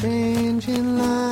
changing 0.00 0.96
light. 0.96 1.29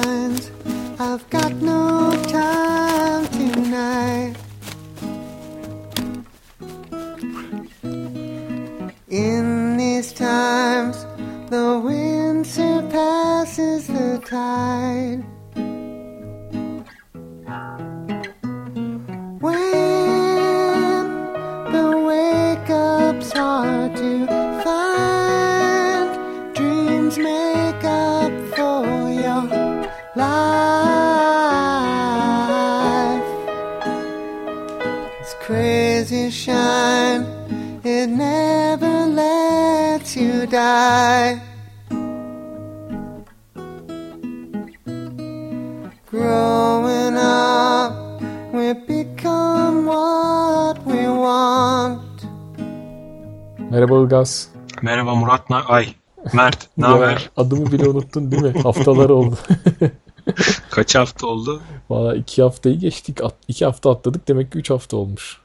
Ilgaz. 54.18 54.48
Merhaba 54.82 55.14
Murat. 55.14 55.50
Na 55.50 55.64
Ay. 55.64 55.94
Mert. 56.32 56.68
Ne 56.78 56.86
haber? 56.86 57.30
Adımı 57.36 57.72
bile 57.72 57.88
unuttun 57.88 58.30
değil 58.30 58.42
mi? 58.42 58.62
Haftalar 58.62 59.10
oldu. 59.10 59.38
Kaç 60.70 60.94
hafta 60.94 61.26
oldu? 61.26 61.60
Valla 61.90 62.14
iki 62.16 62.42
haftayı 62.42 62.78
geçtik. 62.78 63.24
At, 63.24 63.34
iki 63.48 63.64
hafta 63.64 63.90
atladık. 63.90 64.28
Demek 64.28 64.52
ki 64.52 64.58
üç 64.58 64.70
hafta 64.70 64.96
olmuş. 64.96 65.40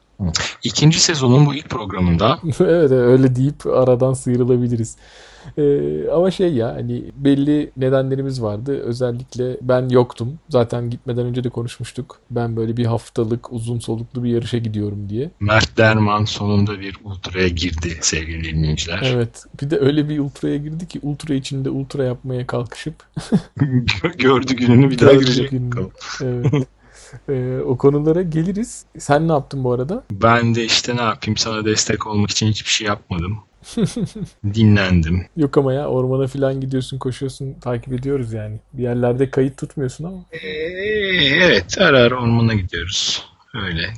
İkinci 0.64 1.00
sezonun 1.00 1.46
bu 1.46 1.54
ilk 1.54 1.70
programında 1.70 2.38
evet 2.60 2.90
öyle 2.90 3.36
deyip 3.36 3.66
aradan 3.66 4.12
sıyrılabiliriz. 4.12 4.96
Ee, 5.58 6.08
ama 6.08 6.30
şey 6.30 6.54
ya 6.54 6.74
hani 6.74 7.04
belli 7.16 7.70
nedenlerimiz 7.76 8.42
vardı. 8.42 8.80
Özellikle 8.80 9.56
ben 9.62 9.88
yoktum. 9.88 10.38
Zaten 10.48 10.90
gitmeden 10.90 11.26
önce 11.26 11.44
de 11.44 11.48
konuşmuştuk. 11.48 12.18
Ben 12.30 12.56
böyle 12.56 12.76
bir 12.76 12.86
haftalık 12.86 13.52
uzun 13.52 13.78
soluklu 13.78 14.24
bir 14.24 14.30
yarışa 14.30 14.58
gidiyorum 14.58 15.08
diye. 15.08 15.30
Mert 15.40 15.76
Derman 15.76 16.24
sonunda 16.24 16.80
bir 16.80 16.96
ultraya 17.04 17.48
girdi 17.48 17.98
sevgili 18.00 18.44
dinleyiciler. 18.44 19.12
Evet. 19.14 19.44
Bir 19.62 19.70
de 19.70 19.78
öyle 19.78 20.08
bir 20.08 20.18
ultraya 20.18 20.56
girdi 20.56 20.88
ki 20.88 21.00
ultra 21.02 21.34
içinde 21.34 21.70
ultra 21.70 22.04
yapmaya 22.04 22.46
kalkışıp 22.46 22.94
Gördü 24.18 24.54
gününü 24.54 24.90
bir 24.90 24.98
daha 24.98 25.10
bakalım. 25.10 25.90
evet. 26.22 26.68
Ee, 27.28 27.58
o 27.66 27.76
konulara 27.76 28.22
geliriz. 28.22 28.84
Sen 28.98 29.28
ne 29.28 29.32
yaptın 29.32 29.64
bu 29.64 29.72
arada? 29.72 30.04
Ben 30.10 30.54
de 30.54 30.64
işte 30.64 30.96
ne 30.96 31.02
yapayım 31.02 31.36
sana 31.36 31.64
destek 31.64 32.06
olmak 32.06 32.30
için 32.30 32.46
hiçbir 32.46 32.70
şey 32.70 32.86
yapmadım. 32.86 33.38
Dinlendim. 34.54 35.26
Yok 35.36 35.58
ama 35.58 35.72
ya 35.72 35.86
ormana 35.88 36.26
falan 36.26 36.60
gidiyorsun, 36.60 36.98
koşuyorsun, 36.98 37.54
takip 37.60 37.92
ediyoruz 37.92 38.32
yani. 38.32 38.60
Bir 38.72 38.82
yerlerde 38.82 39.30
kayıt 39.30 39.56
tutmuyorsun 39.56 40.04
ama. 40.04 40.18
Ee, 40.32 40.38
evet 41.44 41.78
ara 41.78 41.98
ara 41.98 42.14
ormana 42.14 42.54
gidiyoruz. 42.54 43.24
Öyle. 43.54 43.94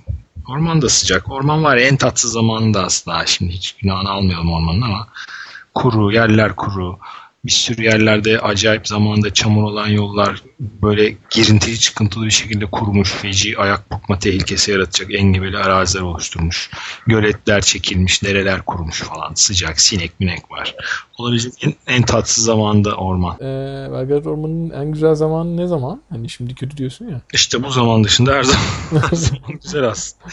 Orman 0.48 0.82
da 0.82 0.88
sıcak. 0.88 1.30
Orman 1.30 1.64
var 1.64 1.76
ya 1.76 1.86
en 1.86 1.96
tatsız 1.96 2.32
zamanında 2.32 2.84
aslında. 2.84 3.26
Şimdi 3.26 3.52
hiç 3.52 3.72
günahını 3.72 4.10
almayalım 4.10 4.52
ormanın 4.52 4.82
ama 4.82 5.08
kuru, 5.74 6.12
yerler 6.12 6.56
kuru. 6.56 6.98
Bir 7.46 7.52
sürü 7.52 7.82
yerlerde 7.82 8.40
acayip 8.40 8.88
zamanda 8.88 9.34
çamur 9.34 9.62
olan 9.62 9.88
yollar 9.88 10.42
böyle 10.60 11.16
girintili 11.30 11.78
çıkıntılı 11.78 12.24
bir 12.24 12.30
şekilde 12.30 12.66
kurumuş. 12.66 13.10
Feci 13.12 13.58
ayak 13.58 13.90
burkma 13.90 14.18
tehlikesi 14.18 14.70
yaratacak 14.70 15.14
engebeli 15.14 15.58
araziler 15.58 16.02
oluşturmuş. 16.02 16.70
Göletler 17.06 17.60
çekilmiş, 17.60 18.22
dereler 18.22 18.62
kurumuş 18.62 19.02
falan. 19.02 19.34
Sıcak, 19.34 19.80
sinek 19.80 20.20
minek 20.20 20.50
var. 20.50 20.74
Olabilecek 21.18 21.52
en, 21.64 21.74
en 21.86 22.02
tatsız 22.02 22.44
zamanda 22.44 22.94
orman. 22.94 23.36
Ee, 23.40 23.88
Belgrad 23.92 24.24
Ormanı'nın 24.24 24.70
en 24.70 24.92
güzel 24.92 25.14
zamanı 25.14 25.56
ne 25.56 25.66
zaman? 25.66 26.02
Hani 26.10 26.28
şimdi 26.28 26.54
kötü 26.54 26.76
diyorsun 26.76 27.08
ya. 27.08 27.20
İşte 27.32 27.62
bu 27.62 27.70
zaman 27.70 28.04
dışında 28.04 28.34
her 28.34 28.42
zaman, 28.42 29.08
her 29.10 29.16
zaman 29.16 29.58
güzel 29.62 29.84
aslında. 29.84 30.24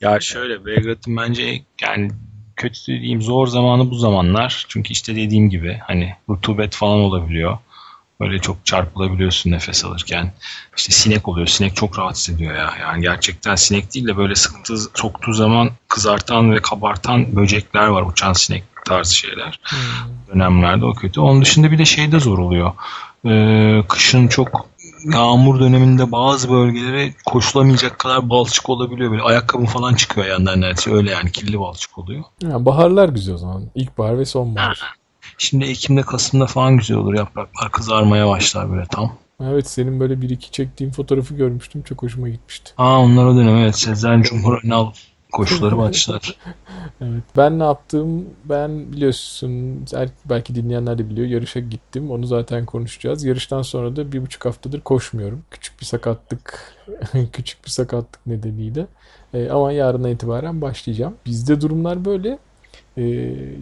Ya 0.00 0.20
şöyle 0.20 0.66
Belgrad'ın 0.66 1.16
bence 1.16 1.62
yani 1.82 2.10
kötü 2.56 2.92
dediğim 2.92 3.22
zor 3.22 3.46
zamanı 3.46 3.90
bu 3.90 3.94
zamanlar. 3.94 4.64
Çünkü 4.68 4.92
işte 4.92 5.16
dediğim 5.16 5.50
gibi 5.50 5.80
hani 5.86 6.14
rutubet 6.28 6.74
falan 6.74 6.98
olabiliyor. 6.98 7.58
Böyle 8.20 8.38
çok 8.38 8.66
çarpılabiliyorsun 8.66 9.50
nefes 9.50 9.84
alırken. 9.84 10.32
İşte 10.76 10.92
sinek 10.92 11.28
oluyor. 11.28 11.46
Sinek 11.46 11.76
çok 11.76 11.98
rahatsız 11.98 12.34
ediyor 12.34 12.54
ya. 12.54 12.74
Yani 12.80 13.02
gerçekten 13.02 13.54
sinek 13.54 13.94
değil 13.94 14.06
de 14.06 14.16
böyle 14.16 14.34
sıktığı, 14.34 14.76
soktuğu 14.94 15.32
zaman 15.32 15.70
kızartan 15.88 16.52
ve 16.52 16.62
kabartan 16.62 17.36
böcekler 17.36 17.86
var. 17.86 18.02
Uçan 18.02 18.32
sinek 18.32 18.64
tarzı 18.84 19.16
şeyler. 19.16 19.60
Dönemlerde 20.34 20.84
o 20.84 20.94
kötü. 20.94 21.20
Onun 21.20 21.42
dışında 21.42 21.70
bir 21.70 21.78
de 21.78 21.84
şey 21.84 22.12
de 22.12 22.20
zor 22.20 22.38
oluyor. 22.38 22.72
Ee, 23.26 23.82
kışın 23.88 24.28
çok 24.28 24.68
yağmur 25.04 25.60
döneminde 25.60 26.12
bazı 26.12 26.50
bölgelere 26.50 27.14
koşulamayacak 27.26 27.98
kadar 27.98 28.30
balçık 28.30 28.70
olabiliyor. 28.70 29.10
Böyle 29.10 29.22
ayakkabı 29.22 29.64
falan 29.64 29.94
çıkıyor 29.94 30.26
yandan 30.26 30.60
neredeyse. 30.60 30.92
Öyle 30.92 31.10
yani 31.10 31.32
kirli 31.32 31.60
balçık 31.60 31.98
oluyor. 31.98 32.24
Ha, 32.44 32.64
baharlar 32.64 33.08
güzel 33.08 33.34
o 33.34 33.38
zaman. 33.38 33.62
İlkbahar 33.74 34.18
ve 34.18 34.24
sonbahar. 34.24 34.80
Şimdi 35.38 35.64
Ekim'de 35.64 36.02
Kasım'da 36.02 36.46
falan 36.46 36.76
güzel 36.76 36.96
olur. 36.96 37.14
Yapraklar 37.14 37.72
kızarmaya 37.72 38.28
başlar 38.28 38.70
böyle 38.70 38.86
tam. 38.86 39.12
Evet 39.42 39.70
senin 39.70 40.00
böyle 40.00 40.20
bir 40.20 40.30
iki 40.30 40.50
çektiğin 40.50 40.90
fotoğrafı 40.90 41.34
görmüştüm. 41.34 41.82
Çok 41.82 42.02
hoşuma 42.02 42.28
gitmişti. 42.28 42.72
Aa 42.78 43.00
onlar 43.00 43.24
o 43.24 43.36
dönem 43.36 43.56
evet. 43.56 43.78
Sezen 43.78 44.22
Cumhur 44.22 44.60
Önal 44.64 44.92
koşuları 45.32 45.78
başlar. 45.78 46.36
Evet. 47.00 47.22
Ben 47.36 47.58
ne 47.58 47.64
yaptım? 47.64 48.24
Ben 48.44 48.92
biliyorsun 48.92 49.84
belki 50.24 50.54
dinleyenler 50.54 50.98
de 50.98 51.10
biliyor. 51.10 51.26
Yarışa 51.26 51.60
gittim. 51.60 52.10
Onu 52.10 52.26
zaten 52.26 52.66
konuşacağız. 52.66 53.24
Yarıştan 53.24 53.62
sonra 53.62 53.96
da 53.96 54.12
bir 54.12 54.22
buçuk 54.22 54.44
haftadır 54.44 54.80
koşmuyorum. 54.80 55.42
Küçük 55.50 55.80
bir 55.80 55.86
sakatlık 55.86 56.74
küçük 57.32 57.64
bir 57.64 57.70
sakatlık 57.70 58.26
nedeniyle. 58.26 58.86
Ee, 59.34 59.50
ama 59.50 59.72
yarına 59.72 60.08
itibaren 60.08 60.60
başlayacağım. 60.60 61.14
Bizde 61.26 61.60
durumlar 61.60 62.04
böyle. 62.04 62.38
Ee, 62.96 63.02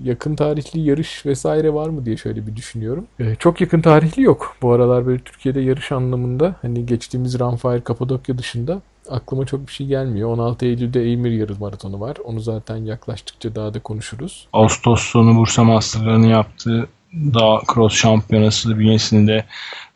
yakın 0.05 0.37
tarihli 0.37 0.81
yarış 0.81 1.27
vesaire 1.27 1.75
var 1.75 1.89
mı 1.89 2.07
diye 2.07 2.17
şöyle 2.17 2.47
bir 2.47 2.57
düşünüyorum. 2.57 3.07
Ee, 3.21 3.35
çok 3.35 3.61
yakın 3.61 3.81
tarihli 3.81 4.23
yok. 4.23 4.57
Bu 4.63 4.73
aralar 4.73 5.07
böyle 5.07 5.23
Türkiye'de 5.23 5.61
yarış 5.61 5.93
anlamında 5.93 6.55
hani 6.63 6.87
geçtiğimiz 6.87 7.41
Runfire 7.41 7.81
Kapadokya 7.81 8.39
dışında 8.39 8.81
aklıma 9.10 9.47
çok 9.47 9.66
bir 9.66 9.72
şey 9.72 9.87
gelmiyor. 9.87 10.28
16 10.28 10.66
Eylül'de 10.66 11.03
Eymir 11.03 11.31
yarı 11.31 11.54
maratonu 11.60 12.00
var. 12.00 12.16
Onu 12.25 12.41
zaten 12.41 12.76
yaklaştıkça 12.76 13.54
daha 13.54 13.75
da 13.75 13.81
konuşuruz. 13.81 14.48
Ağustos 14.53 15.03
sonu 15.03 15.37
Bursa 15.37 15.65
Master'larını 15.65 16.26
yaptığı 16.26 16.88
dağ 17.15 17.60
cross 17.75 17.94
şampiyonası 17.94 18.78
bünyesinde 18.78 19.44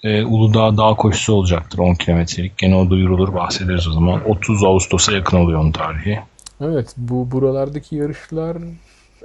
e, 0.03 0.25
Uludağ 0.25 0.77
dağ 0.77 0.95
koşusu 0.95 1.33
olacaktır 1.33 1.79
10 1.79 1.95
kilometrelik. 1.95 2.59
Gene 2.59 2.77
o 2.77 2.91
duyurulur 2.91 3.35
bahsederiz 3.35 3.89
o 3.89 3.93
zaman. 3.93 4.31
30 4.31 4.65
Ağustos'a 4.65 5.13
yakın 5.13 5.37
oluyor 5.37 5.61
onun 5.61 5.73
tarihi. 5.73 6.21
Evet 6.61 6.95
bu 6.97 7.31
buralardaki 7.31 7.97
yarışlar 7.97 8.57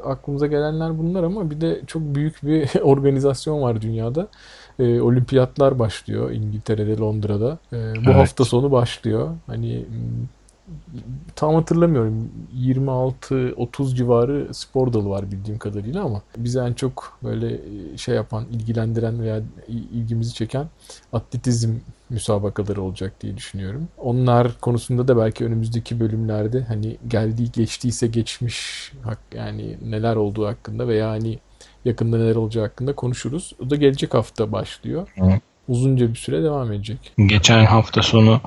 aklımıza 0.06 0.47
gelenler 0.47 0.97
bunlar 0.97 1.23
ama 1.23 1.51
bir 1.51 1.61
de 1.61 1.81
çok 1.88 2.01
büyük 2.01 2.44
bir 2.44 2.79
organizasyon 2.81 3.61
var 3.61 3.81
dünyada. 3.81 4.27
Ee, 4.79 5.01
olimpiyatlar 5.01 5.79
başlıyor 5.79 6.31
İngiltere'de, 6.31 6.97
Londra'da. 6.97 7.57
Ee, 7.73 7.78
bu 8.06 8.09
Evet. 8.09 8.16
hafta 8.16 8.45
sonu 8.45 8.72
başlıyor. 8.72 9.29
Hani 9.47 9.85
tam 11.36 11.56
hatırlamıyorum. 11.56 12.30
26-30 12.56 13.95
civarı 13.95 14.48
spor 14.54 14.94
dalı 14.94 15.09
var 15.09 15.31
bildiğim 15.31 15.59
kadarıyla 15.59 16.04
ama 16.04 16.21
bizi 16.38 16.59
en 16.59 16.74
çok 16.74 17.18
böyle 17.24 17.54
e, 17.54 17.98
şey 17.98 18.15
yapan, 18.15 18.45
ilgilendiren 18.51 19.21
veya 19.21 19.42
ilgimizi 19.68 20.33
çeken 20.33 20.68
atletizm 21.13 21.74
müsabakaları 22.09 22.81
olacak 22.81 23.13
diye 23.21 23.38
düşünüyorum. 23.38 23.88
Onlar 23.98 24.59
konusunda 24.62 25.07
da 25.07 25.18
belki 25.18 25.45
önümüzdeki 25.45 26.00
bölümlerde 26.00 26.62
hani 26.62 26.98
geldiği 27.07 27.51
geçtiyse 27.51 28.07
geçmiş 28.07 28.92
yani 29.36 29.77
neler 29.86 30.15
olduğu 30.15 30.48
hakkında 30.48 30.88
veya 30.88 31.09
hani 31.09 31.39
yakında 31.86 32.18
neler 32.18 32.36
olacağı 32.36 32.64
hakkında 32.64 32.96
konuşuruz. 32.96 33.54
O 33.66 33.70
da 33.70 33.76
gelecek 33.76 34.14
hafta 34.14 34.52
başlıyor. 34.52 35.08
Hı. 35.20 35.40
Uzunca 35.68 36.10
bir 36.10 36.16
süre 36.16 36.44
devam 36.44 36.72
edecek. 36.72 37.14
Geçen 37.18 37.66
hafta 37.66 38.02
sonu 38.02 38.42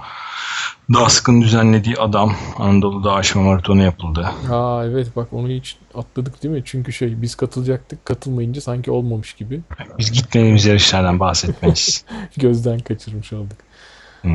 DASK'ın 0.95 1.41
düzenlediği 1.41 1.97
Adam 1.97 2.37
Anadolu 2.57 3.05
Dağ 3.05 3.13
Aşma 3.13 3.43
Maratonu 3.43 3.83
yapıldı. 3.83 4.31
Aa 4.51 4.85
evet 4.85 5.17
bak 5.17 5.33
onu 5.33 5.49
hiç 5.49 5.77
atladık 5.95 6.43
değil 6.43 6.55
mi? 6.55 6.63
Çünkü 6.65 6.93
şey 6.93 7.23
biz 7.23 7.35
katılacaktık 7.35 8.05
katılmayınca 8.05 8.61
sanki 8.61 8.91
olmamış 8.91 9.35
gibi 9.35 9.61
Biz 9.99 10.13
gitmediğimiz 10.13 10.65
yarışlardan 10.65 11.21
bahsetmeyiz. 11.21 12.05
gözden 12.37 12.79
kaçırmış 12.79 13.33
olduk. 13.33 13.59
Ee, 14.25 14.29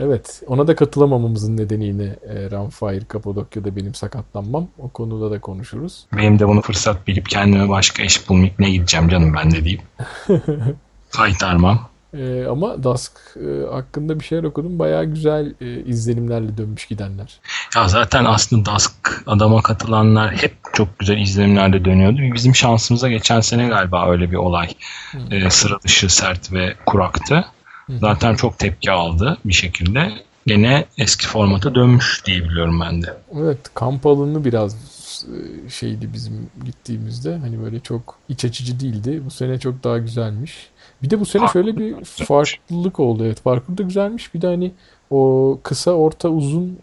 evet 0.00 0.42
ona 0.46 0.66
da 0.66 0.76
katılamamamızın 0.76 1.56
nedeni 1.56 1.84
yine 1.84 2.04
e, 2.04 2.50
Runfire 2.50 3.04
Kapadokya'da 3.04 3.76
benim 3.76 3.94
sakatlanmam. 3.94 4.68
O 4.78 4.88
konuda 4.88 5.30
da 5.30 5.40
konuşuruz. 5.40 6.06
Benim 6.16 6.38
de 6.38 6.48
bunu 6.48 6.60
fırsat 6.60 7.06
bilip 7.06 7.28
kendime 7.28 7.68
başka 7.68 8.02
iş 8.02 8.28
bulmayıp 8.28 8.58
ne 8.58 8.70
gideceğim 8.70 9.08
canım 9.08 9.34
ben 9.34 9.50
de 9.50 9.64
deyip. 9.64 9.82
Kaytarmam. 11.10 11.90
Ee, 12.14 12.44
ama 12.50 12.82
Dusk 12.82 13.12
e, 13.36 13.72
hakkında 13.72 14.20
bir 14.20 14.24
şeyler 14.24 14.44
okudum. 14.44 14.78
Bayağı 14.78 15.04
güzel 15.04 15.54
e, 15.60 15.84
izlenimlerle 15.84 16.58
dönmüş 16.58 16.86
gidenler. 16.86 17.40
Ya 17.76 17.88
zaten 17.88 18.24
aslında 18.24 18.74
Dusk 18.74 19.22
adama 19.26 19.62
katılanlar 19.62 20.34
hep 20.34 20.54
çok 20.72 20.98
güzel 20.98 21.18
izlenimlerde 21.18 21.84
dönüyordu. 21.84 22.18
Bizim 22.34 22.54
şansımıza 22.54 23.08
geçen 23.08 23.40
sene 23.40 23.68
galiba 23.68 24.10
öyle 24.10 24.30
bir 24.30 24.36
olay. 24.36 24.68
Ee, 25.30 25.50
sıra 25.50 25.80
dışı, 25.84 26.14
sert 26.14 26.52
ve 26.52 26.74
kuraktı. 26.86 27.44
Zaten 27.98 28.34
çok 28.34 28.58
tepki 28.58 28.90
aldı 28.90 29.38
bir 29.44 29.52
şekilde. 29.52 30.12
Gene 30.46 30.84
eski 30.98 31.26
formata 31.26 31.74
dönmüş 31.74 32.22
diye 32.26 32.44
biliyorum 32.44 32.80
ben 32.80 33.02
de. 33.02 33.16
Evet 33.34 33.58
kamp 33.74 34.06
alanı 34.06 34.44
biraz 34.44 34.74
e, 35.24 35.68
şeydi 35.68 36.12
bizim 36.12 36.50
gittiğimizde. 36.64 37.36
Hani 37.36 37.62
böyle 37.62 37.80
çok 37.80 38.18
iç 38.28 38.44
açıcı 38.44 38.80
değildi. 38.80 39.22
Bu 39.24 39.30
sene 39.30 39.58
çok 39.58 39.84
daha 39.84 39.98
güzelmiş. 39.98 40.70
Bir 41.02 41.10
de 41.10 41.20
bu 41.20 41.26
sene 41.26 41.48
şöyle 41.48 41.76
bir 41.76 42.04
farklılık 42.04 43.00
oldu. 43.00 43.24
Evet 43.24 43.44
parkur 43.44 43.78
da 43.78 43.82
güzelmiş. 43.82 44.34
Bir 44.34 44.42
de 44.42 44.46
hani 44.46 44.72
o 45.10 45.58
kısa, 45.62 45.90
orta, 45.90 46.28
uzun 46.28 46.78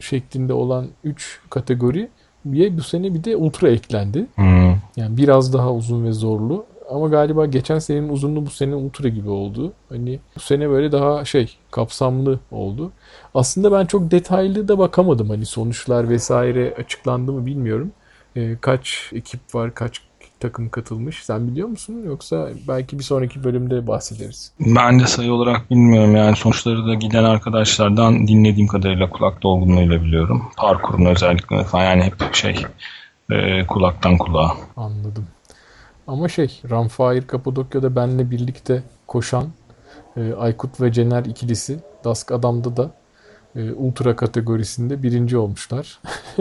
şeklinde 0.00 0.52
olan 0.52 0.86
3 1.04 1.40
kategori 1.50 2.08
bu 2.44 2.82
sene 2.82 3.14
bir 3.14 3.24
de 3.24 3.36
ultra 3.36 3.68
eklendi. 3.68 4.26
Hmm. 4.34 4.70
Yani 4.96 5.16
biraz 5.16 5.52
daha 5.52 5.72
uzun 5.72 6.04
ve 6.04 6.12
zorlu. 6.12 6.66
Ama 6.94 7.08
galiba 7.08 7.46
geçen 7.46 7.78
senenin 7.78 8.08
uzunluğu 8.08 8.46
bu 8.46 8.50
sene 8.50 8.74
ultra 8.74 9.08
gibi 9.08 9.30
oldu. 9.30 9.72
Hani 9.88 10.18
bu 10.36 10.40
sene 10.40 10.70
böyle 10.70 10.92
daha 10.92 11.24
şey 11.24 11.56
kapsamlı 11.70 12.40
oldu. 12.50 12.92
Aslında 13.34 13.72
ben 13.72 13.86
çok 13.86 14.10
detaylı 14.10 14.68
da 14.68 14.78
bakamadım. 14.78 15.30
Hani 15.30 15.46
sonuçlar 15.46 16.08
vesaire 16.08 16.74
açıklandı 16.78 17.32
mı 17.32 17.46
bilmiyorum. 17.46 17.92
Ee, 18.36 18.56
kaç 18.60 19.10
ekip 19.12 19.54
var, 19.54 19.74
kaç 19.74 20.02
takım 20.40 20.68
katılmış. 20.68 21.24
Sen 21.24 21.48
biliyor 21.48 21.68
musun? 21.68 22.02
Yoksa 22.06 22.48
belki 22.68 22.98
bir 22.98 23.04
sonraki 23.04 23.44
bölümde 23.44 23.86
bahsederiz. 23.86 24.52
Ben 24.60 25.00
de 25.00 25.06
sayı 25.06 25.32
olarak 25.32 25.70
bilmiyorum. 25.70 26.16
Yani 26.16 26.36
sonuçları 26.36 26.86
da 26.86 26.94
giden 26.94 27.24
arkadaşlardan 27.24 28.28
dinlediğim 28.28 28.68
kadarıyla 28.68 29.10
kulak 29.10 29.42
dolgunluğuyla 29.42 30.02
biliyorum. 30.02 30.42
Parkurun 30.56 31.04
özellikle 31.04 31.64
falan 31.64 31.84
yani 31.84 32.02
hep 32.02 32.34
şey 32.34 32.64
e, 33.30 33.66
kulaktan 33.66 34.18
kulağa. 34.18 34.52
Anladım. 34.76 35.26
Ama 36.06 36.28
şey 36.28 36.60
Runfire 36.70 37.26
Kapadokya'da 37.26 37.96
benle 37.96 38.30
birlikte 38.30 38.82
koşan 39.06 39.48
e, 40.16 40.32
Aykut 40.32 40.80
ve 40.80 40.92
Cener 40.92 41.24
ikilisi 41.24 41.78
Dask 42.04 42.32
Adam'da 42.32 42.76
da 42.76 42.90
e, 43.56 43.72
ultra 43.72 44.16
kategorisinde 44.16 45.02
birinci 45.02 45.36
olmuşlar. 45.36 45.98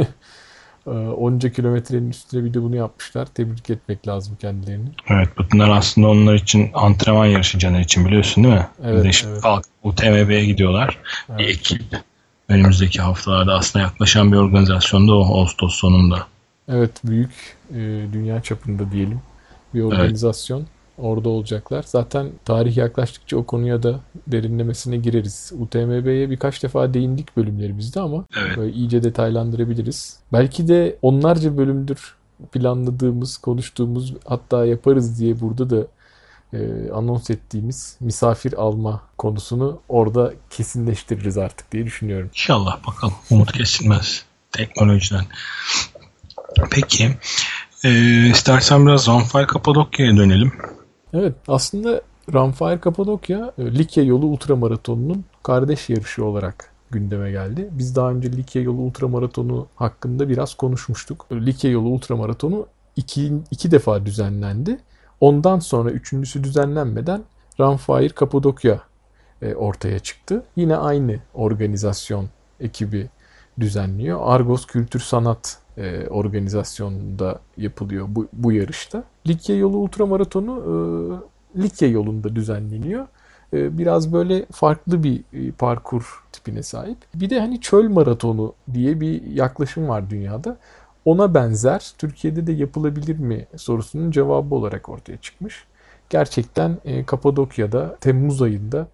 e, 0.87 0.89
onca 0.89 1.51
kilometrenin 1.51 2.09
üstüne 2.09 2.43
bir 2.43 2.53
de 2.53 2.61
bunu 2.61 2.75
yapmışlar. 2.75 3.25
Tebrik 3.25 3.69
etmek 3.69 4.07
lazım 4.07 4.37
kendilerini. 4.41 4.89
Evet 5.09 5.29
bunlar 5.53 5.69
aslında 5.69 6.07
onlar 6.07 6.33
için 6.35 6.71
antrenman 6.73 7.25
yarışı 7.25 7.59
Caner 7.59 7.79
için 7.79 8.05
biliyorsun 8.05 8.43
değil 8.43 8.55
mi? 8.55 8.67
Evet, 8.83 9.03
Bir 9.05 9.11
de 9.23 9.27
evet. 9.27 9.41
Kalk, 9.41 9.65
UTMB'ye 9.83 10.45
gidiyorlar. 10.45 10.97
Bir 11.29 11.43
Evet. 11.43 11.55
ekip 11.55 11.81
önümüzdeki 12.49 13.01
haftalarda 13.01 13.53
aslında 13.53 13.85
yaklaşan 13.85 14.31
bir 14.31 14.37
organizasyonda 14.37 15.15
o 15.15 15.39
Ağustos 15.39 15.75
sonunda. 15.75 16.27
Evet 16.67 16.91
büyük 17.05 17.57
e, 17.69 17.75
dünya 18.13 18.41
çapında 18.41 18.91
diyelim 18.91 19.21
bir 19.73 19.81
organizasyon. 19.81 20.65
Orada 20.97 21.29
olacaklar. 21.29 21.83
Zaten 21.88 22.29
tarih 22.45 22.77
yaklaştıkça 22.77 23.38
o 23.38 23.44
konuya 23.45 23.83
da 23.83 24.00
derinlemesine 24.27 24.97
gireriz. 24.97 25.51
UTMB'ye 25.59 26.29
birkaç 26.29 26.63
defa 26.63 26.94
değindik 26.94 27.38
bölümlerimizde 27.38 28.00
ama 28.00 28.25
Evet. 28.38 28.57
böyle 28.57 28.73
iyice 28.73 29.03
detaylandırabiliriz. 29.03 30.19
Belki 30.33 30.68
de 30.68 30.97
onlarca 31.01 31.57
bölümdür 31.57 32.15
planladığımız, 32.51 33.38
konuştuğumuz 33.38 34.13
hatta 34.25 34.65
yaparız 34.65 35.19
diye 35.19 35.39
burada 35.39 35.69
da 35.69 35.88
e, 36.53 36.91
anons 36.91 37.29
ettiğimiz 37.29 37.97
misafir 38.00 38.53
alma 38.53 39.01
konusunu 39.18 39.79
orada 39.89 40.33
kesinleştiririz 40.50 41.38
artık 41.38 41.71
diye 41.71 41.85
düşünüyorum. 41.85 42.27
İnşallah 42.27 42.88
bakalım. 42.88 43.13
Umut 43.29 43.51
kesilmez 43.51 44.25
teknolojiden. 44.51 45.25
Peki. 46.71 47.18
E, 47.83 47.92
istersen 48.28 48.88
biraz 48.88 49.04
Zonfire 49.04 49.48
Kapadokya'ya 49.48 50.18
dönelim. 50.18 50.51
Evet 51.13 51.36
aslında 51.48 52.01
Runfire 52.33 52.80
Kapadokya 52.80 53.51
e, 53.57 53.78
Likya 53.78 54.04
yolu 54.04 54.25
ultramaratonunun 54.25 55.25
kardeş 55.44 55.89
yarışı 55.89 56.25
olarak 56.25 56.72
gündeme 56.92 57.31
geldi. 57.31 57.69
Biz 57.72 57.95
daha 57.95 58.12
önce 58.12 58.31
Likya 58.31 58.62
yolu 58.62 58.81
ultramaratonu 58.81 59.68
hakkında 59.75 60.30
biraz 60.30 60.54
konuşmuştuk. 60.54 61.28
Likya 61.31 61.72
yolu 61.72 61.88
ultramaratonu 61.89 62.66
iki, 62.95 63.33
iki 63.51 63.72
defa 63.72 64.06
düzenlendi. 64.06 64.80
Ondan 65.19 65.60
sonra 65.60 65.92
üçüncüsü 65.92 66.44
düzenlenmeden 66.44 67.22
Runfire 67.60 68.10
Kapadokya 68.10 68.81
e, 69.42 69.56
ortaya 69.56 70.00
çıktı. 70.00 70.44
Yine 70.56 70.75
aynı 70.75 71.19
organizasyon 71.33 72.30
ekibi 72.60 73.10
düzenliyor. 73.61 74.19
Argos 74.23 74.65
Kültür 74.65 74.99
Sanat 74.99 75.57
e, 75.77 76.07
organizasyonunda 76.07 77.39
yapılıyor 77.57 78.05
bu, 78.09 78.27
bu 78.33 78.51
yarışta. 78.51 79.03
Likya 79.27 79.55
yolu 79.55 79.77
ultramaratonu 79.77 80.53
e, 81.55 81.61
Likya 81.63 81.87
yolunda 81.87 82.35
düzenleniyor. 82.35 83.07
E, 83.53 83.77
biraz 83.77 84.13
böyle 84.13 84.45
farklı 84.51 85.03
bir 85.03 85.23
e, 85.33 85.51
parkur 85.51 86.23
tipine 86.31 86.63
sahip. 86.63 86.97
Bir 87.15 87.29
de 87.29 87.39
hani 87.39 87.61
çöl 87.61 87.89
maratonu 87.89 88.53
diye 88.73 89.01
bir 89.01 89.23
yaklaşım 89.23 89.87
var 89.87 90.09
dünyada. 90.09 90.57
Ona 91.05 91.33
benzer 91.33 91.91
Türkiye'de 91.97 92.47
de 92.47 92.51
yapılabilir 92.51 93.19
mi 93.19 93.47
sorusunun 93.57 94.11
cevabı 94.11 94.55
olarak 94.55 94.89
ortaya 94.89 95.17
çıkmış. 95.17 95.65
Gerçekten 96.09 96.77
e, 96.85 97.05
Kapadokya'da 97.05 97.95
Temmuz 97.95 98.41
ayında 98.41 98.87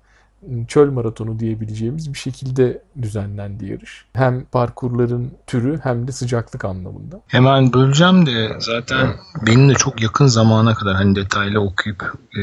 çöl 0.67 0.91
maratonu 0.91 1.39
diyebileceğimiz 1.39 2.13
bir 2.13 2.19
şekilde 2.19 2.81
düzenlendi 3.01 3.65
yarış. 3.65 4.05
Hem 4.13 4.45
parkurların 4.45 5.31
türü 5.47 5.79
hem 5.83 6.07
de 6.07 6.11
sıcaklık 6.11 6.65
anlamında. 6.65 7.21
Hemen 7.27 7.73
böleceğim 7.73 8.25
de 8.25 8.55
zaten 8.59 9.15
benim 9.45 9.69
de 9.69 9.73
çok 9.73 10.01
yakın 10.01 10.27
zamana 10.27 10.73
kadar 10.73 10.95
hani 10.95 11.15
detaylı 11.15 11.59
okuyup 11.59 12.13
e, 12.35 12.41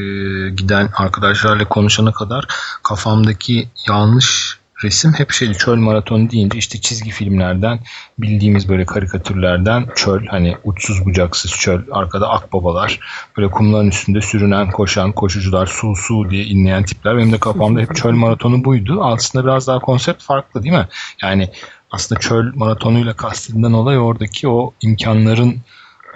giden 0.49 0.89
arkadaşlarla 0.95 1.65
konuşana 1.65 2.11
kadar 2.11 2.47
kafamdaki 2.83 3.69
yanlış 3.87 4.59
resim 4.83 5.13
hep 5.13 5.31
şeydi 5.31 5.53
çöl 5.53 5.77
maratonu 5.77 6.29
deyince 6.29 6.57
işte 6.57 6.81
çizgi 6.81 7.11
filmlerden 7.11 7.79
bildiğimiz 8.19 8.69
böyle 8.69 8.85
karikatürlerden 8.85 9.87
çöl 9.95 10.25
hani 10.25 10.57
uçsuz 10.63 11.05
bucaksız 11.05 11.51
çöl 11.51 11.81
arkada 11.91 12.29
akbabalar 12.29 12.99
böyle 13.37 13.49
kumların 13.49 13.87
üstünde 13.87 14.21
sürünen 14.21 14.71
koşan 14.71 15.11
koşucular 15.11 15.65
su 15.65 15.95
su 15.95 16.29
diye 16.29 16.45
inleyen 16.45 16.83
tipler. 16.83 17.17
Benim 17.17 17.31
de 17.31 17.37
kafamda 17.37 17.79
hep 17.79 17.95
çöl 17.95 18.13
maratonu 18.13 18.65
buydu. 18.65 19.03
Aslında 19.03 19.45
biraz 19.45 19.67
daha 19.67 19.79
konsept 19.79 20.23
farklı 20.23 20.63
değil 20.63 20.75
mi? 20.75 20.87
Yani 21.21 21.49
aslında 21.91 22.21
çöl 22.21 22.51
maratonuyla 22.55 23.13
kastedilen 23.13 23.73
olay 23.73 23.99
oradaki 23.99 24.47
o 24.47 24.73
imkanların 24.81 25.57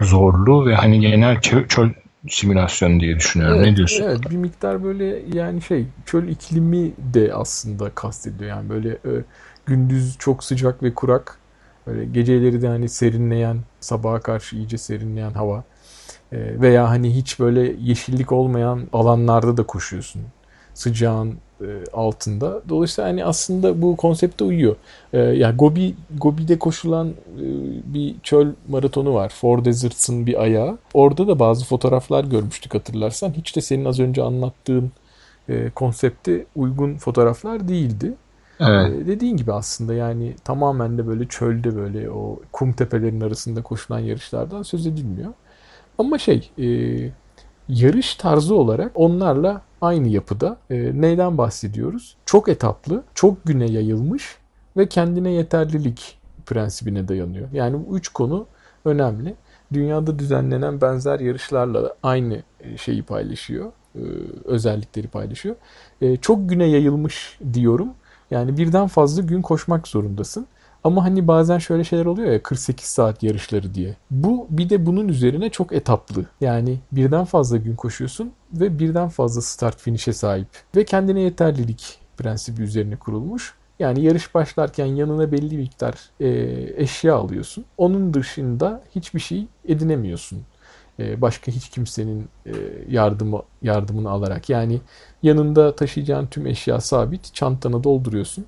zorluğu 0.01 0.65
ve 0.65 0.75
hani 0.75 0.99
genel 0.99 1.35
çö- 1.35 1.67
çöl 1.67 1.89
simülasyonu 2.27 2.99
diye 2.99 3.15
düşünüyorum. 3.15 3.57
Evet, 3.57 3.67
ne 3.67 3.75
diyorsun? 3.75 4.03
Evet 4.03 4.29
bir 4.29 4.37
miktar 4.37 4.83
böyle 4.83 5.23
yani 5.33 5.61
şey 5.61 5.85
çöl 6.05 6.27
iklimi 6.27 6.91
de 7.13 7.33
aslında 7.33 7.89
kastediyor. 7.95 8.49
Yani 8.49 8.69
böyle 8.69 8.89
e, 8.89 9.11
gündüz 9.65 10.17
çok 10.17 10.43
sıcak 10.43 10.83
ve 10.83 10.93
kurak 10.93 11.39
böyle 11.87 12.05
geceleri 12.05 12.61
de 12.61 12.67
hani 12.67 12.89
serinleyen 12.89 13.57
sabaha 13.79 14.19
karşı 14.19 14.55
iyice 14.55 14.77
serinleyen 14.77 15.31
hava 15.31 15.63
E, 16.31 16.61
veya 16.61 16.89
hani 16.89 17.15
hiç 17.15 17.39
böyle 17.39 17.75
yeşillik 17.79 18.31
olmayan 18.31 18.87
alanlarda 18.93 19.57
da 19.57 19.63
koşuyorsun. 19.63 20.21
Sıcağın 20.79 21.33
e, 21.61 21.67
altında. 21.93 22.61
Dolayısıyla 22.69 23.09
hani 23.09 23.25
aslında 23.25 23.81
bu 23.81 23.95
konsepte 23.95 24.43
uyuyor. 24.43 24.75
E, 25.13 25.19
yani 25.19 25.55
Gobi 25.55 25.95
Gobi'de 26.17 26.59
koşulan 26.59 27.07
e, 27.07 27.13
bir 27.93 28.15
çöl 28.23 28.47
maratonu 28.67 29.13
var. 29.13 29.29
Four 29.29 29.65
Deserts'ın 29.65 30.25
bir 30.25 30.41
ayağı. 30.41 30.77
Orada 30.93 31.27
da 31.27 31.39
bazı 31.39 31.65
fotoğraflar 31.65 32.23
görmüştük 32.23 32.75
hatırlarsan. 32.75 33.33
Hiç 33.33 33.55
de 33.55 33.61
senin 33.61 33.85
az 33.85 33.99
önce 33.99 34.23
anlattığın 34.23 34.91
e, 35.49 35.69
konsepte 35.69 36.45
uygun 36.55 36.95
fotoğraflar 36.95 37.67
değildi. 37.67 38.13
Evet. 38.59 38.91
E, 38.91 39.07
dediğin 39.07 39.37
gibi 39.37 39.53
aslında 39.53 39.93
yani 39.93 40.35
tamamen 40.43 40.97
de 40.97 41.07
böyle 41.07 41.27
çölde 41.27 41.75
böyle 41.75 42.09
o 42.09 42.39
kum 42.51 42.73
tepelerin 42.73 43.21
arasında 43.21 43.63
koşulan 43.63 43.99
yarışlardan 43.99 44.63
söz 44.63 44.87
edilmiyor. 44.87 45.33
Ama 45.97 46.17
şey 46.17 46.51
e, 46.57 46.67
yarış 47.69 48.15
tarzı 48.15 48.55
olarak 48.55 48.91
onlarla 48.95 49.68
aynı 49.81 50.07
yapıda. 50.07 50.57
E, 50.69 51.01
neyden 51.01 51.37
bahsediyoruz? 51.37 52.17
Çok 52.25 52.49
etaplı, 52.49 53.03
çok 53.15 53.45
güne 53.45 53.71
yayılmış 53.71 54.37
ve 54.77 54.89
kendine 54.89 55.31
yeterlilik 55.31 56.17
prensibine 56.45 57.07
dayanıyor. 57.07 57.47
Yani 57.53 57.87
bu 57.87 57.97
üç 57.97 58.09
konu 58.09 58.45
önemli. 58.85 59.35
Dünyada 59.73 60.19
düzenlenen 60.19 60.81
benzer 60.81 61.19
yarışlarla 61.19 61.95
aynı 62.03 62.43
e, 62.59 62.77
şeyi 62.77 63.03
paylaşıyor. 63.03 63.71
e, 63.95 64.01
özellikleri 64.45 65.07
paylaşıyor. 65.07 65.55
E, 66.01 66.17
çok 66.17 66.49
güne 66.49 66.65
yayılmış 66.65 67.39
diyorum. 67.53 67.89
Yani 68.31 68.57
birden 68.57 68.87
fazla 68.87 69.21
gün 69.21 69.41
koşmak 69.41 69.87
zorundasın. 69.87 70.47
Ama 70.83 71.03
hani 71.03 71.27
bazen 71.27 71.57
şöyle 71.57 71.83
şeyler 71.83 72.05
oluyor 72.05 72.31
ya 72.31 72.43
48 72.43 72.87
saat 72.87 73.23
yarışları 73.23 73.73
diye. 73.73 73.95
Bu 74.11 74.47
bir 74.49 74.69
de 74.69 74.85
bunun 74.85 75.07
üzerine 75.07 75.49
çok 75.49 75.73
etaplı. 75.73 76.25
Yani 76.41 76.77
birden 76.91 77.25
fazla 77.25 77.57
gün 77.57 77.75
koşuyorsun 77.75 78.31
ve 78.53 78.79
birden 78.79 79.09
fazla 79.09 79.41
start 79.41 79.77
finish'e 79.77 80.13
sahip. 80.13 80.47
Ve 80.75 80.85
kendine 80.85 81.21
yeterlilik 81.21 81.99
prensibi 82.17 82.61
üzerine 82.61 82.95
kurulmuş. 82.95 83.53
Yani 83.79 84.03
yarış 84.03 84.35
başlarken 84.35 84.85
yanına 84.85 85.31
belli 85.31 85.57
miktar 85.57 85.93
e, 86.19 86.29
eşya 86.83 87.15
alıyorsun. 87.15 87.65
Onun 87.77 88.13
dışında 88.13 88.81
hiçbir 88.95 89.19
şey 89.19 89.47
edinemiyorsun. 89.65 90.41
E, 90.99 91.21
başka 91.21 91.51
hiç 91.51 91.69
kimsenin 91.69 92.29
e, 92.45 92.53
yardımı 92.89 93.41
yardımını 93.61 94.09
alarak. 94.09 94.49
Yani 94.49 94.81
yanında 95.23 95.75
taşıyacağın 95.75 96.27
tüm 96.27 96.47
eşya 96.47 96.81
sabit. 96.81 97.33
Çantanı 97.33 97.83
dolduruyorsun. 97.83 98.45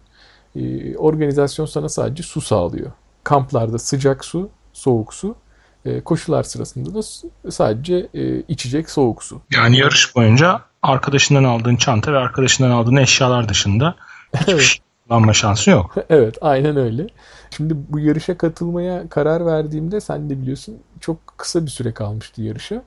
E, 0.55 0.98
organizasyon 0.98 1.65
sana 1.65 1.89
sadece 1.89 2.24
su 2.24 2.41
sağlıyor. 2.41 2.91
Kamplarda 3.24 3.79
sıcak 3.79 4.25
su, 4.25 4.50
soğuk 4.74 5.13
su. 5.13 5.36
E, 5.86 6.01
koşular 6.01 6.43
sırasında 6.43 6.93
da 6.93 7.01
sadece 7.51 8.10
e, 8.13 8.39
içecek 8.39 8.89
soğuk 8.89 9.24
su. 9.24 9.41
Yani 9.51 9.77
yarış 9.77 10.15
boyunca 10.15 10.62
arkadaşından 10.81 11.43
aldığın 11.43 11.75
çanta 11.75 12.13
ve 12.13 12.17
arkadaşından 12.17 12.72
aldığın 12.72 12.96
eşyalar 12.96 13.50
dışında 13.50 13.96
hiçbir 14.36 14.53
evet. 14.53 14.62
şey 14.62 14.81
kullanma 15.08 15.34
şansı 15.34 15.70
yok. 15.70 15.96
evet 16.10 16.38
aynen 16.41 16.77
öyle. 16.77 17.08
Şimdi 17.58 17.74
bu 17.89 18.00
yarışa 18.00 18.38
katılmaya 18.38 19.10
karar 19.10 19.46
verdiğimde 19.46 20.01
sen 20.01 20.29
de 20.29 20.41
biliyorsun 20.41 20.77
çok 21.00 21.17
kısa 21.38 21.65
bir 21.65 21.72
süre 21.72 21.93
kalmıştı 21.93 22.41
yarışa. 22.41 22.84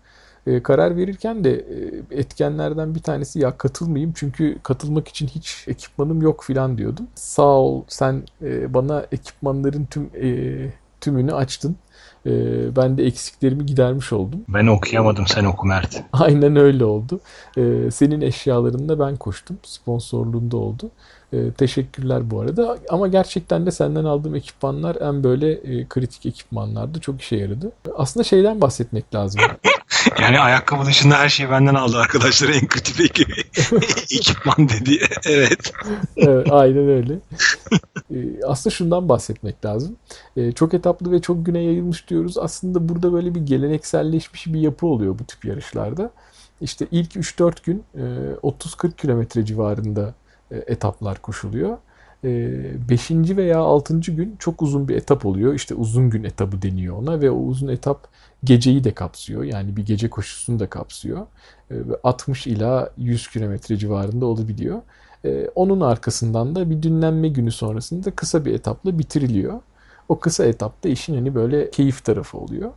Ee, 0.47 0.63
karar 0.63 0.97
verirken 0.97 1.45
de 1.45 1.55
e, 1.55 2.19
etkenlerden 2.19 2.95
bir 2.95 3.01
tanesi 3.01 3.39
ya 3.39 3.59
katılmayayım 3.59 4.13
çünkü 4.17 4.59
katılmak 4.63 5.09
için 5.09 5.27
hiç 5.27 5.65
ekipmanım 5.69 6.23
yok 6.23 6.45
filan 6.45 6.79
diyordum. 6.79 7.07
Sağ 7.15 7.43
ol 7.43 7.83
sen 7.89 8.23
e, 8.43 8.75
bana 8.75 9.07
ekipmanların 9.13 9.85
tüm 9.85 10.11
e, 10.23 10.29
tümünü 11.01 11.35
açtın. 11.35 11.77
E, 12.27 12.31
ben 12.77 12.99
de 12.99 13.07
eksiklerimi 13.07 13.67
gidermiş 13.67 14.13
oldum. 14.13 14.41
Ben 14.49 14.67
okuyamadım 14.67 15.27
sen 15.27 15.45
oku 15.45 15.67
Mert. 15.67 16.03
Aynen 16.13 16.57
öyle 16.57 16.85
oldu. 16.85 17.21
E, 17.57 17.91
senin 17.91 18.21
eşyalarında 18.21 18.99
ben 18.99 19.17
koştum. 19.17 19.59
Sponsorluğunda 19.63 20.57
oldu. 20.57 20.91
E, 21.33 21.51
teşekkürler 21.53 22.31
bu 22.31 22.41
arada. 22.41 22.79
Ama 22.89 23.09
gerçekten 23.09 23.67
de 23.67 23.71
senden 23.71 24.05
aldığım 24.05 24.35
ekipmanlar 24.35 24.97
en 25.01 25.25
böyle 25.25 25.53
e, 25.53 25.89
kritik 25.89 26.27
ekipmanlardı. 26.27 27.01
Çok 27.01 27.21
işe 27.21 27.37
yaradı. 27.37 27.73
Aslında 27.97 28.25
şeyden 28.25 28.61
bahsetmek 28.61 29.15
lazım. 29.15 29.41
yani 30.21 30.41
ayakkabı 30.41 30.87
dışında 30.87 31.19
her 31.19 31.29
şeyi 31.29 31.51
benden 31.51 31.75
aldı 31.75 31.99
arkadaşlar 31.99 32.49
en 32.49 32.69
kritik 32.69 33.21
ekipman 34.11 34.69
dedi. 34.69 34.99
evet. 35.27 35.73
evet. 36.17 36.53
Aynen 36.53 36.89
öyle. 36.89 37.15
E, 38.11 38.45
aslında 38.47 38.75
şundan 38.75 39.09
bahsetmek 39.09 39.65
lazım. 39.65 39.97
E, 40.37 40.53
çok 40.53 40.75
etaplı 40.75 41.13
ve 41.13 41.21
çok 41.21 41.47
güne 41.47 41.63
yayılmış 41.63 42.09
diyoruz. 42.09 42.39
Aslında 42.39 42.89
burada 42.89 43.13
böyle 43.13 43.35
bir 43.35 43.41
gelenekselleşmiş 43.41 44.47
bir 44.47 44.61
yapı 44.61 44.87
oluyor 44.87 45.19
bu 45.19 45.25
tip 45.25 45.45
yarışlarda. 45.45 46.11
İşte 46.61 46.87
ilk 46.91 47.17
3-4 47.17 47.65
gün 47.65 47.85
30-40 47.97 48.89
e, 48.89 48.91
kilometre 48.97 49.45
civarında 49.45 50.15
e, 50.51 50.57
etaplar 50.57 51.23
koşuluyor. 51.23 51.79
E, 52.25 52.53
beşinci 52.89 53.37
veya 53.37 53.59
altıncı 53.59 54.13
gün 54.13 54.37
çok 54.39 54.63
uzun 54.63 54.89
bir 54.89 54.97
etap 54.97 55.27
oluyor. 55.27 55.55
İşte 55.55 55.75
uzun 55.75 56.11
gün 56.11 56.25
etabı 56.25 56.63
deniyor 56.63 56.97
ona 56.97 57.21
ve 57.21 57.31
o 57.31 57.37
uzun 57.37 57.69
etap 57.69 58.09
geceyi 58.45 58.85
de 58.85 58.95
kapsıyor. 58.95 59.43
Yani 59.43 59.77
bir 59.77 59.87
gece 59.87 60.11
koşusunu 60.11 60.59
da 60.59 60.67
kapsıyor. 60.71 61.27
60 62.03 62.47
ila 62.47 62.91
100 62.97 63.29
kilometre 63.29 63.77
civarında 63.77 64.27
olabiliyor. 64.27 64.83
Onun 65.55 65.81
arkasından 65.81 66.55
da 66.55 66.71
bir 66.71 66.83
dinlenme 66.83 67.29
günü 67.29 67.53
sonrasında 67.53 68.11
kısa 68.11 68.45
bir 68.45 68.55
etapla 68.55 68.99
bitiriliyor. 68.99 69.61
O 70.09 70.19
kısa 70.19 70.45
etapta 70.45 70.89
işin 70.89 71.15
hani 71.15 71.35
böyle 71.35 71.71
keyif 71.71 72.05
tarafı 72.05 72.39
oluyor. 72.39 72.71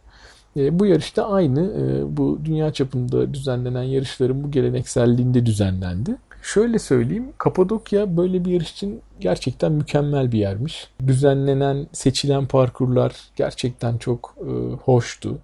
Bu 0.56 0.86
yarışta 0.86 1.30
aynı 1.30 1.72
bu 2.18 2.39
dünya 2.46 2.74
çapında 2.74 3.34
düzenlenen 3.34 3.84
yarışların 3.84 4.44
bu 4.44 4.51
gelenekselliğinde 4.51 5.46
düzenlendi. 5.46 6.16
Şöyle 6.48 6.80
söyleyeyim, 6.80 7.34
Kapadokya 7.38 8.18
böyle 8.18 8.46
bir 8.46 8.51
yarış 8.51 8.72
için 8.72 9.01
gerçekten 9.20 9.72
mükemmel 9.72 10.32
bir 10.32 10.39
yermiş. 10.39 10.88
Düzenlenen, 11.08 11.88
seçilen 11.92 12.46
parkurlar 12.46 13.16
gerçekten 13.36 13.98
çok 13.98 14.36
e, 14.42 14.51
hoştu. 14.74 15.38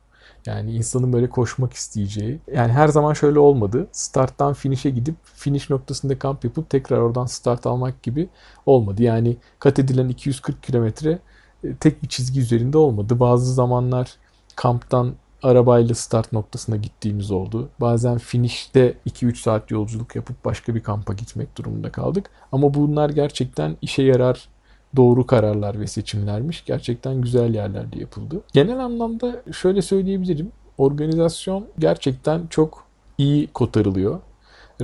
Yani 0.45 0.71
insanın 0.71 1.13
böyle 1.13 1.29
koşmak 1.29 1.73
isteyeceği. 1.73 2.39
Yani 2.53 2.71
her 2.71 2.87
zaman 2.87 3.13
şöyle 3.13 3.39
olmadı. 3.39 3.87
Starttan 3.91 4.53
finish'e 4.53 4.89
gidip 4.89 5.15
finish 5.23 5.69
noktasında 5.69 6.19
kamp 6.19 6.43
yapıp 6.43 6.69
tekrar 6.69 6.97
oradan 6.97 7.25
start 7.25 7.65
almak 7.65 8.03
gibi 8.03 8.29
olmadı. 8.65 9.03
Yani 9.03 9.37
kat 9.59 9.79
edilen 9.79 10.09
240 10.09 10.63
kilometre 10.63 11.19
e, 11.63 11.75
tek 11.75 12.03
bir 12.03 12.07
çizgi 12.07 12.39
üzerinde 12.39 12.77
olmadı. 12.77 13.19
Bazı 13.19 13.53
zamanlar 13.53 14.15
kamptan 14.55 15.13
arabayla 15.43 15.95
start 15.95 16.33
noktasına 16.33 16.75
gittiğimiz 16.75 17.31
oldu. 17.31 17.69
Bazen 17.81 18.17
finişte 18.17 18.93
2-3 19.07 19.35
saat 19.35 19.71
yolculuk 19.71 20.15
yapıp 20.15 20.45
başka 20.45 20.75
bir 20.75 20.83
kampa 20.83 21.13
gitmek 21.13 21.57
durumunda 21.57 21.91
kaldık. 21.91 22.29
Ama 22.51 22.73
bunlar 22.73 23.09
gerçekten 23.09 23.77
işe 23.81 24.03
yarar 24.03 24.49
doğru 24.95 25.25
kararlar 25.27 25.79
ve 25.79 25.87
seçimlermiş. 25.87 26.65
Gerçekten 26.65 27.21
güzel 27.21 27.53
yerlerde 27.55 27.99
yapıldı. 27.99 28.41
Genel 28.53 28.79
anlamda 28.79 29.41
şöyle 29.51 29.81
söyleyebilirim. 29.81 30.51
Organizasyon 30.77 31.67
gerçekten 31.79 32.47
çok 32.47 32.85
iyi 33.17 33.47
kotarılıyor. 33.47 34.19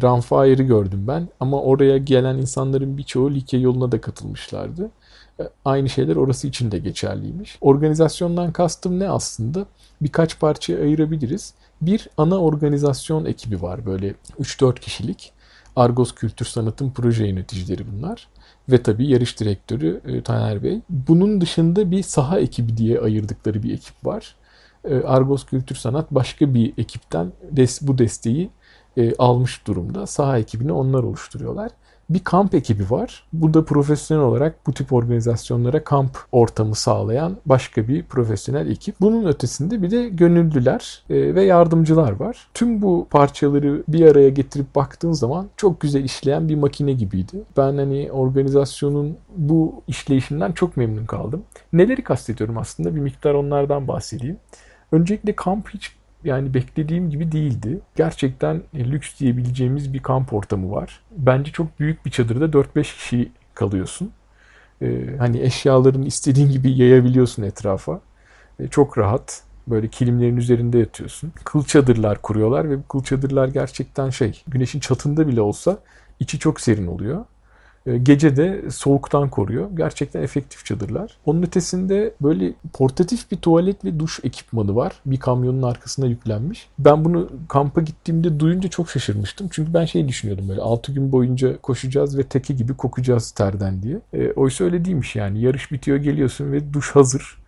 Runfire'ı 0.01 0.63
gördüm 0.63 1.05
ben 1.07 1.27
ama 1.39 1.61
oraya 1.61 1.97
gelen 1.97 2.37
insanların 2.37 2.97
birçoğu 2.97 3.31
Likya 3.31 3.59
yoluna 3.59 3.91
da 3.91 4.01
katılmışlardı. 4.01 4.91
Aynı 5.65 5.89
şeyler 5.89 6.15
orası 6.15 6.48
için 6.48 6.72
de 6.72 6.79
geçerliymiş. 6.79 7.58
Organizasyondan 7.62 8.51
kastım 8.51 9.00
ne 9.00 9.10
aslında? 9.10 9.65
Birkaç 10.01 10.39
parçaya 10.39 10.81
ayırabiliriz. 10.81 11.53
Bir 11.81 12.10
ana 12.17 12.39
organizasyon 12.39 13.25
ekibi 13.25 13.62
var 13.62 13.86
böyle 13.86 14.15
3-4 14.39 14.79
kişilik. 14.79 15.31
Argos 15.75 16.15
Kültür 16.15 16.46
Sanat'ın 16.46 16.91
proje 16.91 17.27
yöneticileri 17.27 17.84
bunlar. 17.91 18.27
Ve 18.69 18.84
tabii 18.84 19.08
yarış 19.08 19.39
direktörü 19.39 20.01
e, 20.05 20.22
Taner 20.22 20.63
Bey. 20.63 20.79
Bunun 20.89 21.41
dışında 21.41 21.91
bir 21.91 22.03
saha 22.03 22.39
ekibi 22.39 22.77
diye 22.77 23.00
ayırdıkları 23.00 23.63
bir 23.63 23.74
ekip 23.74 24.05
var. 24.05 24.36
E, 24.86 24.96
Argos 24.96 25.46
Kültür 25.46 25.75
Sanat 25.75 26.12
başka 26.12 26.53
bir 26.53 26.74
ekipten 26.77 27.31
bu 27.81 27.98
desteği 27.98 28.50
e, 28.98 29.15
almış 29.15 29.67
durumda. 29.67 30.08
Saha 30.08 30.39
ekibini 30.39 30.72
onlar 30.72 31.03
oluşturuyorlar 31.03 31.72
bir 32.09 32.19
kamp 32.19 32.53
ekibi 32.55 32.89
var. 32.89 33.23
Bu 33.33 33.53
da 33.53 33.65
profesyonel 33.65 34.23
olarak 34.23 34.67
bu 34.67 34.73
tip 34.73 34.93
organizasyonlara 34.93 35.83
kamp 35.83 36.17
ortamı 36.31 36.75
sağlayan 36.75 37.37
başka 37.45 37.87
bir 37.87 38.03
profesyonel 38.03 38.71
ekip. 38.71 38.95
Bunun 39.01 39.25
ötesinde 39.25 39.81
bir 39.81 39.91
de 39.91 40.09
gönüllüler 40.09 41.03
e, 41.09 41.35
ve 41.35 41.43
yardımcılar 41.43 42.11
var. 42.11 42.47
Tüm 42.53 42.81
bu 42.81 43.07
parçaları 43.09 43.83
bir 43.87 44.05
araya 44.05 44.29
getirip 44.29 44.75
baktığın 44.75 45.11
zaman 45.11 45.47
çok 45.57 45.81
güzel 45.81 46.03
işleyen 46.03 46.49
bir 46.49 46.55
makine 46.55 46.93
gibiydi. 46.93 47.43
Ben 47.57 47.77
hani 47.77 48.11
organizasyonun 48.11 49.17
bu 49.35 49.83
işleyişinden 49.87 50.51
çok 50.51 50.77
memnun 50.77 51.05
kaldım. 51.05 51.43
Neleri 51.73 52.03
kastediyorum 52.03 52.57
aslında 52.57 52.95
bir 52.95 52.99
miktar 52.99 53.33
onlardan 53.33 53.87
bahsedeyim. 53.87 54.37
Öncelikle 54.91 55.35
kamp 55.35 55.69
hiç 55.69 55.99
yani 56.23 56.53
beklediğim 56.53 57.09
gibi 57.09 57.31
değildi. 57.31 57.79
Gerçekten 57.95 58.61
e, 58.73 58.91
lüks 58.91 59.19
diyebileceğimiz 59.19 59.93
bir 59.93 59.99
kamp 59.99 60.33
ortamı 60.33 60.71
var. 60.71 61.01
Bence 61.11 61.51
çok 61.51 61.79
büyük 61.79 62.05
bir 62.05 62.11
çadırda 62.11 62.53
4-5 62.53 62.83
kişi 62.83 63.31
kalıyorsun. 63.53 64.11
Ee, 64.81 65.15
hani 65.19 65.41
eşyalarını 65.41 66.05
istediğin 66.05 66.49
gibi 66.49 66.71
yayabiliyorsun 66.71 67.43
etrafa. 67.43 68.01
Ee, 68.59 68.67
çok 68.67 68.97
rahat. 68.97 69.43
Böyle 69.67 69.88
kilimlerin 69.88 70.38
üzerinde 70.38 70.77
yatıyorsun. 70.79 71.33
Kıl 71.43 71.63
çadırlar 71.63 72.21
kuruyorlar 72.21 72.69
ve 72.69 72.77
bu 72.77 72.88
kıl 72.88 73.03
çadırlar 73.03 73.47
gerçekten 73.47 74.09
şey 74.09 74.43
güneşin 74.47 74.79
çatında 74.79 75.27
bile 75.27 75.41
olsa 75.41 75.79
içi 76.19 76.39
çok 76.39 76.61
serin 76.61 76.88
oluyor. 76.88 77.25
Ee, 77.89 77.98
gece 77.98 78.38
de 78.38 78.72
soğuktan 78.72 79.29
koruyor. 79.29 79.69
Gerçekten 79.77 80.22
efektif 80.22 80.65
çadırlar. 80.65 81.17
Onun 81.25 81.43
ötesinde 81.43 82.13
böyle 82.22 82.53
portatif 82.74 83.31
bir 83.31 83.38
tuvalet 83.38 83.86
ve 83.86 84.00
duş 84.00 84.19
ekipmanı 84.24 84.75
var. 84.75 84.93
Bir 85.05 85.19
kamyonun 85.19 85.62
arkasına 85.62 86.05
yüklenmiş. 86.05 86.67
Ben 86.79 87.05
bunu 87.05 87.29
kampa 87.48 87.81
gittiğimde 87.81 88.39
duyunca 88.39 88.69
çok 88.69 88.89
şaşırmıştım. 88.89 89.48
Çünkü 89.51 89.74
ben 89.74 89.86
şey 89.86 90.08
düşünüyordum 90.08 90.50
böyle 90.50 90.62
6 90.62 90.91
gün 90.91 91.12
boyunca 91.12 91.58
koşacağız 91.58 92.17
ve 92.17 92.24
teke 92.24 92.53
gibi 92.53 92.74
kokacağız 92.74 93.31
terden 93.31 93.84
diye. 93.84 94.00
E, 94.13 94.31
oysa 94.31 94.63
öyle 94.63 94.86
değilmiş 94.86 95.15
yani. 95.15 95.41
Yarış 95.41 95.72
bitiyor 95.72 95.98
geliyorsun 95.98 96.51
ve 96.51 96.74
duş 96.74 96.91
hazır. 96.91 97.39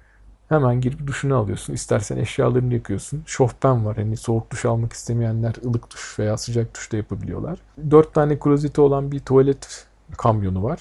Hemen 0.50 0.82
girip 0.82 1.08
duşunu 1.08 1.36
alıyorsun. 1.36 1.74
İstersen 1.74 2.18
eşyalarını 2.18 2.74
yakıyorsun. 2.74 3.24
Şofben 3.26 3.86
var. 3.86 3.98
Hani 3.98 4.18
soğuk 4.18 4.52
duş 4.52 4.66
almak 4.66 4.94
istemeyenler 4.94 5.56
ılık 5.66 5.92
duş 5.92 6.20
veya 6.20 6.38
sıcak 6.38 6.76
duş 6.76 6.92
da 6.92 6.98
yapabiliyorlar. 6.98 7.60
Dört 7.92 8.14
tane 8.14 8.40
klozeti 8.40 8.82
olan 8.82 9.12
bir 9.12 9.20
tuvalet 9.20 9.88
kamyonu 10.18 10.64
var. 10.64 10.80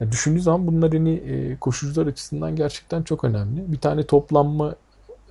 Yani 0.00 0.12
düşündüğü 0.12 0.40
zaman 0.40 0.66
bunlar 0.66 0.92
hani 0.92 1.12
e, 1.14 1.56
koşucular 1.56 2.06
açısından 2.06 2.56
gerçekten 2.56 3.02
çok 3.02 3.24
önemli. 3.24 3.72
Bir 3.72 3.78
tane 3.78 4.06
toplanma 4.06 4.74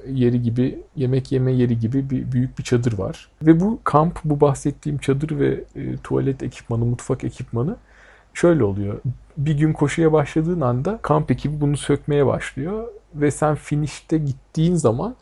yeri 0.08 0.42
gibi, 0.42 0.80
yemek 0.96 1.32
yeme 1.32 1.52
yeri 1.52 1.80
gibi 1.80 2.10
bir 2.10 2.32
büyük 2.32 2.60
bir 2.60 2.64
çadır 2.64 2.98
var. 2.98 3.30
Ve 3.42 3.60
bu 3.60 3.80
kamp, 3.84 4.20
bu 4.26 4.42
bahsettiğim 4.42 4.98
çadır 4.98 5.40
ve 5.40 5.64
e, 5.76 5.98
tuvalet 5.98 6.44
ekipmanı, 6.44 6.86
mutfak 6.86 7.24
ekipmanı 7.24 7.76
şöyle 8.34 8.64
oluyor. 8.64 9.02
Bir 9.38 9.58
gün 9.58 9.74
koşuya 9.74 10.14
başladığın 10.14 10.62
anda 10.62 11.00
kamp 11.02 11.32
ekibi 11.32 11.62
bunu 11.62 11.78
sökmeye 11.78 12.26
başlıyor 12.26 12.88
ve 13.16 13.32
sen 13.32 13.56
finişte 13.56 14.18
gittiğin 14.18 14.76
zaman 14.76 15.16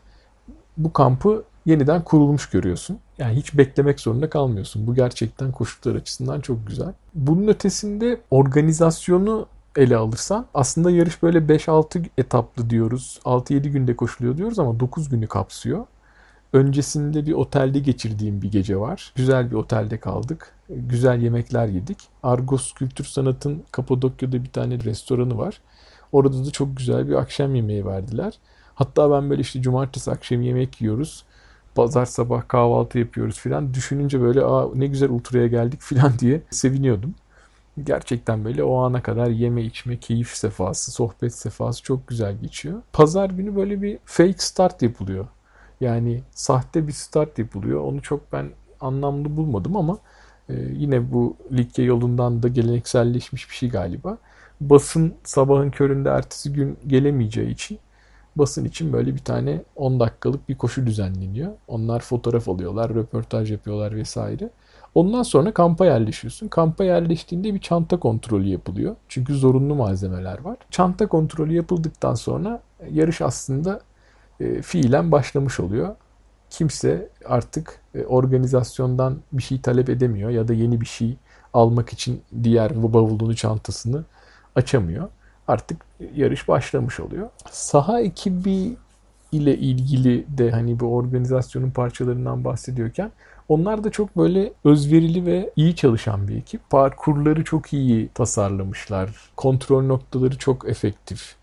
bu 0.76 0.92
kampı 0.92 1.44
yeniden 1.66 2.04
kurulmuş 2.04 2.50
görüyorsun. 2.50 2.98
Yani 3.18 3.36
hiç 3.36 3.58
beklemek 3.58 4.00
zorunda 4.00 4.30
kalmıyorsun. 4.30 4.86
Bu 4.86 4.94
gerçekten 4.94 5.52
koşullar 5.52 5.94
açısından 5.94 6.40
çok 6.40 6.66
güzel. 6.66 6.92
Bunun 7.14 7.48
ötesinde 7.48 8.20
organizasyonu 8.30 9.46
ele 9.76 9.96
alırsan 9.96 10.46
aslında 10.54 10.90
yarış 10.90 11.22
böyle 11.22 11.38
5-6 11.38 12.04
etaplı 12.18 12.70
diyoruz. 12.70 13.20
6-7 13.24 13.68
günde 13.68 13.96
koşuluyor 13.96 14.36
diyoruz 14.36 14.58
ama 14.58 14.80
9 14.80 15.08
günü 15.08 15.26
kapsıyor. 15.26 15.86
Öncesinde 16.52 17.26
bir 17.26 17.32
otelde 17.32 17.78
geçirdiğim 17.78 18.42
bir 18.42 18.52
gece 18.52 18.76
var. 18.76 19.12
Güzel 19.16 19.50
bir 19.50 19.56
otelde 19.56 20.00
kaldık. 20.00 20.52
Güzel 20.68 21.22
yemekler 21.22 21.66
yedik. 21.66 21.98
Argos 22.22 22.72
Kültür 22.72 23.04
Sanat'ın 23.04 23.62
Kapadokya'da 23.72 24.44
bir 24.44 24.50
tane 24.50 24.80
restoranı 24.84 25.38
var. 25.38 25.60
Orada 26.12 26.46
da 26.46 26.50
çok 26.50 26.76
güzel 26.76 27.08
bir 27.08 27.14
akşam 27.14 27.54
yemeği 27.54 27.86
verdiler. 27.86 28.34
Hatta 28.74 29.10
ben 29.10 29.30
böyle 29.30 29.40
işte 29.40 29.62
cumartesi 29.62 30.10
akşam 30.10 30.42
yemek 30.42 30.80
yiyoruz. 30.80 31.24
Pazar 31.74 32.06
sabah 32.06 32.48
kahvaltı 32.48 32.98
yapıyoruz 32.98 33.40
filan. 33.40 33.74
Düşününce 33.74 34.20
böyle 34.20 34.44
Aa, 34.44 34.68
ne 34.74 34.86
güzel 34.86 35.10
ultraya 35.10 35.46
geldik 35.46 35.80
filan 35.82 36.18
diye 36.18 36.42
seviniyordum. 36.50 37.14
Gerçekten 37.84 38.44
böyle 38.44 38.64
o 38.64 38.76
ana 38.78 39.02
kadar 39.02 39.26
yeme 39.28 39.62
içme, 39.62 39.96
keyif 40.00 40.28
sefası, 40.28 40.92
sohbet 40.92 41.34
sefası 41.34 41.82
çok 41.82 42.08
güzel 42.08 42.36
geçiyor. 42.42 42.82
Pazar 42.92 43.30
günü 43.30 43.56
böyle 43.56 43.82
bir 43.82 43.98
fake 44.04 44.34
start 44.38 44.82
yapılıyor. 44.82 45.26
Yani 45.80 46.22
sahte 46.30 46.86
bir 46.86 46.92
start 46.92 47.38
yapılıyor. 47.38 47.80
Onu 47.80 48.02
çok 48.02 48.32
ben 48.32 48.50
anlamlı 48.80 49.36
bulmadım 49.36 49.76
ama 49.76 49.98
e, 50.48 50.54
yine 50.72 51.12
bu 51.12 51.36
Likya 51.52 51.84
yolundan 51.84 52.42
da 52.42 52.48
gelenekselleşmiş 52.48 53.50
bir 53.50 53.54
şey 53.54 53.68
galiba. 53.68 54.18
Basın 54.60 55.14
sabahın 55.24 55.70
köründe 55.70 56.08
ertesi 56.08 56.52
gün 56.52 56.78
gelemeyeceği 56.86 57.50
için 57.50 57.78
basın 58.36 58.64
için 58.64 58.92
böyle 58.92 59.14
bir 59.14 59.24
tane 59.24 59.62
10 59.76 60.00
dakikalık 60.00 60.48
bir 60.48 60.58
koşu 60.58 60.86
düzenleniyor. 60.86 61.52
Onlar 61.68 62.00
fotoğraf 62.00 62.48
alıyorlar, 62.48 62.94
röportaj 62.94 63.52
yapıyorlar 63.52 63.96
vesaire. 63.96 64.50
Ondan 64.94 65.22
sonra 65.22 65.54
kampa 65.54 65.86
yerleşiyorsun. 65.86 66.48
Kampa 66.48 66.84
yerleştiğinde 66.84 67.54
bir 67.54 67.60
çanta 67.60 68.00
kontrolü 68.00 68.48
yapılıyor. 68.48 68.96
Çünkü 69.08 69.34
zorunlu 69.34 69.74
malzemeler 69.74 70.40
var. 70.40 70.56
Çanta 70.70 71.06
kontrolü 71.06 71.54
yapıldıktan 71.54 72.14
sonra 72.14 72.62
yarış 72.90 73.20
aslında 73.20 73.80
e, 74.40 74.62
fiilen 74.62 75.12
başlamış 75.12 75.60
oluyor. 75.60 75.96
Kimse 76.50 77.08
artık 77.24 77.80
e, 77.94 78.04
organizasyondan 78.04 79.18
bir 79.32 79.42
şey 79.42 79.60
talep 79.60 79.88
edemiyor 79.88 80.30
ya 80.30 80.48
da 80.48 80.54
yeni 80.54 80.80
bir 80.80 80.86
şey 80.86 81.16
almak 81.54 81.92
için 81.92 82.22
diğer 82.42 82.82
bavulunu 82.82 83.36
çantasını 83.36 84.04
açamıyor. 84.54 85.08
Artık 85.48 85.80
yarış 86.16 86.48
başlamış 86.48 87.00
oluyor. 87.00 87.28
Saha 87.50 88.00
ekibi 88.00 88.76
ile 89.32 89.56
ilgili 89.58 90.24
de 90.38 90.50
hani 90.50 90.80
bu 90.80 90.96
organizasyonun 90.96 91.70
parçalarından 91.70 92.44
bahsediyorken 92.44 93.10
onlar 93.48 93.84
da 93.84 93.90
çok 93.90 94.16
böyle 94.16 94.52
özverili 94.64 95.26
ve 95.26 95.50
iyi 95.56 95.76
çalışan 95.76 96.28
bir 96.28 96.36
ekip. 96.36 96.70
Parkurları 96.70 97.44
çok 97.44 97.72
iyi 97.72 98.08
tasarlamışlar. 98.08 99.10
Kontrol 99.36 99.82
noktaları 99.82 100.38
çok 100.38 100.68
efektif. 100.68 101.34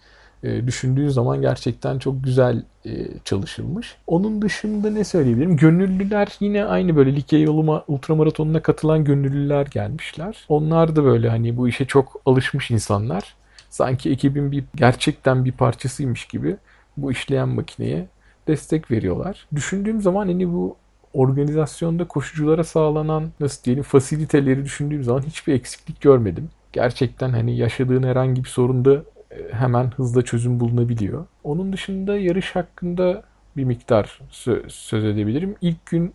E, 0.44 0.68
düşündüğün 0.68 1.10
zaman 1.10 1.42
gerçekten 1.42 2.00
çok 2.00 2.24
güzel 2.24 2.64
e, 2.86 3.08
çalışılmış. 3.26 3.96
Onun 4.08 4.42
dışında 4.42 4.90
ne 4.90 5.04
söyleyebilirim? 5.04 5.58
Gönüllüler 5.58 6.28
yine 6.40 6.66
aynı 6.66 6.96
böyle 6.96 7.16
Likya 7.16 7.40
yoluma 7.40 7.84
ultramaratonuna 7.88 8.62
katılan 8.62 9.04
gönüllüler 9.04 9.66
gelmişler. 9.66 10.46
Onlar 10.50 10.96
da 10.96 11.04
böyle 11.04 11.30
hani 11.30 11.58
bu 11.58 11.68
işe 11.68 11.86
çok 11.86 12.22
alışmış 12.26 12.72
insanlar. 12.72 13.36
Sanki 13.72 14.12
ekibin 14.12 14.52
bir 14.52 14.64
gerçekten 14.76 15.46
bir 15.46 15.52
parçasıymış 15.52 16.26
gibi 16.26 16.58
bu 16.98 17.12
işleyen 17.12 17.50
makineye 17.50 18.08
destek 18.48 18.92
veriyorlar. 18.92 19.48
Düşündüğüm 19.56 20.02
zaman 20.02 20.28
hani 20.28 20.54
bu 20.54 20.76
organizasyonda 21.14 22.08
koşuculara 22.08 22.64
sağlanan 22.64 23.32
nasıl 23.40 23.64
diyelim 23.64 23.84
fasiliteleri 23.84 24.66
düşündüğüm 24.66 25.04
zaman 25.04 25.22
hiçbir 25.22 25.54
eksiklik 25.54 26.02
görmedim. 26.02 26.50
Gerçekten 26.74 27.30
hani 27.30 27.58
yaşadığın 27.58 28.04
herhangi 28.04 28.44
bir 28.44 28.50
sorunda 28.50 29.04
e, 29.32 29.54
hemen 29.54 29.92
hızla 29.92 30.22
çözüm 30.22 30.60
bulunabiliyor. 30.60 31.26
Onun 31.44 31.74
dışında 31.74 32.18
yarış 32.18 32.56
hakkında 32.56 33.24
bir 33.58 33.64
miktar 33.64 34.20
söz 34.68 35.04
edebilirim. 35.06 35.56
İlk 35.62 35.86
gün 35.86 36.14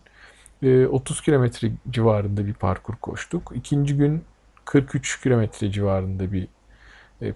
30 0.89 1.19
e, 1.19 1.21
kilometre 1.23 1.71
civarında 1.89 2.45
bir 2.45 2.53
parkur 2.53 2.95
koştuk. 2.95 3.51
İkinci 3.55 3.97
gün 3.97 4.23
43 4.65 5.21
kilometre 5.21 5.71
civarında 5.71 6.31
bir 6.31 6.47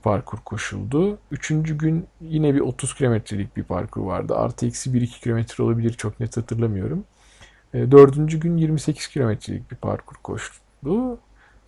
parkur 0.04 0.38
koşuldu. 0.38 1.18
Üçüncü 1.32 1.78
gün 1.78 2.08
yine 2.22 2.56
bir 2.56 2.60
30 2.60 2.96
kilometrelik 2.96 3.58
bir 3.58 3.64
parkur 3.64 4.02
vardı. 4.02 4.36
Artı 4.36 4.66
eksi 4.66 4.90
1-2 4.90 5.22
kilometre 5.22 5.64
olabilir 5.64 5.94
çok 5.94 6.20
net 6.20 6.38
hatırlamıyorum. 6.38 7.04
E, 7.74 7.92
dördüncü 7.92 8.40
gün 8.40 8.58
28 8.58 9.08
kilometrelik 9.08 9.72
bir 9.72 9.76
parkur 9.76 10.16
koştu. 10.24 11.20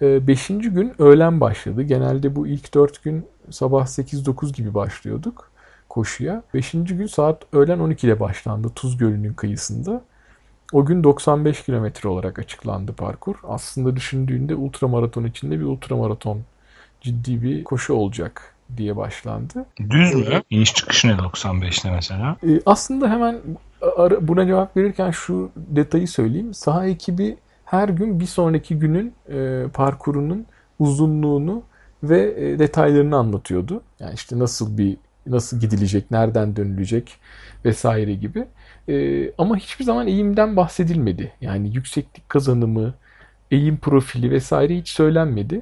E, 0.02 0.28
beşinci 0.28 0.70
gün 0.70 0.94
öğlen 1.00 1.42
başladı. 1.42 1.82
Genelde 1.82 2.36
bu 2.36 2.48
ilk 2.48 2.74
dört 2.74 3.04
gün 3.04 3.26
sabah 3.50 3.86
8-9 3.86 4.54
gibi 4.54 4.74
başlıyorduk 4.74 5.52
koşuya. 5.90 6.44
Beşinci 6.54 6.98
gün 6.98 7.08
saat 7.08 7.44
öğlen 7.54 7.80
12'de 7.80 8.20
başlandı 8.20 8.70
Tuz 8.76 8.98
Gölü'nün 8.98 9.34
kıyısında. 9.34 10.02
O 10.74 10.86
gün 10.86 11.04
95 11.04 11.64
kilometre 11.64 12.10
olarak 12.10 12.40
açıklandı 12.40 12.94
parkur. 12.94 13.36
Aslında 13.44 13.96
düşündüğünde 13.96 14.56
ultramaraton 14.56 15.24
içinde 15.24 15.60
bir 15.60 15.66
ultramaraton 15.66 16.42
ciddi 17.04 17.42
bir 17.42 17.64
koşu 17.64 17.94
olacak 17.94 18.56
diye 18.78 18.98
başlandı. 18.98 19.66
Düz 19.90 20.16
mü? 20.16 20.42
İniş 20.50 20.74
çıkış 20.74 21.06
ne 21.06 21.12
95'te 21.12 21.92
mesela? 21.92 22.38
Ee, 22.48 22.62
aslında 22.66 23.10
hemen 23.10 23.42
buna 24.22 24.48
cevap 24.48 24.78
verirken 24.78 25.12
şu 25.12 25.52
detayı 25.56 26.08
söyleyeyim. 26.08 26.54
Saha 26.54 26.86
ekibi 26.86 27.38
her 27.66 27.90
gün 27.90 28.20
bir 28.20 28.26
sonraki 28.26 28.80
günün 28.80 29.14
e, 29.30 29.64
parkurunun 29.74 30.46
uzunluğunu 30.80 31.64
ve 32.04 32.34
e, 32.38 32.60
detaylarını 32.60 33.16
anlatıyordu. 33.18 33.84
Yani 34.00 34.14
işte 34.14 34.40
nasıl 34.40 34.78
bir 34.78 34.98
nasıl 35.28 35.60
gidilecek, 35.60 36.12
nereden 36.12 36.56
dönülecek 36.56 37.16
vesaire 37.66 38.14
gibi. 38.14 38.46
E, 38.90 39.32
ama 39.38 39.58
hiçbir 39.58 39.86
zaman 39.86 40.08
eğimden 40.08 40.56
bahsedilmedi. 40.56 41.32
Yani 41.42 41.76
yükseklik 41.76 42.30
kazanımı, 42.30 42.94
eğim 43.52 43.78
profili 43.78 44.32
vesaire 44.32 44.78
hiç 44.78 44.90
söylenmedi. 44.90 45.62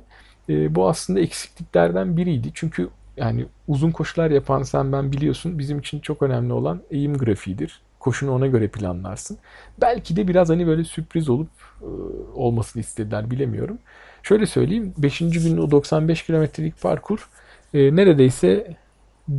E, 0.51 0.75
bu 0.75 0.89
aslında 0.89 1.19
eksikliklerden 1.19 2.17
biriydi. 2.17 2.51
Çünkü 2.53 2.89
yani 3.17 3.45
uzun 3.67 3.91
koşular 3.91 4.31
yapan 4.31 4.63
sen 4.63 4.91
ben 4.91 5.11
biliyorsun 5.11 5.59
bizim 5.59 5.79
için 5.79 5.99
çok 5.99 6.21
önemli 6.21 6.53
olan 6.53 6.81
eğim 6.91 7.17
grafiğidir. 7.17 7.81
Koşunu 7.99 8.31
ona 8.31 8.47
göre 8.47 8.67
planlarsın. 8.67 9.37
Belki 9.81 10.15
de 10.15 10.27
biraz 10.27 10.49
hani 10.49 10.67
böyle 10.67 10.83
sürpriz 10.83 11.29
olup 11.29 11.49
e, 11.81 11.87
olmasını 12.35 12.81
istediler 12.81 13.31
bilemiyorum. 13.31 13.77
Şöyle 14.23 14.45
söyleyeyim 14.45 14.93
5. 14.97 15.19
günün 15.19 15.57
o 15.57 15.71
95 15.71 16.25
kilometrelik 16.25 16.81
parkur 16.81 17.29
e, 17.73 17.95
neredeyse 17.95 18.77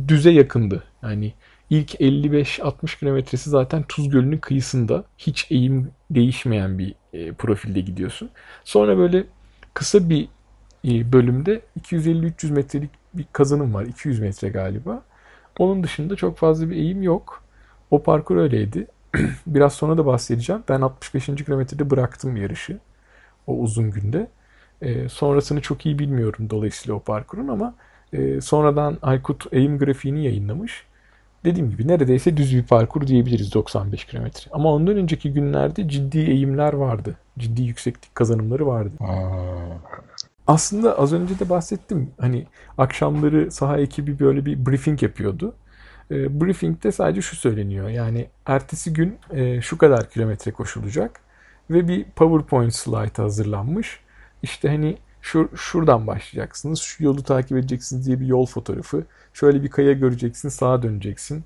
düze 0.07 0.31
yakındı. 0.31 0.83
Yani 1.03 1.33
ilk 1.69 2.01
55-60 2.01 2.99
kilometresi 2.99 3.49
zaten 3.49 3.83
Tuz 3.83 4.09
Gölü'nün 4.09 4.37
kıyısında 4.37 5.03
hiç 5.17 5.47
eğim 5.51 5.91
değişmeyen 6.09 6.79
bir 6.79 6.95
e, 7.13 7.31
profilde 7.31 7.81
gidiyorsun. 7.81 8.29
Sonra 8.63 8.97
böyle 8.97 9.23
kısa 9.73 10.09
bir 10.09 10.27
bölümde 10.83 11.61
250-300 11.79 12.51
metrelik 12.51 12.89
bir 13.13 13.25
kazanım 13.33 13.73
var. 13.73 13.83
200 13.83 14.19
metre 14.19 14.49
galiba. 14.49 15.03
Onun 15.59 15.83
dışında 15.83 16.15
çok 16.15 16.37
fazla 16.37 16.69
bir 16.69 16.75
eğim 16.75 17.03
yok. 17.03 17.43
O 17.91 18.03
parkur 18.03 18.37
öyleydi. 18.37 18.87
Biraz 19.47 19.73
sonra 19.73 19.97
da 19.97 20.05
bahsedeceğim. 20.05 20.63
Ben 20.69 20.81
65. 20.81 21.25
kilometrede 21.25 21.89
bıraktım 21.89 22.35
yarışı. 22.37 22.79
O 23.47 23.57
uzun 23.57 23.91
günde. 23.91 24.27
E, 24.81 25.09
sonrasını 25.09 25.61
çok 25.61 25.85
iyi 25.85 25.99
bilmiyorum 25.99 26.49
dolayısıyla 26.49 26.95
o 26.95 26.99
parkurun 26.99 27.47
ama 27.47 27.75
e, 28.13 28.41
sonradan 28.41 28.97
Aykut 29.01 29.45
eğim 29.51 29.79
grafiğini 29.79 30.25
yayınlamış. 30.25 30.85
Dediğim 31.45 31.69
gibi 31.69 31.87
neredeyse 31.87 32.37
düz 32.37 32.55
bir 32.55 32.63
parkur 32.63 33.07
diyebiliriz 33.07 33.53
95 33.53 34.05
kilometre. 34.05 34.51
Ama 34.51 34.73
ondan 34.73 34.97
önceki 34.97 35.33
günlerde 35.33 35.89
ciddi 35.89 36.19
eğimler 36.19 36.73
vardı. 36.73 37.17
Ciddi 37.39 37.61
yükseklik 37.61 38.15
kazanımları 38.15 38.67
vardı. 38.67 38.95
Aslında 40.47 40.99
az 40.99 41.13
önce 41.13 41.39
de 41.39 41.49
bahsettim. 41.49 42.11
Hani 42.19 42.47
akşamları 42.77 43.51
saha 43.51 43.77
ekibi 43.77 44.19
böyle 44.19 44.45
bir 44.45 44.65
briefing 44.65 45.03
yapıyordu. 45.03 45.55
E, 46.11 46.41
briefingde 46.41 46.91
sadece 46.91 47.21
şu 47.21 47.35
söyleniyor. 47.35 47.89
Yani 47.89 48.27
ertesi 48.45 48.93
gün 48.93 49.17
e, 49.31 49.61
şu 49.61 49.77
kadar 49.77 50.09
kilometre 50.09 50.51
koşulacak 50.51 51.21
ve 51.69 51.87
bir 51.87 52.03
PowerPoint 52.03 52.73
slide 52.75 53.21
hazırlanmış. 53.21 53.99
İşte 54.43 54.69
hani 54.69 54.97
şu 55.21 55.49
şuradan 55.55 56.07
başlayacaksınız, 56.07 56.79
şu 56.79 57.03
yolu 57.03 57.23
takip 57.23 57.57
edeceksiniz 57.57 58.05
diye 58.07 58.19
bir 58.19 58.25
yol 58.25 58.45
fotoğrafı. 58.45 59.03
Şöyle 59.33 59.63
bir 59.63 59.69
kaya 59.69 59.93
göreceksin, 59.93 60.49
sağa 60.49 60.83
döneceksin. 60.83 61.43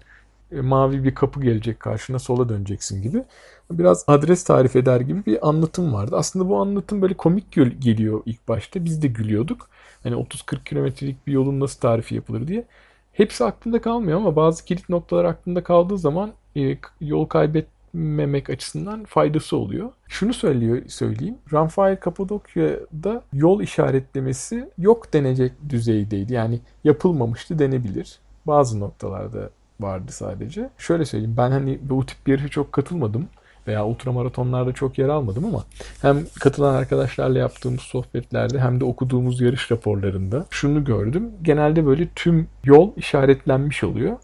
E, 0.52 0.62
mavi 0.62 1.04
bir 1.04 1.16
kapı 1.16 1.42
gelecek 1.42 1.80
karşına 1.80 2.20
sola 2.20 2.50
döneceksin 2.50 3.02
gibi. 3.02 3.24
Biraz 3.72 4.04
adres 4.08 4.44
tarif 4.44 4.76
eder 4.76 5.02
gibi 5.02 5.26
bir 5.26 5.50
anlatım 5.50 5.94
vardı. 5.94 6.16
Aslında 6.18 6.50
bu 6.50 6.58
anlatım 6.58 7.02
böyle 7.02 7.14
komik 7.14 7.52
geliyor 7.82 8.22
ilk 8.26 8.48
başta. 8.48 8.86
Biz 8.86 9.02
de 9.02 9.08
gülüyorduk. 9.08 9.70
Hani 10.04 10.16
30-40 10.16 10.64
kilometrelik 10.64 11.28
bir 11.28 11.34
yolun 11.34 11.60
nasıl 11.60 11.80
tarifi 11.80 12.16
yapılır 12.16 12.48
diye. 12.48 12.66
Hepsi 13.14 13.46
aklında 13.46 13.82
kalmıyor 13.82 14.18
ama 14.18 14.36
bazı 14.36 14.66
kilit 14.66 14.90
noktalar 14.90 15.26
aklında 15.26 15.64
kaldığı 15.64 15.98
zaman 15.98 16.32
e, 16.58 16.78
yol 17.02 17.26
kaybetmemek 17.26 18.50
açısından 18.50 19.06
faydası 19.06 19.58
oluyor. 19.58 19.90
Şunu 20.08 20.34
söylüyor 20.34 20.82
söyleyeyim. 20.88 21.38
Ranfail 21.54 21.96
Kapadokya'da 21.96 23.24
yol 23.34 23.62
işaretlemesi 23.62 24.70
yok 24.78 25.14
denecek 25.14 25.54
düzeydeydi. 25.70 26.34
Yani 26.34 26.60
yapılmamıştı 26.84 27.60
denebilir. 27.60 28.20
Bazı 28.48 28.80
noktalarda 28.80 29.50
vardı 29.80 30.12
sadece. 30.12 30.70
Şöyle 30.78 31.06
söyleyeyim 31.06 31.36
ben 31.38 31.52
hani 31.52 31.80
bu 31.82 32.06
tip 32.06 32.28
bir 32.28 32.32
yarışa 32.32 32.48
çok 32.48 32.72
katılmadım 32.72 33.28
veya 33.68 33.86
ultramaratonlarda 33.86 34.74
çok 34.74 34.98
yer 34.98 35.10
almadım 35.10 35.46
ama 35.46 35.64
hem 36.02 36.26
katılan 36.40 36.74
arkadaşlarla 36.74 37.40
yaptığımız 37.40 37.82
sohbetlerde 37.82 38.60
hem 38.60 38.80
de 38.80 38.86
okuduğumuz 38.86 39.42
yarış 39.42 39.72
raporlarında 39.72 40.46
şunu 40.50 40.84
gördüm. 40.84 41.32
Genelde 41.42 41.86
böyle 41.86 42.08
tüm 42.16 42.48
yol 42.64 42.92
işaretlenmiş 42.96 43.84
oluyor 43.84 44.18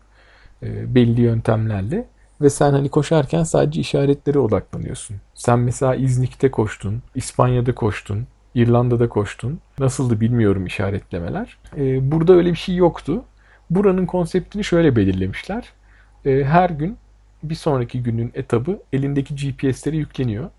e, 0.63 0.95
belli 0.95 1.21
yöntemlerle 1.21 2.07
ve 2.41 2.49
sen 2.49 2.71
hani 2.71 2.89
koşarken 2.89 3.43
sadece 3.43 3.81
işaretlere 3.81 4.39
odaklanıyorsun. 4.39 5.17
Sen 5.33 5.59
mesela 5.59 5.95
İznik'te 5.95 6.51
koştun, 6.51 7.01
İspanya'da 7.15 7.75
koştun, 7.75 8.27
İrlanda'da 8.55 9.09
koştun. 9.09 9.59
Nasıldı 9.79 10.21
bilmiyorum 10.21 10.65
işaretlemeler. 10.65 11.57
E, 11.77 12.11
burada 12.11 12.33
öyle 12.33 12.51
bir 12.51 12.57
şey 12.57 12.75
yoktu. 12.75 13.21
Buranın 13.69 14.05
konseptini 14.05 14.63
şöyle 14.63 14.95
belirlemişler. 14.95 15.73
E, 16.25 16.43
her 16.43 16.69
gün 16.69 16.97
bir 17.43 17.55
sonraki 17.55 18.03
günün 18.03 18.31
etabı 18.33 18.79
elindeki 18.93 19.35
GPS'lere 19.35 19.97
yükleniyor. 19.97 20.49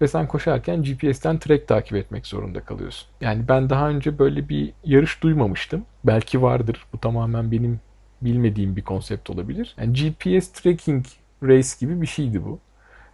Ve 0.00 0.08
sen 0.08 0.28
koşarken 0.28 0.82
GPS'ten 0.82 1.38
track 1.38 1.68
takip 1.68 1.96
etmek 1.96 2.26
zorunda 2.26 2.60
kalıyorsun. 2.60 3.08
Yani 3.20 3.48
ben 3.48 3.70
daha 3.70 3.88
önce 3.88 4.18
böyle 4.18 4.48
bir 4.48 4.72
yarış 4.84 5.22
duymamıştım. 5.22 5.84
Belki 6.04 6.42
vardır. 6.42 6.86
Bu 6.92 6.98
tamamen 6.98 7.52
benim 7.52 7.80
bilmediğim 8.22 8.76
bir 8.76 8.82
konsept 8.82 9.30
olabilir. 9.30 9.74
Yani 9.78 9.92
GPS 9.92 10.52
tracking 10.52 11.04
race 11.42 11.68
gibi 11.80 12.00
bir 12.00 12.06
şeydi 12.06 12.44
bu. 12.44 12.58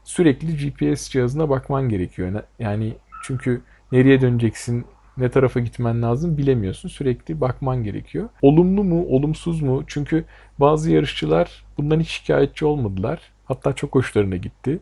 Sürekli 0.04 0.56
GPS 0.56 1.10
cihazına 1.10 1.48
bakman 1.48 1.88
gerekiyor. 1.88 2.42
Yani 2.58 2.94
çünkü 3.22 3.62
nereye 3.92 4.20
döneceksin, 4.20 4.84
ne 5.20 5.30
tarafa 5.30 5.60
gitmen 5.60 6.02
lazım 6.02 6.38
bilemiyorsun. 6.38 6.88
Sürekli 6.88 7.40
bakman 7.40 7.84
gerekiyor. 7.84 8.28
Olumlu 8.42 8.84
mu, 8.84 9.06
olumsuz 9.08 9.62
mu? 9.62 9.84
Çünkü 9.86 10.24
bazı 10.58 10.90
yarışçılar 10.90 11.64
bundan 11.78 12.00
hiç 12.00 12.08
şikayetçi 12.08 12.64
olmadılar. 12.66 13.20
Hatta 13.44 13.72
çok 13.72 13.94
hoşlarına 13.94 14.36
gitti. 14.36 14.78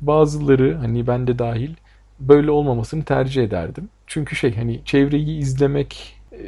Bazıları 0.00 0.74
hani 0.74 1.06
ben 1.06 1.26
de 1.26 1.38
dahil 1.38 1.70
böyle 2.20 2.50
olmamasını 2.50 3.04
tercih 3.04 3.42
ederdim. 3.42 3.88
Çünkü 4.06 4.36
şey 4.36 4.56
hani 4.56 4.80
çevreyi 4.84 5.38
izlemek 5.38 6.16
e, 6.32 6.38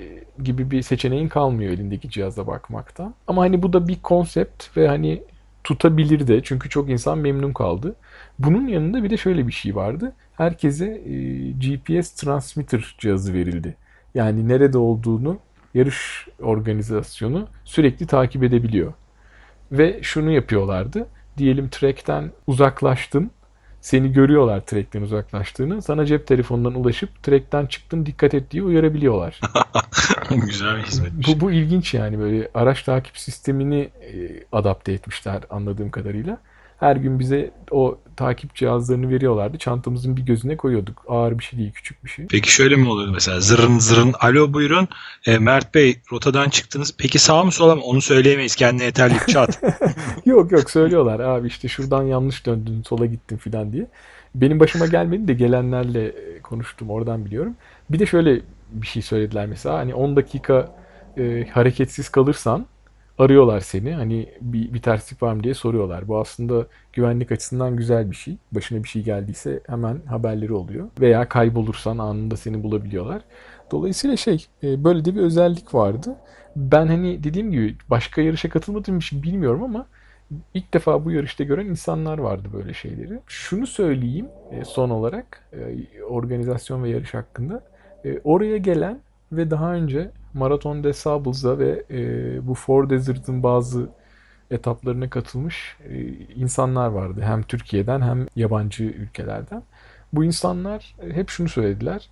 gibi 0.42 0.70
bir 0.70 0.82
seçeneğin 0.82 1.28
kalmıyor 1.28 1.72
elindeki 1.72 2.10
cihaza 2.10 2.46
bakmaktan. 2.46 3.14
Ama 3.26 3.42
hani 3.42 3.62
bu 3.62 3.72
da 3.72 3.88
bir 3.88 4.02
konsept 4.02 4.76
ve 4.76 4.88
hani 4.88 5.22
tutabilir 5.64 6.26
de 6.26 6.42
çünkü 6.42 6.68
çok 6.68 6.90
insan 6.90 7.18
memnun 7.18 7.52
kaldı. 7.52 7.96
Bunun 8.38 8.66
yanında 8.66 9.02
bir 9.02 9.10
de 9.10 9.16
şöyle 9.16 9.46
bir 9.46 9.52
şey 9.52 9.76
vardı. 9.76 10.12
Herkese 10.36 10.86
e, 10.86 11.12
GPS 11.50 12.10
transmitter 12.10 12.96
cihazı 12.98 13.34
verildi. 13.34 13.76
Yani 14.14 14.48
nerede 14.48 14.78
olduğunu 14.78 15.38
yarış 15.74 16.28
organizasyonu 16.42 17.48
sürekli 17.64 18.06
takip 18.06 18.42
edebiliyor. 18.42 18.92
Ve 19.72 19.98
şunu 20.02 20.30
yapıyorlardı. 20.30 21.06
Diyelim 21.38 21.68
track'ten 21.68 22.32
uzaklaştın. 22.46 23.30
Seni 23.80 24.12
görüyorlar 24.12 24.60
track'ten 24.60 25.02
uzaklaştığını. 25.02 25.82
Sana 25.82 26.06
cep 26.06 26.26
telefonundan 26.26 26.74
ulaşıp 26.74 27.22
track'ten 27.22 27.66
çıktın 27.66 28.06
dikkat 28.06 28.34
et 28.34 28.50
diye 28.50 28.62
uyarabiliyorlar. 28.62 29.40
Güzel 30.30 30.76
bir 30.76 30.82
hizmet. 30.82 31.12
Bu, 31.12 31.40
bu 31.40 31.52
ilginç 31.52 31.94
yani 31.94 32.18
böyle 32.18 32.48
araç 32.54 32.82
takip 32.82 33.18
sistemini 33.18 33.80
e, 33.80 34.44
adapte 34.52 34.92
etmişler 34.92 35.42
anladığım 35.50 35.90
kadarıyla. 35.90 36.38
Her 36.80 36.96
gün 36.96 37.18
bize 37.18 37.50
o 37.70 37.98
takip 38.16 38.54
cihazlarını 38.54 39.10
veriyorlardı. 39.10 39.58
Çantamızın 39.58 40.16
bir 40.16 40.22
gözüne 40.22 40.56
koyuyorduk. 40.56 41.04
Ağır 41.08 41.38
bir 41.38 41.44
şey 41.44 41.58
değil, 41.58 41.72
küçük 41.72 42.04
bir 42.04 42.10
şey. 42.10 42.26
Peki 42.30 42.52
şöyle 42.52 42.76
mi 42.76 42.88
oluyor 42.88 43.12
mesela? 43.12 43.40
Zırın 43.40 43.78
zırın. 43.78 44.14
Alo 44.20 44.52
buyurun. 44.52 44.88
E, 45.26 45.38
Mert 45.38 45.74
Bey 45.74 46.00
rotadan 46.12 46.48
çıktınız. 46.48 46.94
Peki 46.98 47.18
sağ 47.18 47.44
mı 47.44 47.52
sola 47.52 47.74
mı? 47.74 47.82
Onu 47.82 48.00
söyleyemeyiz. 48.00 48.56
Kendine 48.56 48.84
yeterli 48.84 49.14
çat. 49.28 49.62
yok 50.26 50.52
yok 50.52 50.70
söylüyorlar. 50.70 51.20
Abi 51.20 51.48
işte 51.48 51.68
şuradan 51.68 52.02
yanlış 52.02 52.46
döndün, 52.46 52.82
sola 52.82 53.06
gittin 53.06 53.36
filan 53.36 53.72
diye. 53.72 53.86
Benim 54.34 54.60
başıma 54.60 54.86
gelmedi 54.86 55.28
de 55.28 55.34
gelenlerle 55.34 56.06
e, 56.06 56.40
konuştum. 56.42 56.90
Oradan 56.90 57.24
biliyorum. 57.24 57.56
Bir 57.90 57.98
de 57.98 58.06
şöyle 58.06 58.40
bir 58.70 58.86
şey 58.86 59.02
söylediler 59.02 59.46
mesela. 59.46 59.78
Hani 59.78 59.94
10 59.94 60.16
dakika 60.16 60.74
e, 61.18 61.46
hareketsiz 61.52 62.08
kalırsan 62.08 62.66
arıyorlar 63.18 63.60
seni. 63.60 63.92
Hani 63.94 64.28
bir, 64.40 64.74
bir 64.74 64.82
terslik 64.82 65.22
var 65.22 65.32
mı 65.32 65.44
diye 65.44 65.54
soruyorlar. 65.54 66.08
Bu 66.08 66.18
aslında 66.18 66.66
güvenlik 66.92 67.32
açısından 67.32 67.76
güzel 67.76 68.10
bir 68.10 68.16
şey. 68.16 68.36
Başına 68.52 68.84
bir 68.84 68.88
şey 68.88 69.02
geldiyse 69.02 69.60
hemen 69.66 70.00
haberleri 70.06 70.52
oluyor. 70.52 70.88
Veya 71.00 71.28
kaybolursan 71.28 71.98
anında 71.98 72.36
seni 72.36 72.62
bulabiliyorlar. 72.62 73.22
Dolayısıyla 73.70 74.16
şey 74.16 74.46
e, 74.62 74.84
böyle 74.84 75.04
de 75.04 75.14
bir 75.14 75.20
özellik 75.20 75.74
vardı. 75.74 76.16
Ben 76.56 76.86
hani 76.86 77.24
dediğim 77.24 77.50
gibi 77.50 77.76
başka 77.90 78.22
yarışa 78.22 78.48
katılmadığım 78.48 78.98
için 78.98 79.22
bilmiyorum 79.22 79.62
ama 79.62 79.86
ilk 80.54 80.74
defa 80.74 81.04
bu 81.04 81.10
yarışta 81.10 81.44
gören 81.44 81.66
insanlar 81.66 82.18
vardı 82.18 82.48
böyle 82.52 82.74
şeyleri. 82.74 83.20
Şunu 83.26 83.66
söyleyeyim 83.66 84.28
e, 84.52 84.64
son 84.64 84.90
olarak 84.90 85.48
e, 85.52 86.02
organizasyon 86.02 86.84
ve 86.84 86.88
yarış 86.88 87.14
hakkında. 87.14 87.62
Oraya 88.24 88.56
gelen 88.56 88.98
ve 89.32 89.50
daha 89.50 89.74
önce 89.74 90.10
Marathon 90.36 90.84
des 90.84 90.96
Sables'a 90.96 91.58
ve 91.58 91.84
e, 91.90 92.46
bu 92.46 92.54
Four 92.54 92.90
Desert'ın 92.90 93.42
bazı 93.42 93.88
etaplarına 94.50 95.10
katılmış 95.10 95.76
e, 95.88 96.02
insanlar 96.34 96.88
vardı. 96.88 97.20
Hem 97.24 97.42
Türkiye'den 97.42 98.00
hem 98.00 98.26
yabancı 98.36 98.84
ülkelerden. 98.84 99.62
Bu 100.12 100.24
insanlar 100.24 100.94
e, 101.02 101.12
hep 101.12 101.28
şunu 101.28 101.48
söylediler. 101.48 102.10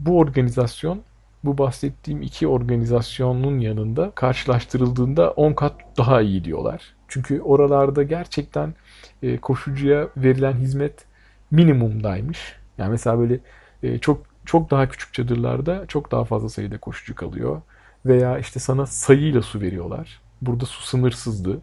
Bu 0.00 0.18
organizasyon 0.18 1.02
bu 1.44 1.58
bahsettiğim 1.58 2.22
iki 2.22 2.48
organizasyonun 2.48 3.58
yanında 3.58 4.10
karşılaştırıldığında 4.14 5.30
10 5.30 5.52
kat 5.52 5.74
daha 5.98 6.20
iyi 6.20 6.44
diyorlar. 6.44 6.94
Çünkü 7.08 7.40
oralarda 7.40 8.02
gerçekten 8.02 8.74
e, 9.22 9.38
koşucuya 9.38 10.08
verilen 10.16 10.54
hizmet 10.54 11.04
minimumdaymış. 11.50 12.56
Yani 12.78 12.90
mesela 12.90 13.18
böyle 13.18 13.40
e, 13.82 13.98
çok 13.98 14.31
çok 14.44 14.70
daha 14.70 14.88
küçük 14.88 15.14
çadırlarda 15.14 15.84
çok 15.88 16.12
daha 16.12 16.24
fazla 16.24 16.48
sayıda 16.48 16.78
koşucu 16.78 17.14
kalıyor. 17.14 17.62
Veya 18.06 18.38
işte 18.38 18.60
sana 18.60 18.86
sayıyla 18.86 19.42
su 19.42 19.60
veriyorlar. 19.60 20.20
Burada 20.42 20.66
su 20.66 20.82
sınırsızdı. 20.82 21.60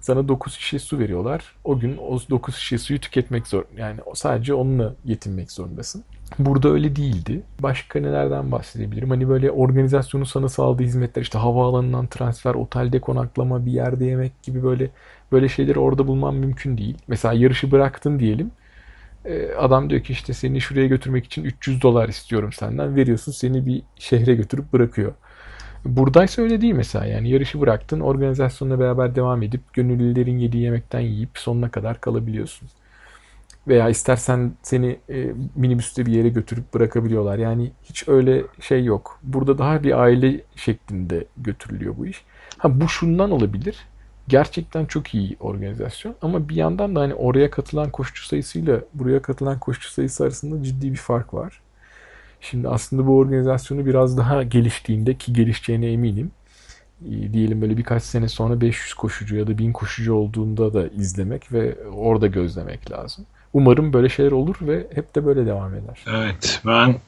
Sana 0.00 0.28
9 0.28 0.54
şişe 0.54 0.78
su 0.78 0.98
veriyorlar. 0.98 1.44
O 1.64 1.78
gün 1.78 1.96
o 1.96 2.18
9 2.30 2.54
şişe 2.56 2.78
suyu 2.78 3.00
tüketmek 3.00 3.46
zor. 3.46 3.64
Yani 3.76 4.00
sadece 4.14 4.54
onunla 4.54 4.94
yetinmek 5.04 5.52
zorundasın. 5.52 6.04
Burada 6.38 6.68
öyle 6.68 6.96
değildi. 6.96 7.42
Başka 7.60 8.00
nelerden 8.00 8.52
bahsedebilirim? 8.52 9.10
Hani 9.10 9.28
böyle 9.28 9.50
organizasyonu 9.50 10.26
sana 10.26 10.48
sağladığı 10.48 10.82
hizmetler 10.82 11.22
işte 11.22 11.38
havaalanından 11.38 12.06
transfer, 12.06 12.54
otelde 12.54 13.00
konaklama, 13.00 13.66
bir 13.66 13.72
yerde 13.72 14.04
yemek 14.04 14.42
gibi 14.42 14.62
böyle 14.62 14.90
böyle 15.32 15.48
şeyleri 15.48 15.78
orada 15.78 16.06
bulman 16.06 16.34
mümkün 16.34 16.78
değil. 16.78 16.98
Mesela 17.08 17.34
yarışı 17.34 17.70
bıraktın 17.70 18.18
diyelim. 18.18 18.50
Ee, 19.24 19.52
adam 19.58 19.90
diyor 19.90 20.02
ki 20.02 20.12
işte 20.12 20.32
seni 20.34 20.60
şuraya 20.60 20.86
götürmek 20.86 21.24
için 21.24 21.44
300 21.44 21.82
dolar 21.82 22.08
istiyorum 22.08 22.52
senden. 22.52 22.96
Veriyorsun 22.96 23.32
seni 23.32 23.66
bir 23.66 23.82
şehre 23.98 24.34
götürüp 24.34 24.72
bırakıyor. 24.72 25.12
Buradaysa 25.84 26.42
öyle 26.42 26.60
değil 26.60 26.74
mesela. 26.74 27.04
Yani 27.04 27.30
yarışı 27.30 27.60
bıraktın, 27.60 28.00
organizasyonla 28.00 28.80
beraber 28.80 29.14
devam 29.14 29.42
edip 29.42 29.72
gönüllülerin 29.72 30.38
yediği 30.38 30.62
yemekten 30.62 31.00
yiyip 31.00 31.30
sonuna 31.34 31.70
kadar 31.70 32.00
kalabiliyorsun. 32.00 32.68
Veya 33.68 33.88
istersen 33.88 34.52
seni 34.62 34.98
e, 35.10 35.32
minibüste 35.54 36.06
bir 36.06 36.12
yere 36.12 36.28
götürüp 36.28 36.74
bırakabiliyorlar. 36.74 37.38
Yani 37.38 37.72
hiç 37.84 38.08
öyle 38.08 38.42
şey 38.60 38.84
yok. 38.84 39.20
Burada 39.22 39.58
daha 39.58 39.82
bir 39.82 40.00
aile 40.00 40.40
şeklinde 40.56 41.24
götürülüyor 41.36 41.96
bu 41.98 42.06
iş. 42.06 42.24
Ha 42.58 42.80
bu 42.80 42.88
şundan 42.88 43.30
olabilir 43.30 43.76
gerçekten 44.28 44.84
çok 44.84 45.14
iyi 45.14 45.36
organizasyon. 45.40 46.14
Ama 46.22 46.48
bir 46.48 46.56
yandan 46.56 46.96
da 46.96 47.00
hani 47.00 47.14
oraya 47.14 47.50
katılan 47.50 47.90
koşucu 47.90 48.22
sayısıyla 48.22 48.80
buraya 48.94 49.22
katılan 49.22 49.58
koşucu 49.58 49.88
sayısı 49.88 50.24
arasında 50.24 50.64
ciddi 50.64 50.92
bir 50.92 50.96
fark 50.96 51.34
var. 51.34 51.60
Şimdi 52.40 52.68
aslında 52.68 53.06
bu 53.06 53.18
organizasyonu 53.18 53.86
biraz 53.86 54.18
daha 54.18 54.42
geliştiğinde 54.42 55.14
ki 55.14 55.32
gelişeceğine 55.32 55.92
eminim. 55.92 56.30
E, 57.10 57.32
diyelim 57.32 57.62
böyle 57.62 57.76
birkaç 57.76 58.02
sene 58.02 58.28
sonra 58.28 58.60
500 58.60 58.94
koşucu 58.94 59.36
ya 59.36 59.46
da 59.46 59.58
1000 59.58 59.72
koşucu 59.72 60.14
olduğunda 60.14 60.74
da 60.74 60.88
izlemek 60.88 61.52
ve 61.52 61.76
orada 61.88 62.26
gözlemek 62.26 62.90
lazım. 62.90 63.26
Umarım 63.52 63.92
böyle 63.92 64.08
şeyler 64.08 64.32
olur 64.32 64.56
ve 64.60 64.86
hep 64.94 65.14
de 65.14 65.26
böyle 65.26 65.46
devam 65.46 65.74
eder. 65.74 66.04
Evet 66.06 66.60
ben 66.66 67.00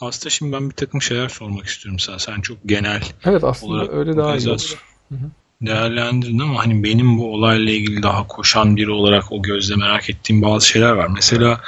aslında 0.00 0.30
şimdi 0.30 0.52
ben 0.52 0.70
bir 0.70 0.74
takım 0.74 1.02
şeyler 1.02 1.28
sormak 1.28 1.66
istiyorum 1.66 1.98
sana. 1.98 2.18
Sen 2.18 2.40
çok 2.40 2.58
genel 2.66 3.02
Evet 3.24 3.44
aslında 3.44 3.92
öyle 3.92 4.16
daha 4.16 4.36
iyi 4.36 4.48
olur. 4.48 4.84
Hı 5.08 5.14
hı 5.14 5.30
değerlendirdin 5.66 6.38
ama 6.38 6.58
hani 6.58 6.84
benim 6.84 7.18
bu 7.18 7.34
olayla 7.34 7.72
ilgili 7.72 8.02
daha 8.02 8.26
koşan 8.26 8.76
biri 8.76 8.90
olarak 8.90 9.32
o 9.32 9.42
gözle 9.42 9.76
merak 9.76 10.10
ettiğim 10.10 10.42
bazı 10.42 10.68
şeyler 10.68 10.92
var. 10.92 11.08
Mesela 11.14 11.60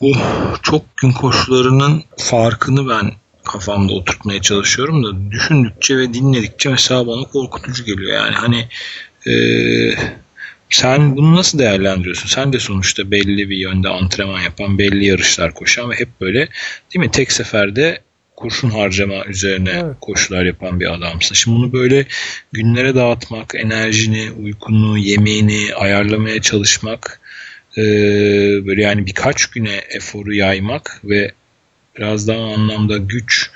bu 0.00 0.12
çok 0.62 0.96
gün 0.96 1.12
koşularının 1.12 2.04
farkını 2.16 2.88
ben 2.88 3.12
kafamda 3.44 3.92
oturtmaya 3.92 4.42
çalışıyorum 4.42 5.04
da 5.04 5.30
düşündükçe 5.30 5.98
ve 5.98 6.14
dinledikçe 6.14 6.68
mesela 6.70 7.06
bana 7.06 7.24
korkutucu 7.24 7.84
geliyor. 7.84 8.12
Yani 8.12 8.34
hani 8.34 8.68
e, 9.26 9.34
sen 10.70 11.16
bunu 11.16 11.36
nasıl 11.36 11.58
değerlendiriyorsun? 11.58 12.28
Sen 12.28 12.52
de 12.52 12.58
sonuçta 12.58 13.10
belli 13.10 13.48
bir 13.50 13.56
yönde 13.56 13.88
antrenman 13.88 14.40
yapan, 14.40 14.78
belli 14.78 15.06
yarışlar 15.06 15.54
koşan 15.54 15.90
ve 15.90 15.94
hep 15.94 16.20
böyle 16.20 16.48
değil 16.94 17.06
mi 17.06 17.10
tek 17.10 17.32
seferde 17.32 18.00
kurşun 18.42 18.70
harcama 18.80 19.24
üzerine 19.24 19.70
evet. 19.70 19.96
koşular 20.00 20.44
yapan 20.44 20.80
bir 20.80 20.94
adamsın. 20.94 21.34
Şimdi 21.34 21.56
bunu 21.56 21.72
böyle 21.72 22.06
günlere 22.52 22.94
dağıtmak, 22.94 23.54
enerjini, 23.54 24.30
uykunu, 24.30 24.98
yemeğini 24.98 25.74
ayarlamaya 25.74 26.42
çalışmak, 26.42 27.20
e, 27.76 27.82
böyle 28.66 28.82
yani 28.82 29.06
birkaç 29.06 29.46
güne 29.46 29.80
eforu 29.90 30.34
yaymak 30.34 31.00
ve 31.04 31.32
biraz 31.96 32.28
daha 32.28 32.54
anlamda 32.54 32.96
güç 32.96 33.50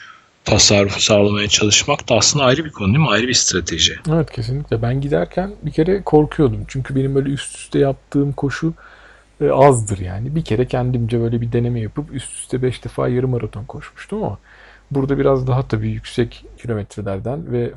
tasarrufu 0.44 1.01
sağlamaya 1.01 1.49
çalışmak 1.49 2.09
da 2.09 2.14
aslında 2.14 2.44
ayrı 2.44 2.64
bir 2.64 2.72
konu 2.72 2.88
değil 2.88 3.05
mi? 3.05 3.11
Ayrı 3.11 3.29
bir 3.29 3.35
strateji. 3.35 3.96
Evet 4.09 4.31
kesinlikle. 4.31 4.83
Ben 4.83 5.01
giderken 5.01 5.55
bir 5.62 5.70
kere 5.70 6.03
korkuyordum. 6.03 6.64
Çünkü 6.68 6.96
benim 6.96 7.14
böyle 7.14 7.29
üst 7.29 7.57
üste 7.57 7.79
yaptığım 7.79 8.33
koşu 8.33 8.75
e, 9.40 9.51
azdır 9.51 9.99
yani. 9.99 10.35
Bir 10.35 10.44
kere 10.44 10.66
kendimce 10.66 11.20
böyle 11.20 11.40
bir 11.40 11.53
deneme 11.53 11.81
yapıp 11.81 12.14
üst 12.14 12.35
üste 12.35 12.62
5 12.62 12.85
defa 12.85 13.09
yarım 13.09 13.31
maraton 13.31 13.64
koşmuştum 13.64 14.25
ama 14.25 14.38
burada 14.90 15.18
biraz 15.18 15.46
daha 15.46 15.68
tabii 15.68 15.90
yüksek 15.90 16.44
kilometrelerden 16.59 17.53
ve 17.53 17.72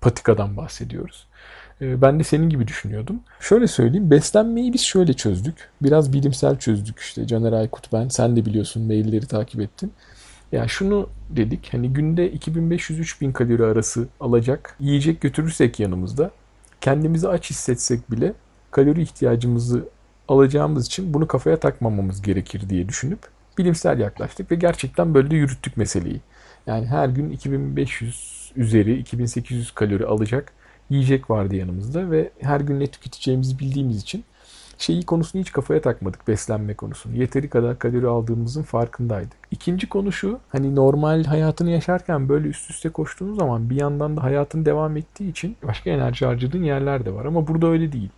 patikadan 0.00 0.56
bahsediyoruz. 0.56 1.26
E, 1.80 2.02
ben 2.02 2.18
de 2.20 2.24
senin 2.24 2.48
gibi 2.48 2.68
düşünüyordum. 2.68 3.20
Şöyle 3.40 3.66
söyleyeyim, 3.66 4.10
beslenmeyi 4.10 4.72
biz 4.72 4.80
şöyle 4.80 5.12
çözdük. 5.12 5.70
Biraz 5.82 6.12
bilimsel 6.12 6.58
çözdük 6.58 6.98
işte. 6.98 7.26
Caner 7.26 7.52
Aykut 7.52 7.92
ben, 7.92 8.08
sen 8.08 8.36
de 8.36 8.46
biliyorsun 8.46 8.82
mailleri 8.82 9.26
takip 9.26 9.60
ettin. 9.60 9.92
Yani 10.52 10.68
şunu 10.68 11.08
dedik 11.30 11.72
hani 11.72 11.92
günde 11.92 12.32
2500-3000 12.32 13.32
kalori 13.32 13.64
arası 13.64 14.08
alacak 14.20 14.76
yiyecek 14.80 15.20
götürürsek 15.20 15.80
yanımızda 15.80 16.30
kendimizi 16.80 17.28
aç 17.28 17.50
hissetsek 17.50 18.10
bile 18.10 18.32
kalori 18.70 19.02
ihtiyacımızı 19.02 19.88
alacağımız 20.28 20.86
için 20.86 21.14
bunu 21.14 21.26
kafaya 21.26 21.60
takmamamız 21.60 22.22
gerekir 22.22 22.70
diye 22.70 22.88
düşünüp 22.88 23.33
bilimsel 23.58 23.98
yaklaştık 23.98 24.50
ve 24.50 24.54
gerçekten 24.54 25.14
böyle 25.14 25.36
yürüttük 25.36 25.76
meseleyi. 25.76 26.20
Yani 26.66 26.86
her 26.86 27.08
gün 27.08 27.30
2500 27.30 28.52
üzeri 28.56 28.98
2800 28.98 29.70
kalori 29.70 30.06
alacak 30.06 30.52
yiyecek 30.90 31.30
vardı 31.30 31.56
yanımızda 31.56 32.10
ve 32.10 32.30
her 32.40 32.60
gün 32.60 32.80
ne 32.80 32.86
tüketeceğimizi 32.86 33.58
bildiğimiz 33.58 34.02
için 34.02 34.24
şeyi 34.78 35.02
konusunu 35.02 35.42
hiç 35.42 35.52
kafaya 35.52 35.80
takmadık 35.80 36.28
beslenme 36.28 36.74
konusunu. 36.74 37.16
Yeteri 37.16 37.48
kadar 37.48 37.78
kalori 37.78 38.06
aldığımızın 38.06 38.62
farkındaydık. 38.62 39.38
İkinci 39.50 39.88
konu 39.88 40.12
şu 40.12 40.40
hani 40.48 40.74
normal 40.74 41.24
hayatını 41.24 41.70
yaşarken 41.70 42.28
böyle 42.28 42.48
üst 42.48 42.70
üste 42.70 42.88
koştuğun 42.88 43.34
zaman 43.34 43.70
bir 43.70 43.76
yandan 43.76 44.16
da 44.16 44.22
hayatın 44.22 44.64
devam 44.64 44.96
ettiği 44.96 45.30
için 45.30 45.56
başka 45.62 45.90
enerji 45.90 46.26
harcadığın 46.26 46.62
yerler 46.62 47.06
de 47.06 47.14
var 47.14 47.24
ama 47.24 47.46
burada 47.46 47.66
öyle 47.66 47.92
değil. 47.92 48.10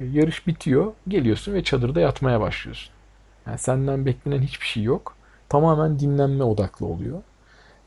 E, 0.00 0.04
yarış 0.04 0.46
bitiyor 0.46 0.92
geliyorsun 1.08 1.54
ve 1.54 1.64
çadırda 1.64 2.00
yatmaya 2.00 2.40
başlıyorsun. 2.40 2.95
Yani 3.46 3.58
senden 3.58 4.06
beklenen 4.06 4.42
hiçbir 4.42 4.66
şey 4.66 4.82
yok. 4.82 5.16
Tamamen 5.48 5.98
dinlenme 5.98 6.44
odaklı 6.44 6.86
oluyor. 6.86 7.22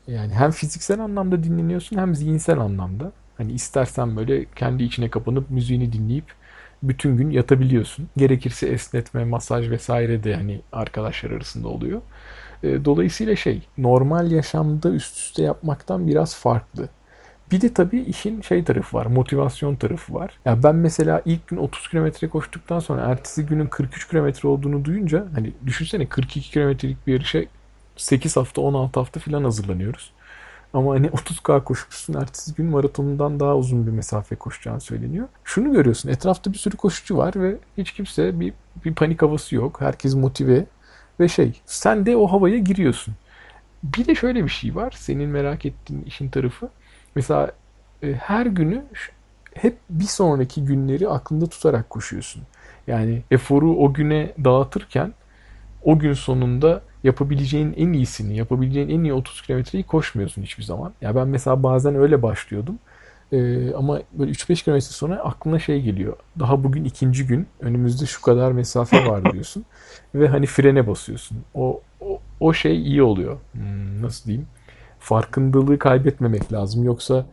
Yani 0.06 0.32
hem 0.34 0.50
fiziksel 0.50 1.00
anlamda 1.00 1.44
dinleniyorsun 1.44 1.98
hem 1.98 2.14
zihinsel 2.14 2.58
anlamda. 2.58 3.12
Hani 3.38 3.52
istersen 3.52 4.16
böyle 4.16 4.44
kendi 4.56 4.82
içine 4.84 5.10
kapanıp 5.10 5.50
müziğini 5.50 5.92
dinleyip 5.92 6.24
bütün 6.82 7.16
gün 7.16 7.30
yatabiliyorsun. 7.30 8.08
Gerekirse 8.16 8.68
esnetme, 8.68 9.24
masaj 9.24 9.70
vesaire 9.70 10.24
de 10.24 10.34
hani 10.34 10.60
arkadaşlar 10.72 11.30
arasında 11.30 11.68
oluyor. 11.68 12.02
E, 12.62 12.84
dolayısıyla 12.84 13.36
şey 13.36 13.62
normal 13.78 14.30
yaşamda 14.30 14.90
üst 14.90 15.16
üste 15.18 15.42
yapmaktan 15.42 16.08
biraz 16.08 16.36
farklı. 16.36 16.88
Bir 17.52 17.60
de 17.60 17.74
tabii 17.74 18.00
işin 18.00 18.40
şey 18.40 18.64
tarafı 18.64 18.96
var, 18.96 19.06
motivasyon 19.06 19.76
tarafı 19.76 20.14
var. 20.14 20.38
Ya 20.44 20.62
ben 20.62 20.74
mesela 20.76 21.22
ilk 21.24 21.48
gün 21.48 21.56
30 21.56 21.88
kilometre 21.88 22.28
koştuktan 22.28 22.78
sonra 22.78 23.02
ertesi 23.02 23.46
günün 23.46 23.66
43 23.66 24.08
kilometre 24.08 24.48
olduğunu 24.48 24.84
duyunca 24.84 25.26
hani 25.34 25.52
düşünsene 25.66 26.06
42 26.08 26.50
kilometrelik 26.50 27.06
bir 27.06 27.12
yarışa 27.12 27.44
8 27.96 28.36
hafta 28.36 28.60
16 28.60 29.00
hafta 29.00 29.20
falan 29.20 29.44
hazırlanıyoruz. 29.44 30.12
Ama 30.72 30.92
hani 30.94 31.06
30K 31.12 31.64
koşmuşsun 31.64 32.14
ertesi 32.14 32.54
gün 32.54 32.66
maratonundan 32.66 33.40
daha 33.40 33.56
uzun 33.56 33.86
bir 33.86 33.92
mesafe 33.92 34.36
koşacağın 34.36 34.78
söyleniyor. 34.78 35.28
Şunu 35.44 35.72
görüyorsun 35.72 36.08
etrafta 36.08 36.52
bir 36.52 36.58
sürü 36.58 36.76
koşucu 36.76 37.16
var 37.16 37.34
ve 37.36 37.56
hiç 37.78 37.92
kimse 37.92 38.40
bir, 38.40 38.52
bir 38.84 38.94
panik 38.94 39.22
havası 39.22 39.54
yok. 39.54 39.80
Herkes 39.80 40.14
motive 40.14 40.66
ve 41.20 41.28
şey 41.28 41.60
sen 41.66 42.06
de 42.06 42.16
o 42.16 42.26
havaya 42.26 42.58
giriyorsun. 42.58 43.14
Bir 43.82 44.06
de 44.06 44.14
şöyle 44.14 44.44
bir 44.44 44.50
şey 44.50 44.74
var 44.74 44.94
senin 44.96 45.30
merak 45.30 45.66
ettiğin 45.66 46.02
işin 46.02 46.28
tarafı. 46.30 46.70
Mesela 47.14 47.52
e, 48.02 48.12
her 48.12 48.46
günü 48.46 48.84
hep 49.54 49.76
bir 49.90 50.04
sonraki 50.04 50.64
günleri 50.64 51.08
aklında 51.08 51.46
tutarak 51.46 51.90
koşuyorsun. 51.90 52.42
Yani 52.86 53.22
eforu 53.30 53.76
o 53.76 53.92
güne 53.92 54.32
dağıtırken 54.44 55.12
o 55.82 55.98
gün 55.98 56.12
sonunda 56.12 56.82
yapabileceğin 57.04 57.74
en 57.76 57.92
iyisini, 57.92 58.36
yapabileceğin 58.36 58.88
en 58.88 59.04
iyi 59.04 59.12
30 59.12 59.42
kilometreyi 59.42 59.84
koşmuyorsun 59.84 60.42
hiçbir 60.42 60.62
zaman. 60.62 60.92
Ya 61.00 61.16
ben 61.16 61.28
mesela 61.28 61.62
bazen 61.62 61.94
öyle 61.94 62.22
başlıyordum. 62.22 62.78
Ee, 63.32 63.74
ama 63.74 64.00
böyle 64.12 64.30
3-5 64.30 64.64
kilometre 64.64 64.86
sonra 64.86 65.16
aklına 65.16 65.58
şey 65.58 65.82
geliyor. 65.82 66.16
Daha 66.38 66.64
bugün 66.64 66.84
ikinci 66.84 67.26
gün 67.26 67.46
önümüzde 67.60 68.06
şu 68.06 68.22
kadar 68.22 68.52
mesafe 68.52 69.04
var 69.04 69.24
diyorsun. 69.32 69.64
Ve 70.14 70.28
hani 70.28 70.46
frene 70.46 70.86
basıyorsun. 70.86 71.38
O, 71.54 71.80
o, 72.00 72.20
o 72.40 72.52
şey 72.52 72.82
iyi 72.82 73.02
oluyor. 73.02 73.36
Hmm, 73.52 74.02
nasıl 74.02 74.24
diyeyim? 74.26 74.46
Farkındalığı 75.00 75.78
kaybetmemek 75.78 76.52
lazım. 76.52 76.84
Yoksa 76.84 77.26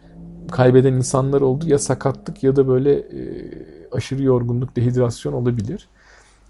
kaybeden 0.52 0.94
insanlar 0.94 1.42
oldu 1.42 1.66
ya 1.68 1.80
sakatlık 1.80 2.44
ya 2.44 2.56
da 2.56 2.68
böyle 2.68 2.94
e, 2.94 3.22
aşırı 3.92 4.24
yorgunluk, 4.24 4.76
dehidrasyon 4.76 5.34
olabilir. 5.34 5.88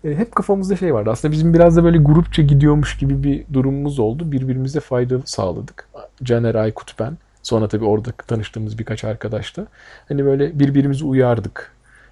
E, 0.03 0.15
hep 0.15 0.35
kafamızda 0.35 0.75
şey 0.75 0.93
vardı. 0.93 1.09
Aslında 1.11 1.31
bizim 1.31 1.53
biraz 1.53 1.77
da 1.77 1.83
böyle 1.83 1.97
grupça 1.97 2.41
gidiyormuş 2.41 2.97
gibi 2.97 3.23
bir 3.23 3.43
durumumuz 3.53 3.99
oldu. 3.99 4.31
Birbirimize 4.31 4.79
fayda 4.79 5.19
sağladık. 5.25 5.89
Caner 6.23 6.55
Aykut 6.55 6.99
ben. 6.99 7.17
Sonra 7.43 7.67
tabii 7.67 7.85
orada 7.85 8.11
tanıştığımız 8.11 8.79
birkaç 8.79 9.03
arkadaş 9.03 9.57
da. 9.57 9.67
Hani 10.07 10.25
böyle 10.25 10.59
birbirimizi 10.59 11.05
uyardık. 11.05 11.71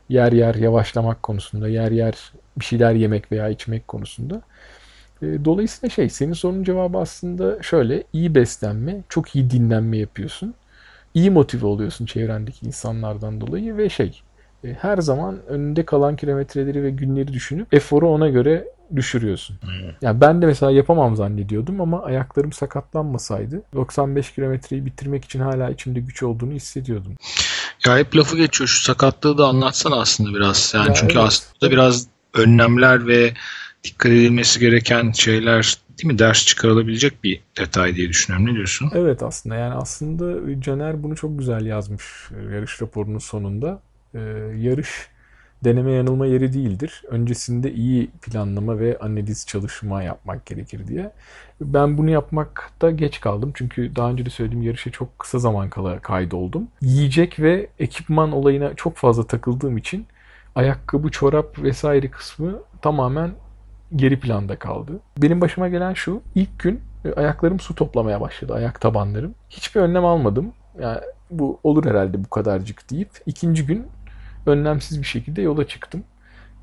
Yer 0.10 0.32
yer 0.32 0.56
yavaşlamak 0.56 1.24
konusunda, 1.24 1.68
yer 1.68 1.92
yer 1.92 2.32
bir 2.60 2.66
şeyler 2.66 2.94
yemek 2.94 3.32
veya 3.32 3.50
içmek 3.50 3.88
konusunda. 3.88 4.42
E, 5.22 5.46
dolayısıyla 5.46 5.90
şey, 5.90 6.10
senin 6.10 6.34
sorunun 6.34 6.64
cevabı 6.64 6.98
aslında 6.98 7.64
şöyle. 7.64 8.04
iyi 8.14 8.36
beslenme, 8.36 9.02
çok 9.10 9.36
iyi 9.36 9.50
dinlenme 9.50 9.98
yapıyorsun. 9.98 10.54
İyi 11.14 11.32
motive 11.32 11.66
oluyorsun 11.66 12.06
çevrendeki 12.06 12.66
insanlardan 12.66 13.42
dolayı 13.42 13.78
ve 13.78 13.90
şey, 13.90 14.22
e, 14.64 14.74
her 14.74 14.98
zaman 14.98 15.40
önünde 15.48 15.86
kalan 15.86 16.16
kilometreleri 16.16 16.84
ve 16.84 16.90
günleri 16.90 17.34
düşünüp 17.34 17.74
eforu 17.74 18.10
ona 18.10 18.30
göre 18.30 18.68
düşürüyorsun. 18.96 19.58
Yani 20.02 20.22
ben 20.22 20.42
de 20.42 20.46
mesela 20.46 20.72
yapamam 20.72 21.16
zannediyordum 21.16 21.82
ama 21.82 22.04
ayaklarım 22.04 22.52
sakatlanmasaydı 22.52 23.62
95 23.76 24.34
kilometreyi 24.34 24.86
bitirmek 24.86 25.26
için 25.26 25.40
hala 25.40 25.70
içimde 25.70 26.00
güç 26.00 26.24
olduğunu 26.24 26.52
hissediyordum. 26.52 27.16
Ya 27.86 27.98
hep 27.98 28.16
lafı 28.16 28.38
geçiyor 28.38 28.68
şu 28.68 28.84
sakatlığı 28.84 29.38
da 29.38 29.48
anlatsana 29.48 29.96
aslında 29.96 30.38
biraz. 30.38 30.74
Yani 30.76 30.88
ya 30.88 30.94
çünkü 30.94 31.14
evet. 31.14 31.28
aslında 31.28 31.72
biraz 31.72 32.08
önlemler 32.34 33.08
ve 33.08 33.34
dikkat 33.86 34.12
edilmesi 34.12 34.60
gereken 34.60 35.12
şeyler 35.12 35.78
değil 35.98 36.14
mi 36.14 36.20
ders 36.20 36.46
çıkarılabilecek 36.46 37.24
bir 37.24 37.42
detay 37.60 37.96
diye 37.96 38.10
düşünüyorum. 38.10 38.48
Ne 38.48 38.56
diyorsun? 38.56 38.92
Evet 38.96 39.24
aslında 39.24 39.56
yani 39.56 39.74
aslında 39.74 40.62
Caner 40.62 41.04
bunu 41.04 41.16
çok 41.16 41.40
güzel 41.40 41.66
yazmış 41.66 42.04
e, 42.38 42.56
yarış 42.56 42.82
raporunun 42.82 43.20
sonunda 43.20 43.82
e, 44.14 44.20
yarış 44.58 45.08
deneme 45.64 45.92
yanılma 45.92 46.26
yeri 46.26 46.54
değildir. 46.54 47.04
Öncesinde 47.08 47.74
iyi 47.74 48.08
planlama 48.08 48.80
ve 48.80 48.98
analiz 49.00 49.48
çalışma 49.48 50.04
yapmak 50.04 50.46
gerekir 50.46 50.88
diye. 50.88 51.12
Ben 51.62 51.98
bunu 51.98 52.10
yapmakta 52.10 52.92
geç 52.92 53.20
kaldım. 53.20 53.52
Çünkü 53.56 53.96
daha 53.96 54.12
önce 54.12 54.26
de 54.26 54.30
söylediğim 54.30 54.64
yarışa 54.64 54.92
çok 54.92 55.20
kısa 55.20 55.40
zaman 55.40 55.70
kala 55.70 56.00
kaydoldum. 56.00 56.68
Yiyecek 56.82 57.40
ve 57.40 57.68
ekipman 57.80 58.32
olayına 58.32 58.74
çok 58.74 58.96
fazla 58.96 59.28
takıldığım 59.28 59.78
için 59.78 60.06
ayakkabı, 60.56 61.12
çorap 61.12 61.64
vesaire 61.64 62.12
kısmı 62.12 62.60
tamamen 62.82 63.32
geri 63.96 64.20
planda 64.20 64.60
kaldı. 64.60 65.00
Benim 65.18 65.42
başıma 65.42 65.68
gelen 65.68 65.94
şu. 65.94 66.22
ilk 66.36 66.60
gün 66.60 66.82
e, 67.06 67.14
ayaklarım 67.14 67.60
su 67.60 67.76
toplamaya 67.76 68.22
başladı. 68.22 68.54
Ayak 68.54 68.82
tabanlarım. 68.82 69.36
Hiçbir 69.50 69.82
önlem 69.82 70.06
almadım. 70.06 70.54
Yani 70.80 71.00
bu 71.32 71.60
olur 71.64 71.86
herhalde 71.86 72.24
bu 72.24 72.30
kadarcık 72.30 72.92
deyip 72.92 73.10
ikinci 73.26 73.66
gün 73.66 73.88
önlemsiz 74.46 75.02
bir 75.02 75.08
şekilde 75.08 75.42
yola 75.42 75.68
çıktım. 75.68 76.04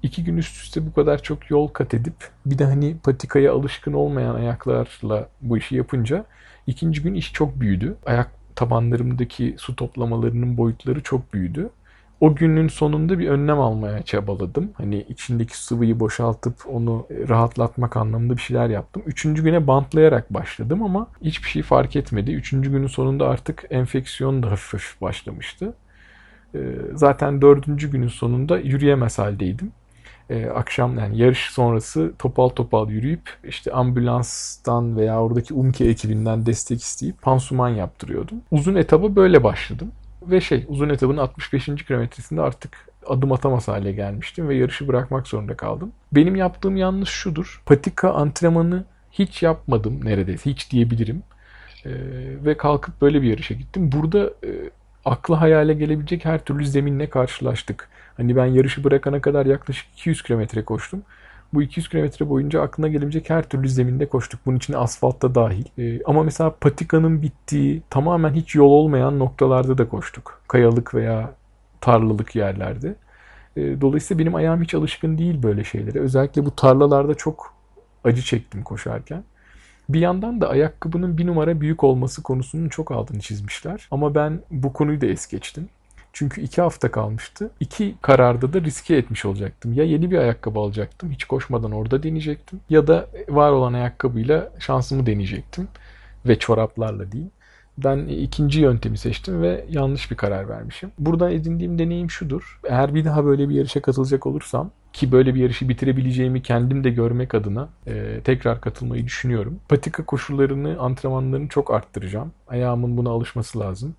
İki 0.02 0.24
gün 0.24 0.36
üst 0.36 0.56
üste 0.56 0.86
bu 0.86 0.92
kadar 0.92 1.22
çok 1.22 1.50
yol 1.50 1.68
kat 1.68 1.94
edip 1.94 2.14
bir 2.46 2.58
de 2.58 2.64
hani 2.64 2.96
patikaya 2.96 3.52
alışkın 3.52 3.92
olmayan 3.92 4.34
ayaklarla 4.34 5.28
bu 5.40 5.58
işi 5.58 5.76
yapınca 5.76 6.24
ikinci 6.66 7.02
gün 7.02 7.14
iş 7.14 7.32
çok 7.32 7.60
büyüdü. 7.60 7.96
Ayak 8.06 8.30
tabanlarımdaki 8.56 9.54
su 9.58 9.76
toplamalarının 9.76 10.56
boyutları 10.56 11.02
çok 11.02 11.34
büyüdü. 11.34 11.70
O 12.22 12.34
günün 12.34 12.68
sonunda 12.68 13.18
bir 13.18 13.28
önlem 13.28 13.60
almaya 13.60 14.02
çabaladım. 14.02 14.70
Hani 14.74 15.06
içindeki 15.08 15.58
sıvıyı 15.58 16.00
boşaltıp 16.00 16.54
onu 16.72 17.06
rahatlatmak 17.28 17.96
anlamında 17.96 18.36
bir 18.36 18.42
şeyler 18.42 18.68
yaptım. 18.68 19.02
Üçüncü 19.06 19.44
güne 19.44 19.66
bantlayarak 19.66 20.34
başladım 20.34 20.82
ama 20.82 21.06
hiçbir 21.22 21.48
şey 21.48 21.62
fark 21.62 21.96
etmedi. 21.96 22.32
Üçüncü 22.32 22.70
günün 22.70 22.86
sonunda 22.86 23.28
artık 23.28 23.64
enfeksiyon 23.70 24.42
da 24.42 24.50
hafif 24.50 24.72
hafif 24.72 25.00
başlamıştı. 25.00 25.74
Ee, 26.54 26.58
zaten 26.94 27.42
dördüncü 27.42 27.90
günün 27.90 28.08
sonunda 28.08 28.58
yürüyemez 28.58 29.18
haldeydim. 29.18 29.72
Ee, 30.30 30.46
akşam 30.46 30.98
yani 30.98 31.18
yarış 31.18 31.50
sonrası 31.50 32.12
topal 32.18 32.48
topal 32.48 32.90
yürüyüp 32.90 33.38
işte 33.44 33.72
ambulanstan 33.72 34.96
veya 34.96 35.22
oradaki 35.22 35.54
UMKE 35.54 35.84
ekibinden 35.84 36.46
destek 36.46 36.82
isteyip 36.82 37.22
pansuman 37.22 37.68
yaptırıyordum. 37.68 38.38
Uzun 38.50 38.74
etaba 38.74 39.16
böyle 39.16 39.44
başladım. 39.44 39.92
Ve 40.30 40.40
şey 40.40 40.64
uzun 40.68 40.88
etabın 40.88 41.16
65. 41.16 41.66
kilometresinde 41.86 42.40
artık 42.40 42.88
adım 43.06 43.32
atamaz 43.32 43.68
hale 43.68 43.92
gelmiştim 43.92 44.48
ve 44.48 44.54
yarışı 44.54 44.88
bırakmak 44.88 45.28
zorunda 45.28 45.56
kaldım. 45.56 45.92
Benim 46.12 46.36
yaptığım 46.36 46.76
yanlış 46.76 47.08
şudur. 47.08 47.62
Patika 47.66 48.12
antrenmanı 48.12 48.84
hiç 49.12 49.42
yapmadım 49.42 50.04
neredeyse. 50.04 50.50
Hiç 50.50 50.70
diyebilirim. 50.70 51.22
Ee, 51.86 51.90
ve 52.44 52.56
kalkıp 52.56 53.02
böyle 53.02 53.22
bir 53.22 53.30
yarışa 53.30 53.54
gittim. 53.54 53.92
Burada 53.92 54.26
e, 54.26 54.50
akla 55.04 55.40
hayale 55.40 55.74
gelebilecek 55.74 56.24
her 56.24 56.44
türlü 56.44 56.66
zeminle 56.66 57.10
karşılaştık. 57.10 57.88
Hani 58.16 58.36
ben 58.36 58.46
yarışı 58.46 58.84
bırakana 58.84 59.20
kadar 59.20 59.46
yaklaşık 59.46 59.86
200 59.92 60.22
kilometre 60.22 60.64
koştum. 60.64 61.02
Bu 61.54 61.62
200 61.62 61.88
kilometre 61.88 62.28
boyunca 62.28 62.62
aklına 62.62 62.88
gelebilecek 62.88 63.30
her 63.30 63.48
türlü 63.48 63.68
zeminde 63.68 64.06
koştuk. 64.06 64.40
Bunun 64.46 64.56
için 64.56 64.72
asfalt 64.72 65.22
da 65.22 65.34
dahil. 65.34 65.64
Ee, 65.78 66.02
ama 66.04 66.22
mesela 66.22 66.54
patikanın 66.60 67.22
bittiği 67.22 67.82
tamamen 67.90 68.32
hiç 68.32 68.54
yol 68.54 68.70
olmayan 68.70 69.18
noktalarda 69.18 69.78
da 69.78 69.88
koştuk. 69.88 70.40
Kayalık 70.48 70.94
veya 70.94 71.34
tarlalık 71.80 72.36
yerlerde. 72.36 72.94
Ee, 73.56 73.80
dolayısıyla 73.80 74.18
benim 74.18 74.34
ayağım 74.34 74.62
hiç 74.62 74.74
alışkın 74.74 75.18
değil 75.18 75.42
böyle 75.42 75.64
şeylere. 75.64 76.00
Özellikle 76.00 76.44
bu 76.44 76.56
tarlalarda 76.56 77.14
çok 77.14 77.54
acı 78.04 78.22
çektim 78.22 78.62
koşarken. 78.62 79.24
Bir 79.88 80.00
yandan 80.00 80.40
da 80.40 80.48
ayakkabının 80.48 81.18
bir 81.18 81.26
numara 81.26 81.60
büyük 81.60 81.84
olması 81.84 82.22
konusunun 82.22 82.68
çok 82.68 82.90
altını 82.92 83.20
çizmişler. 83.20 83.88
Ama 83.90 84.14
ben 84.14 84.40
bu 84.50 84.72
konuyu 84.72 85.00
da 85.00 85.06
es 85.06 85.26
geçtim. 85.26 85.68
Çünkü 86.12 86.40
iki 86.40 86.62
hafta 86.62 86.90
kalmıştı. 86.90 87.50
İki 87.60 87.94
kararda 88.02 88.52
da 88.52 88.60
riske 88.60 88.96
etmiş 88.96 89.24
olacaktım. 89.24 89.72
Ya 89.72 89.84
yeni 89.84 90.10
bir 90.10 90.18
ayakkabı 90.18 90.58
alacaktım. 90.58 91.10
Hiç 91.10 91.24
koşmadan 91.24 91.72
orada 91.72 92.02
deneyecektim. 92.02 92.60
Ya 92.70 92.86
da 92.86 93.06
var 93.28 93.52
olan 93.52 93.72
ayakkabıyla 93.72 94.52
şansımı 94.58 95.06
deneyecektim. 95.06 95.68
Ve 96.26 96.38
çoraplarla 96.38 97.12
değil. 97.12 97.26
Ben 97.78 97.98
ikinci 97.98 98.60
yöntemi 98.60 98.98
seçtim 98.98 99.42
ve 99.42 99.64
yanlış 99.68 100.10
bir 100.10 100.16
karar 100.16 100.48
vermişim. 100.48 100.90
Buradan 100.98 101.32
edindiğim 101.32 101.78
deneyim 101.78 102.10
şudur. 102.10 102.60
Eğer 102.64 102.94
bir 102.94 103.04
daha 103.04 103.24
böyle 103.24 103.48
bir 103.48 103.54
yarışa 103.54 103.82
katılacak 103.82 104.26
olursam 104.26 104.70
ki 104.92 105.12
böyle 105.12 105.34
bir 105.34 105.40
yarışı 105.40 105.68
bitirebileceğimi 105.68 106.42
kendim 106.42 106.84
de 106.84 106.90
görmek 106.90 107.34
adına 107.34 107.68
e, 107.86 108.20
tekrar 108.24 108.60
katılmayı 108.60 109.04
düşünüyorum. 109.04 109.58
Patika 109.68 110.04
koşullarını, 110.04 110.78
antrenmanlarını 110.80 111.48
çok 111.48 111.74
arttıracağım. 111.74 112.32
Ayağımın 112.48 112.96
buna 112.96 113.10
alışması 113.10 113.60
lazım 113.60 113.94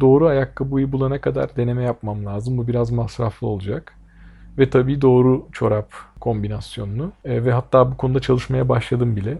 doğru 0.00 0.26
ayakkabıyı 0.26 0.92
bulana 0.92 1.20
kadar 1.20 1.56
deneme 1.56 1.82
yapmam 1.82 2.26
lazım. 2.26 2.58
Bu 2.58 2.68
biraz 2.68 2.90
masraflı 2.90 3.46
olacak. 3.46 3.94
Ve 4.58 4.70
tabii 4.70 5.00
doğru 5.00 5.48
çorap 5.52 5.92
kombinasyonunu. 6.20 7.12
E, 7.24 7.44
ve 7.44 7.52
hatta 7.52 7.92
bu 7.92 7.96
konuda 7.96 8.20
çalışmaya 8.20 8.68
başladım 8.68 9.16
bile. 9.16 9.38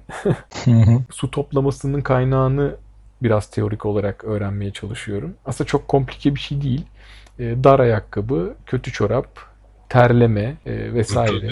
Su 1.10 1.30
toplamasının 1.30 2.00
kaynağını 2.00 2.76
biraz 3.22 3.50
teorik 3.50 3.86
olarak 3.86 4.24
öğrenmeye 4.24 4.72
çalışıyorum. 4.72 5.34
Aslında 5.44 5.68
çok 5.68 5.88
komplike 5.88 6.34
bir 6.34 6.40
şey 6.40 6.62
değil. 6.62 6.86
E, 7.38 7.64
dar 7.64 7.80
ayakkabı, 7.80 8.54
kötü 8.66 8.92
çorap, 8.92 9.28
terleme 9.88 10.56
e, 10.66 10.94
vesaire. 10.94 11.50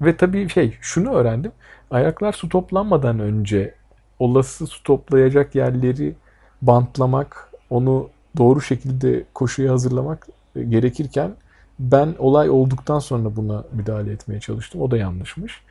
Ve 0.00 0.16
tabii 0.16 0.48
şey 0.48 0.78
şunu 0.80 1.12
öğrendim. 1.12 1.52
Ayaklar 1.90 2.32
su 2.32 2.48
toplanmadan 2.48 3.18
önce 3.20 3.74
olası 4.18 4.66
su 4.66 4.82
toplayacak 4.82 5.54
yerleri 5.54 6.14
bantlamak, 6.62 7.48
onu 7.70 8.10
doğru 8.36 8.60
şekilde 8.60 9.24
koşuyu 9.34 9.70
hazırlamak 9.70 10.26
gerekirken 10.68 11.30
ben 11.78 12.14
olay 12.18 12.50
olduktan 12.50 12.98
sonra 12.98 13.36
buna 13.36 13.64
müdahale 13.72 14.12
etmeye 14.12 14.40
çalıştım. 14.40 14.80
O 14.80 14.90
da 14.90 14.96
yanlışmış. 14.96 15.62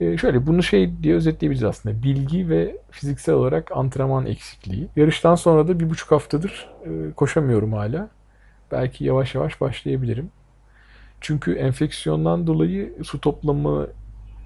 Ee, 0.00 0.16
şöyle 0.16 0.46
bunu 0.46 0.62
şey 0.62 1.02
diye 1.02 1.14
özetleyebiliriz 1.14 1.64
aslında. 1.64 2.02
Bilgi 2.02 2.48
ve 2.48 2.76
fiziksel 2.90 3.34
olarak 3.34 3.72
antrenman 3.72 4.26
eksikliği. 4.26 4.88
Yarıştan 4.96 5.34
sonra 5.34 5.68
da 5.68 5.80
bir 5.80 5.90
buçuk 5.90 6.10
haftadır 6.10 6.68
e, 6.84 7.12
koşamıyorum 7.12 7.72
hala. 7.72 8.08
Belki 8.72 9.04
yavaş 9.04 9.34
yavaş 9.34 9.60
başlayabilirim. 9.60 10.30
Çünkü 11.20 11.54
enfeksiyondan 11.54 12.46
dolayı 12.46 12.94
su 13.04 13.20
toplamı 13.20 13.86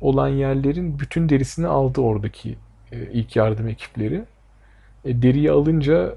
olan 0.00 0.28
yerlerin 0.28 0.98
bütün 0.98 1.28
derisini 1.28 1.66
aldı 1.66 2.00
oradaki 2.00 2.56
e, 2.92 3.12
ilk 3.12 3.36
yardım 3.36 3.68
ekipleri. 3.68 4.24
E, 5.04 5.22
deriyi 5.22 5.50
alınca 5.50 6.14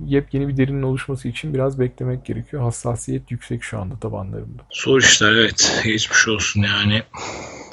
yepyeni 0.00 0.48
bir 0.48 0.56
derinin 0.56 0.82
oluşması 0.82 1.28
için 1.28 1.54
biraz 1.54 1.80
beklemek 1.80 2.24
gerekiyor. 2.24 2.62
Hassasiyet 2.62 3.30
yüksek 3.30 3.62
şu 3.62 3.78
anda 3.78 3.98
tabanlarımda. 3.98 4.62
Zor 4.70 5.00
işler 5.00 5.32
evet. 5.32 5.80
Geçmiş 5.84 6.28
olsun 6.28 6.62
yani. 6.62 7.02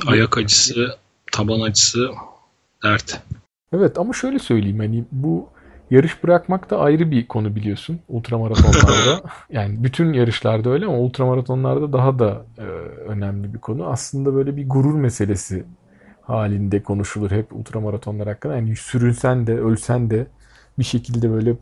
Ayak 0.08 0.38
acısı, 0.38 0.98
taban 1.32 1.62
acısı 1.62 2.10
dert. 2.84 3.22
Evet 3.74 3.98
ama 3.98 4.14
şöyle 4.14 4.40
söyleyeyim 4.40 4.80
hani 4.80 5.06
bu 5.12 5.50
yarış 5.92 6.24
bırakmak 6.24 6.70
da 6.70 6.80
ayrı 6.80 7.12
bir 7.12 7.28
konu 7.28 7.56
biliyorsun 7.56 8.00
ultramaratonlarda. 8.08 9.22
yani 9.50 9.84
bütün 9.84 10.14
yarışlarda 10.14 10.70
öyle 10.70 10.86
ama 10.86 10.98
ultramaratonlarda 10.98 11.94
daha 11.94 12.20
da 12.20 12.46
e, 12.58 12.62
önemli 13.08 13.54
bir 13.54 13.60
konu. 13.60 13.86
Aslında 13.86 14.36
böyle 14.36 14.58
bir 14.58 14.70
gurur 14.70 14.96
meselesi 14.96 15.66
halinde 16.22 16.84
konuşulur 16.84 17.32
hep 17.32 17.54
ultramaratonlar 17.56 18.28
hakkında. 18.28 18.56
Yani 18.56 18.76
sürünsen 18.76 19.48
de 19.48 19.60
ölsen 19.60 20.10
de 20.10 20.28
bir 20.80 20.84
şekilde 20.84 21.32
böyle 21.32 21.56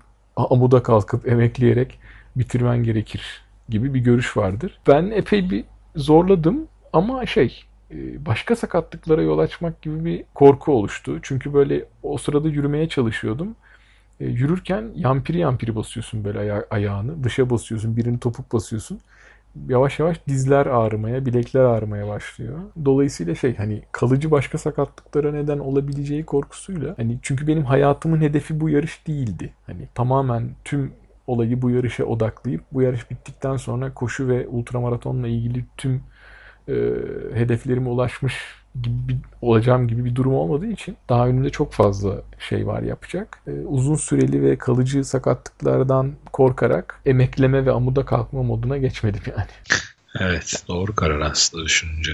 amuda 0.49 0.83
kalkıp 0.83 1.27
emekleyerek 1.27 1.99
bitirmen 2.35 2.83
gerekir 2.83 3.41
gibi 3.69 3.93
bir 3.93 3.99
görüş 3.99 4.37
vardır. 4.37 4.79
Ben 4.87 5.11
epey 5.11 5.49
bir 5.49 5.63
zorladım 5.95 6.67
ama 6.93 7.25
şey 7.25 7.63
e, 7.91 8.25
başka 8.25 8.55
sakatlıklara 8.55 9.21
yol 9.21 9.39
açmak 9.39 9.81
gibi 9.81 10.05
bir 10.05 10.23
korku 10.35 10.71
oluştu. 10.73 11.19
Çünkü 11.21 11.53
böyle 11.53 11.85
o 12.03 12.17
sırada 12.17 12.47
yürümeye 12.49 12.89
çalışıyordum. 12.89 13.55
E, 14.19 14.25
yürürken 14.25 14.91
yampiri 14.95 15.37
yampiri 15.39 15.75
basıyorsun 15.75 16.23
böyle 16.23 16.39
aya- 16.39 16.65
ayağını. 16.69 17.23
Dışa 17.23 17.49
basıyorsun, 17.49 17.97
birini 17.97 18.19
topuk 18.19 18.53
basıyorsun. 18.53 18.99
Yavaş 19.67 19.99
yavaş 19.99 20.27
dizler 20.27 20.65
ağrımaya, 20.65 21.25
bilekler 21.25 21.61
ağrımaya 21.61 22.07
başlıyor. 22.07 22.59
Dolayısıyla 22.85 23.35
şey 23.35 23.55
hani 23.55 23.81
kalıcı 23.91 24.31
başka 24.31 24.57
sakatlıklara 24.57 25.31
neden 25.31 25.59
olabileceği 25.59 26.25
korkusuyla 26.25 26.93
hani 26.97 27.19
çünkü 27.21 27.47
benim 27.47 27.65
hayatımın 27.65 28.21
hedefi 28.21 28.59
bu 28.59 28.69
yarış 28.69 29.07
değildi. 29.07 29.53
Hani 29.65 29.87
tamamen 29.95 30.49
tüm 30.63 30.93
olayı 31.27 31.61
bu 31.61 31.69
yarışa 31.69 32.03
odaklayıp 32.03 32.61
bu 32.71 32.81
yarış 32.81 33.11
bittikten 33.11 33.57
sonra 33.57 33.93
koşu 33.93 34.27
ve 34.27 34.47
ultramaratonla 34.47 35.27
ilgili 35.27 35.65
tüm 35.77 36.03
e, 36.67 36.73
hedeflerime 37.33 37.89
ulaşmış 37.89 38.58
gibi 38.81 39.17
olacağım 39.41 39.87
gibi 39.87 40.05
bir 40.05 40.15
durum 40.15 40.33
olmadığı 40.33 40.67
için 40.67 40.97
daha 41.09 41.27
önümde 41.27 41.49
çok 41.49 41.73
fazla 41.73 42.21
şey 42.39 42.67
var 42.67 42.81
yapacak. 42.81 43.41
Ee, 43.47 43.51
uzun 43.51 43.95
süreli 43.95 44.43
ve 44.43 44.57
kalıcı 44.57 45.03
sakatlıklardan 45.03 46.13
korkarak 46.33 47.01
emekleme 47.05 47.65
ve 47.65 47.71
amuda 47.71 48.05
kalkma 48.05 48.43
moduna 48.43 48.77
geçmedim 48.77 49.21
yani. 49.37 49.49
Evet 50.19 50.63
doğru 50.67 50.95
karar 50.95 51.19
aslında 51.19 51.65
düşününce. 51.65 52.11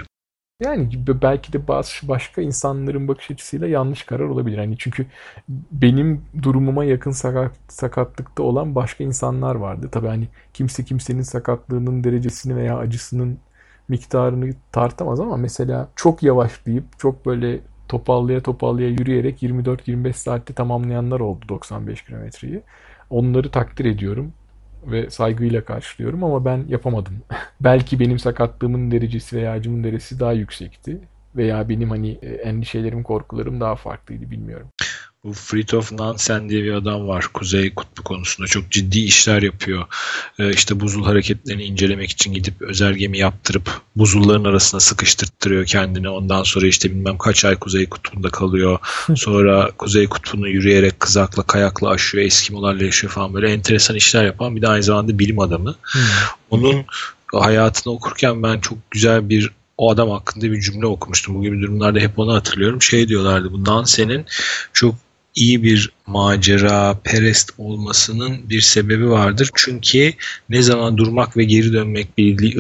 Yani 0.64 0.90
belki 1.08 1.54
de 1.54 1.68
bazı 1.68 1.90
başka 2.04 2.42
insanların 2.42 3.08
bakış 3.08 3.32
açısıyla 3.32 3.68
yanlış 3.68 4.04
karar 4.04 4.24
olabilir. 4.24 4.58
Yani 4.58 4.76
çünkü 4.78 5.06
benim 5.72 6.26
durumuma 6.42 6.86
yakın 6.86 7.12
sakat, 7.12 7.52
sakatlıkta 7.68 8.44
olan 8.44 8.76
başka 8.76 9.04
insanlar 9.04 9.56
vardı. 9.56 9.90
Tabii 9.92 10.08
hani 10.08 10.28
kimse 10.54 10.86
kimsenin 10.86 11.22
sakatlığının 11.22 12.04
derecesini 12.04 12.56
veya 12.56 12.78
acısının 12.78 13.38
miktarını 13.88 14.50
tartamaz 14.72 15.20
ama 15.20 15.38
mesela 15.38 15.88
çok 15.96 16.24
yavaşlayıp 16.24 17.00
çok 17.00 17.26
böyle 17.26 17.60
topallaya 17.88 18.42
topallaya 18.44 18.90
yürüyerek 18.90 19.44
24-25 19.44 20.14
saatte 20.14 20.54
tamamlayanlar 20.54 21.20
oldu 21.20 21.46
95 21.50 22.02
kilometreyi. 22.02 22.62
Onları 23.10 23.52
takdir 23.52 23.86
ediyorum 23.86 24.34
ve 24.86 25.10
saygıyla 25.10 25.66
karşılıyorum 25.66 26.24
ama 26.24 26.46
ben 26.46 26.66
yapamadım. 26.68 27.14
Belki 27.62 28.00
benim 28.00 28.20
sakatlığımın 28.20 28.92
derecesi 28.92 29.36
veya 29.36 29.52
acımın 29.52 29.84
derecesi 29.84 30.20
daha 30.20 30.34
yüksekti 30.34 31.00
veya 31.36 31.70
benim 31.70 31.90
hani 31.90 32.20
e, 32.22 32.30
endişelerim, 32.30 33.04
korkularım 33.04 33.62
daha 33.62 33.76
farklıydı 33.76 34.32
bilmiyorum. 34.32 34.68
Bu 35.26 35.34
Fritjof 35.34 35.92
Nansen 35.92 36.50
diye 36.50 36.64
bir 36.64 36.74
adam 36.74 37.08
var. 37.08 37.28
Kuzey 37.34 37.74
Kutbu 37.74 38.04
konusunda 38.04 38.48
çok 38.48 38.72
ciddi 38.72 39.00
işler 39.00 39.42
yapıyor. 39.42 39.86
Ee, 40.40 40.54
işte 40.54 40.80
buzul 40.80 41.06
hareketlerini 41.06 41.64
incelemek 41.64 42.10
için 42.12 42.34
gidip 42.34 42.62
özel 42.62 42.94
gemi 42.94 43.18
yaptırıp 43.18 43.82
buzulların 43.96 44.44
arasına 44.44 44.80
sıkıştırttırıyor 44.80 45.66
kendini. 45.66 46.10
Ondan 46.10 46.44
sonra 46.44 46.68
işte 46.68 46.92
bilmem 46.92 47.18
kaç 47.18 47.46
ay 47.46 47.56
Kuzey 47.56 47.90
Kutbu'nda 47.90 48.30
kalıyor. 48.30 48.80
Sonra 49.16 49.72
Kuzey 49.78 50.08
Kutbu'nu 50.08 50.48
yürüyerek 50.48 51.00
kızakla 51.00 51.44
kayakla 51.44 51.90
aşıyor. 51.90 52.26
Eskimolarla 52.26 52.84
yaşıyor 52.84 53.14
falan 53.14 53.34
böyle 53.34 53.52
enteresan 53.52 53.96
işler 53.96 54.26
yapan 54.26 54.56
bir 54.56 54.62
de 54.62 54.68
aynı 54.68 54.84
zamanda 54.84 55.20
bilim 55.20 55.40
adamı. 55.40 55.76
Hmm. 55.82 56.02
Onun 56.50 56.86
hayatını 57.34 57.94
okurken 57.94 58.44
ben 58.44 58.60
çok 58.60 58.92
güzel 58.92 59.30
bir 59.30 59.52
o 59.78 59.92
adam 59.92 60.10
hakkında 60.10 60.52
bir 60.52 60.62
cümle 60.62 60.86
okumuştum. 60.86 61.36
Bu 61.36 61.42
gibi 61.42 61.62
durumlarda 61.62 62.00
hep 62.00 62.20
onu 62.20 62.34
hatırlıyorum. 62.34 62.82
Şey 62.82 63.08
diyorlardı 63.08 63.52
bu 63.52 63.66
Nansen'in 63.66 64.26
çok 64.74 64.96
iyi 65.36 65.64
bir 65.64 65.92
macera 66.08 67.00
perest 67.04 67.52
olmasının 67.58 68.50
bir 68.50 68.62
sebebi 68.62 69.10
vardır. 69.10 69.50
Çünkü 69.56 70.14
ne 70.50 70.62
zaman 70.62 70.98
durmak 70.98 71.38
ve 71.38 71.44
geri 71.44 71.74
dönmek 71.74 72.18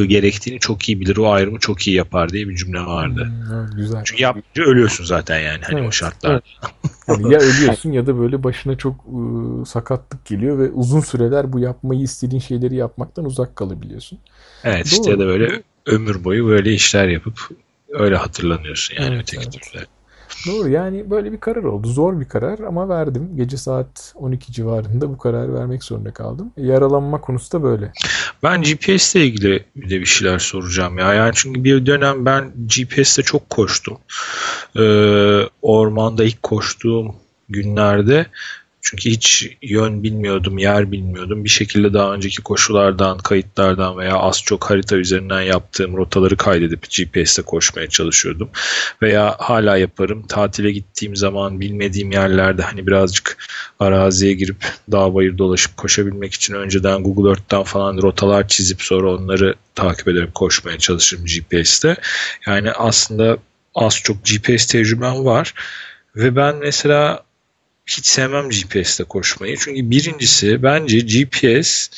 gerektiğini 0.08 0.60
çok 0.60 0.90
iyi 0.90 1.00
bilir. 1.00 1.18
O 1.18 1.32
ayrımı 1.32 1.60
çok 1.60 1.88
iyi 1.88 1.96
yapar 1.96 2.30
diye 2.30 2.48
bir 2.48 2.56
cümle 2.56 2.80
vardı. 2.80 3.26
Hmm, 3.26 3.78
güzel. 3.78 4.02
Çünkü 4.06 4.24
yapınca 4.24 4.64
ölüyorsun 4.64 5.06
zaten 5.06 5.40
yani 5.40 5.62
hani 5.64 5.80
evet, 5.80 5.90
o 5.90 5.92
şartlarda. 5.92 6.42
Evet. 6.64 6.82
Yani 7.08 7.34
ya 7.34 7.40
ölüyorsun 7.40 7.92
ya 7.92 8.08
da 8.08 8.20
böyle 8.20 8.44
başına 8.44 8.78
çok 8.78 9.06
ıı, 9.14 9.66
sakatlık 9.66 10.26
geliyor 10.26 10.60
ve 10.60 10.70
uzun 10.70 11.02
süreler 11.02 11.54
bu 11.54 11.60
yapmayı 11.60 12.02
istediğin 12.02 12.42
şeyleri 12.42 12.76
yapmaktan 12.76 13.26
uzak 13.26 13.56
kalabiliyorsun. 13.56 14.20
Evet 14.64 14.86
Doğru. 14.86 15.00
işte 15.00 15.12
ya 15.12 15.20
da 15.20 15.26
böyle 15.26 15.64
ömür 15.86 16.24
boyu 16.24 16.48
böyle 16.48 16.74
işler 16.74 17.08
yapıp 17.08 17.50
öyle 17.90 18.16
hatırlanıyorsun 18.16 18.96
yani 18.96 19.16
evet, 19.16 19.22
öteki 19.22 19.44
evet. 19.44 19.72
türlü. 19.72 19.86
Doğru 20.48 20.70
yani 20.70 21.10
böyle 21.10 21.32
bir 21.32 21.40
karar 21.40 21.64
oldu. 21.64 21.88
Zor 21.88 22.20
bir 22.20 22.26
karar 22.26 22.60
ama 22.60 22.90
verdim. 22.90 23.30
Gece 23.36 23.58
saat 23.58 24.14
12 24.16 24.52
civarında 24.52 25.10
bu 25.10 25.18
kararı 25.18 25.54
vermek 25.54 25.84
zorunda 25.84 26.12
kaldım. 26.12 26.52
Yaralanma 26.58 27.22
konusu 27.22 27.52
da 27.52 27.64
böyle. 27.64 27.92
Ben 28.44 28.62
GPS 28.62 29.16
ile 29.16 29.26
ilgili 29.26 29.66
bir 29.76 29.90
de 29.90 30.00
bir 30.00 30.06
şeyler 30.06 30.40
soracağım 30.40 30.98
ya. 30.98 31.14
Yani 31.14 31.32
çünkü 31.36 31.64
bir 31.64 31.86
dönem 31.86 32.26
ben 32.26 32.52
GPS'te 32.68 33.24
çok 33.24 33.50
koştum. 33.50 33.98
Ee, 34.80 35.42
ormanda 35.62 36.24
ilk 36.24 36.44
koştuğum 36.44 37.16
günlerde 37.50 38.26
çünkü 38.86 39.10
hiç 39.10 39.50
yön 39.62 40.04
bilmiyordum, 40.04 40.58
yer 40.58 40.92
bilmiyordum. 40.92 41.44
Bir 41.44 41.50
şekilde 41.50 41.94
daha 41.94 42.14
önceki 42.14 42.42
koşulardan, 42.42 43.18
kayıtlardan 43.18 43.98
veya 43.98 44.16
az 44.16 44.42
çok 44.44 44.70
harita 44.70 44.96
üzerinden 44.96 45.42
yaptığım 45.42 45.98
rotaları 45.98 46.38
kaydedip 46.38 46.82
GPS'te 46.90 47.42
koşmaya 47.42 47.90
çalışıyordum. 47.90 48.50
Veya 49.02 49.36
hala 49.40 49.78
yaparım. 49.78 50.28
Tatile 50.28 50.72
gittiğim 50.72 51.16
zaman 51.16 51.60
bilmediğim 51.60 52.12
yerlerde 52.12 52.62
hani 52.62 52.88
birazcık 52.88 53.38
araziye 53.80 54.34
girip 54.34 54.66
dağ 54.92 55.14
bayır 55.14 55.38
dolaşıp 55.38 55.78
koşabilmek 55.78 56.34
için 56.34 56.54
önceden 56.54 57.04
Google 57.04 57.30
Earth'ten 57.30 57.64
falan 57.64 57.98
rotalar 57.98 58.48
çizip 58.48 58.82
sonra 58.82 59.16
onları 59.16 59.56
takip 59.76 60.08
ederek 60.08 60.36
koşmaya 60.36 60.78
çalışırım 60.78 61.26
GPS'te. 61.26 61.96
Yani 62.48 62.72
aslında 62.72 63.38
az 63.76 64.00
çok 64.04 64.18
GPS 64.26 64.66
tecrübem 64.66 65.26
var. 65.26 65.54
Ve 66.16 66.36
ben 66.36 66.56
mesela 66.56 67.25
hiç 67.86 68.06
sevmem 68.06 68.50
GPS'te 68.50 69.04
koşmayı. 69.04 69.58
Çünkü 69.60 69.92
birincisi 69.92 70.64
bence 70.64 71.00
GPS 71.00 71.90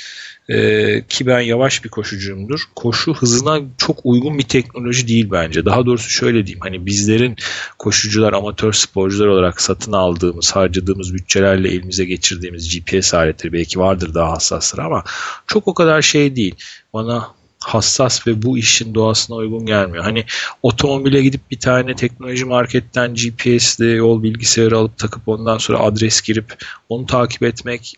e, 0.50 1.04
ki 1.10 1.28
ben 1.28 1.40
yavaş 1.40 1.84
bir 1.84 1.90
koşucuyumdur. 1.90 2.62
Koşu 2.76 3.14
hızına 3.14 3.62
çok 3.78 4.00
uygun 4.04 4.38
bir 4.38 4.44
teknoloji 4.44 5.08
değil 5.08 5.28
bence. 5.32 5.66
Daha 5.66 5.86
doğrusu 5.86 6.10
şöyle 6.10 6.48
diyeyim. 6.48 6.62
Hani 6.62 6.86
bizlerin 6.86 7.36
koşucular, 7.80 8.34
amatör 8.34 8.74
sporcular 8.74 9.28
olarak 9.28 9.62
satın 9.62 9.92
aldığımız, 9.92 10.52
harcadığımız 10.52 11.14
bütçelerle 11.14 11.70
elimize 11.70 12.06
geçirdiğimiz 12.06 12.76
GPS 12.76 13.14
aletleri 13.14 13.54
belki 13.54 13.80
vardır 13.80 14.14
daha 14.14 14.32
hassasları 14.32 14.86
ama 14.86 15.04
çok 15.48 15.68
o 15.68 15.74
kadar 15.74 16.02
şey 16.02 16.36
değil. 16.36 16.56
Bana 16.94 17.38
hassas 17.68 18.28
ve 18.28 18.41
bu 18.41 18.57
işin 18.57 18.95
doğasına 18.95 19.38
uygun 19.38 19.65
gelmiyor. 19.65 20.03
Hani 20.03 20.26
otomobile 20.63 21.22
gidip 21.22 21.51
bir 21.51 21.59
tane 21.59 21.95
teknoloji 21.95 22.45
marketten 22.45 23.13
GPS'li 23.13 23.95
yol 23.95 24.24
bilgisayarı 24.24 24.78
alıp 24.78 24.97
takıp 24.97 25.28
ondan 25.28 25.57
sonra 25.57 25.80
adres 25.80 26.22
girip 26.22 26.63
onu 26.89 27.05
takip 27.05 27.43
etmek 27.43 27.93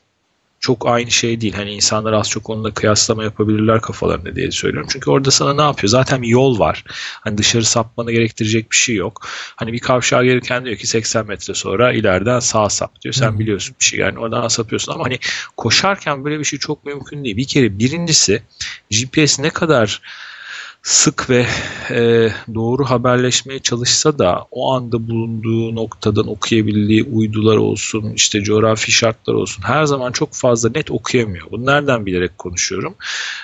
çok 0.60 0.88
aynı 0.88 1.12
şey 1.12 1.41
değil. 1.41 1.53
Hani 1.53 1.72
insanlar 1.72 2.14
az 2.14 2.30
çok 2.30 2.49
onunla 2.49 2.74
kıyaslama 2.74 3.24
yapabilirler 3.24 3.82
kafalarında 3.82 4.36
diye 4.36 4.51
söylüyorum. 4.51 4.89
Çünkü 4.93 5.10
orada 5.10 5.32
sana 5.32 5.53
ne 5.53 5.62
yapıyor? 5.62 5.89
Zaten 5.89 6.22
bir 6.22 6.28
yol 6.28 6.60
var. 6.60 6.84
Hani 7.22 7.38
dışarı 7.38 7.66
sapmanı 7.66 8.12
gerektirecek 8.12 8.72
bir 8.72 8.76
şey 8.76 8.95
yok. 8.95 9.28
Hani 9.55 9.74
bir 9.74 9.80
kavşağa 9.80 10.24
gelirken 10.24 10.66
diyor 10.66 10.78
ki 10.78 10.88
80 10.88 11.28
metre 11.28 11.53
sonra 11.53 11.93
ileriden 11.93 12.39
sağ 12.39 12.70
sap 12.70 13.01
diyor. 13.01 13.14
Sen 13.14 13.39
biliyorsun 13.39 13.76
bir 13.80 13.86
şey 13.86 13.99
yani 13.99 14.20
oradan 14.20 14.47
sapıyorsun 14.47 14.93
ama 14.93 15.05
hani 15.05 15.20
koşarken 15.57 16.26
böyle 16.26 16.39
bir 16.39 16.45
şey 16.45 16.60
çok 16.60 16.86
mümkün 16.86 17.24
değil. 17.24 17.38
Bir 17.38 17.47
kere 17.47 17.80
birincisi 17.80 18.43
GPS 18.89 19.39
ne 19.39 19.49
kadar 19.49 20.01
sık 20.84 21.30
ve 21.30 21.46
e, 21.92 22.30
doğru 22.56 22.86
haberleşmeye 22.86 23.60
çalışsa 23.60 24.20
da 24.20 24.46
o 24.52 24.74
anda 24.74 25.08
bulunduğu 25.08 25.76
noktadan 25.76 26.28
okuyabildiği 26.28 27.04
uydular 27.04 27.58
olsun, 27.58 28.14
işte 28.16 28.44
coğrafi 28.44 28.92
şartlar 28.92 29.34
olsun 29.34 29.64
her 29.64 29.86
zaman 29.86 30.12
çok 30.12 30.34
fazla 30.34 30.70
net 30.70 30.92
okuyamıyor. 30.92 31.52
Bunu 31.52 31.66
nereden 31.66 32.06
bilerek 32.06 32.38
konuşuyorum? 32.38 32.96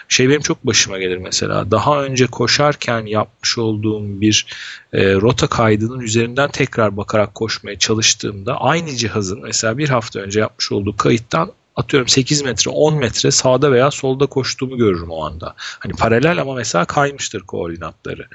Şey 0.08 0.30
benim 0.30 0.42
çok 0.42 0.66
başıma 0.66 0.98
gelir 0.98 1.18
mesela. 1.18 1.72
Daha 1.72 2.04
önce 2.04 2.28
koşarken 2.28 3.06
yapmış 3.06 3.58
olduğum 3.58 4.22
bir 4.22 4.46
e, 4.94 5.14
rota 5.14 5.48
kaydının 5.48 6.00
üzerinden 6.00 6.50
tekrar 6.52 6.98
bakarak 6.98 7.36
koşmaya 7.36 7.80
çalıştığımda 7.80 8.62
aynı 8.62 8.96
cihazın 8.96 9.42
mesela 9.42 9.78
bir 9.78 9.90
hafta 9.90 10.20
önce 10.20 10.40
yapmış 10.40 10.72
olduğu 10.72 10.98
kayıttan 10.98 11.52
atıyorum 11.76 12.08
8 12.08 12.42
metre 12.42 12.72
10 12.72 12.96
metre 12.96 13.32
sağda 13.32 13.72
veya 13.72 13.92
solda 13.92 14.26
koştuğumu 14.26 14.78
görürüm 14.78 15.10
o 15.10 15.26
anda. 15.26 15.54
Hani 15.58 15.94
paralel 15.94 16.42
ama 16.42 16.54
mesela 16.54 16.86
kaymıştır 16.86 17.42
koordinatları. 17.42 18.28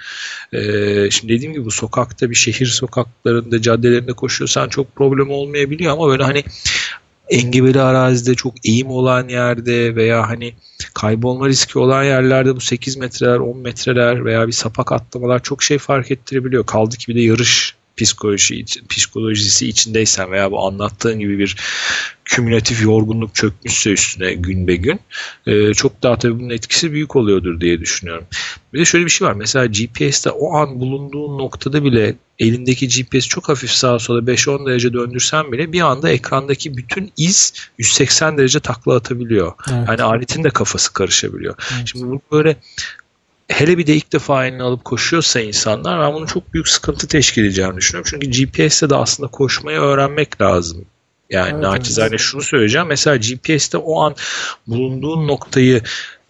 Ee, 0.52 1.10
şimdi 1.10 1.32
dediğim 1.32 1.52
gibi 1.52 1.64
bu 1.64 1.70
sokakta 1.70 2.30
bir 2.30 2.34
şehir 2.34 2.66
sokaklarında 2.66 3.62
caddelerinde 3.62 4.12
koşuyorsan 4.12 4.68
çok 4.68 4.96
problem 4.96 5.30
olmayabiliyor 5.30 5.92
ama 5.92 6.08
böyle 6.08 6.24
hani 6.24 6.44
engebeli 7.28 7.80
arazide 7.80 8.34
çok 8.34 8.54
eğim 8.64 8.90
olan 8.90 9.28
yerde 9.28 9.96
veya 9.96 10.28
hani 10.28 10.54
kaybolma 10.94 11.48
riski 11.48 11.78
olan 11.78 12.04
yerlerde 12.04 12.56
bu 12.56 12.60
8 12.60 12.96
metreler 12.96 13.38
10 13.38 13.58
metreler 13.58 14.24
veya 14.24 14.46
bir 14.46 14.52
sapak 14.52 14.92
atlamalar 14.92 15.42
çok 15.42 15.62
şey 15.62 15.78
fark 15.78 16.10
ettirebiliyor. 16.10 16.66
Kaldı 16.66 16.96
ki 16.96 17.08
bir 17.08 17.14
de 17.14 17.20
yarış 17.20 17.74
psikoloji 17.96 18.64
psikolojisi 18.88 19.68
içindeysen 19.68 20.32
veya 20.32 20.50
bu 20.50 20.66
anlattığın 20.66 21.18
gibi 21.18 21.38
bir 21.38 21.56
kümülatif 22.24 22.82
yorgunluk 22.82 23.34
çökmüşse 23.34 23.90
üstüne 23.90 24.32
gün 24.32 24.66
be 24.66 24.76
gün 24.76 25.00
e, 25.46 25.74
çok 25.74 26.02
daha 26.02 26.18
tabii 26.18 26.38
bunun 26.38 26.50
etkisi 26.50 26.92
büyük 26.92 27.16
oluyordur 27.16 27.60
diye 27.60 27.80
düşünüyorum. 27.80 28.24
Bir 28.72 28.78
de 28.78 28.84
şöyle 28.84 29.04
bir 29.04 29.10
şey 29.10 29.28
var. 29.28 29.32
Mesela 29.32 29.66
GPS'te 29.66 30.30
o 30.30 30.56
an 30.56 30.80
bulunduğun 30.80 31.38
noktada 31.38 31.84
bile 31.84 32.14
elindeki 32.38 32.88
GPS 32.88 33.28
çok 33.28 33.48
hafif 33.48 33.70
sağa 33.70 33.98
sola 33.98 34.18
5-10 34.18 34.66
derece 34.66 34.92
döndürsen 34.92 35.52
bile 35.52 35.72
bir 35.72 35.80
anda 35.80 36.10
ekrandaki 36.10 36.76
bütün 36.76 37.12
iz 37.16 37.52
180 37.78 38.38
derece 38.38 38.60
takla 38.60 38.94
atabiliyor. 38.94 39.52
Evet. 39.70 39.88
Yani 39.88 40.02
aletin 40.02 40.44
de 40.44 40.50
kafası 40.50 40.92
karışabiliyor. 40.92 41.54
Evet. 41.76 41.82
Şimdi 41.86 42.06
bu 42.06 42.20
böyle 42.32 42.56
hele 43.50 43.78
bir 43.78 43.86
de 43.86 43.94
ilk 43.94 44.12
defa 44.12 44.46
eline 44.46 44.62
alıp 44.62 44.84
koşuyorsa 44.84 45.40
insanlar 45.40 46.00
ben 46.00 46.14
bunun 46.14 46.26
çok 46.26 46.54
büyük 46.54 46.68
sıkıntı 46.68 47.08
teşkil 47.08 47.44
edeceğini 47.44 47.76
düşünüyorum. 47.76 48.10
Çünkü 48.10 48.30
GPS'te 48.30 48.90
de 48.90 48.96
aslında 48.96 49.28
koşmayı 49.28 49.78
öğrenmek 49.78 50.40
lazım. 50.40 50.84
Yani 51.30 51.50
evet, 51.52 51.62
naçizane 51.62 52.08
evet. 52.08 52.20
şunu 52.20 52.42
söyleyeceğim. 52.42 52.86
Mesela 52.86 53.16
GPS'te 53.16 53.78
o 53.78 54.00
an 54.00 54.14
bulunduğun 54.66 55.28
noktayı 55.28 55.82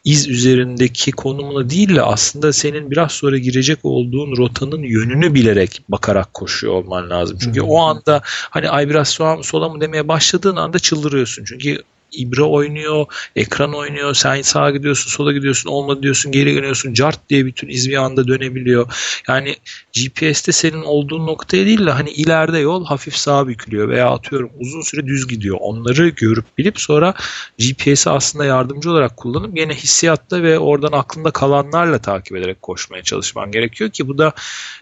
iz 0.04 0.28
üzerindeki 0.28 1.12
konumunu 1.12 1.70
değil 1.70 1.96
de 1.96 2.02
aslında 2.02 2.52
senin 2.52 2.90
biraz 2.90 3.12
sonra 3.12 3.38
girecek 3.38 3.78
olduğun 3.82 4.36
rotanın 4.36 4.82
yönünü 4.82 5.34
bilerek 5.34 5.82
bakarak 5.88 6.34
koşuyor 6.34 6.72
olman 6.72 7.10
lazım. 7.10 7.38
Çünkü 7.40 7.60
hmm. 7.60 7.68
o 7.68 7.78
anda 7.78 8.20
hani 8.24 8.70
ay 8.70 8.88
biraz 8.88 9.08
sola 9.08 9.36
mı 9.36 9.44
sola 9.44 9.68
mı 9.68 9.80
demeye 9.80 10.08
başladığın 10.08 10.56
anda 10.56 10.78
çıldırıyorsun. 10.78 11.44
Çünkü 11.44 11.82
ibra 12.12 12.44
oynuyor, 12.44 13.06
ekran 13.36 13.74
oynuyor, 13.74 14.14
sen 14.14 14.42
sağa 14.42 14.70
gidiyorsun, 14.70 15.10
sola 15.10 15.32
gidiyorsun, 15.32 15.70
olmadı 15.70 16.02
diyorsun, 16.02 16.32
geri 16.32 16.56
dönüyorsun, 16.56 16.94
cart 16.94 17.30
diye 17.30 17.46
bütün 17.46 17.68
iz 17.68 17.90
bir 17.90 17.96
anda 17.96 18.28
dönebiliyor. 18.28 18.92
Yani 19.28 19.56
GPS'te 19.92 20.52
senin 20.52 20.82
olduğun 20.82 21.26
noktaya 21.26 21.66
değil 21.66 21.86
de 21.86 21.90
hani 21.90 22.10
ileride 22.10 22.58
yol 22.58 22.84
hafif 22.84 23.16
sağa 23.16 23.48
bükülüyor 23.48 23.88
veya 23.88 24.10
atıyorum 24.10 24.50
uzun 24.58 24.80
süre 24.80 25.06
düz 25.06 25.28
gidiyor. 25.28 25.56
Onları 25.60 26.08
görüp 26.08 26.44
bilip 26.58 26.80
sonra 26.80 27.14
GPS'i 27.58 28.10
aslında 28.10 28.44
yardımcı 28.44 28.90
olarak 28.90 29.16
kullanıp 29.16 29.58
yine 29.58 29.74
hissiyatla 29.74 30.42
ve 30.42 30.58
oradan 30.58 30.92
aklında 30.92 31.30
kalanlarla 31.30 31.98
takip 31.98 32.36
ederek 32.36 32.62
koşmaya 32.62 33.02
çalışman 33.02 33.50
gerekiyor 33.50 33.90
ki 33.90 34.08
bu 34.08 34.18
da 34.18 34.32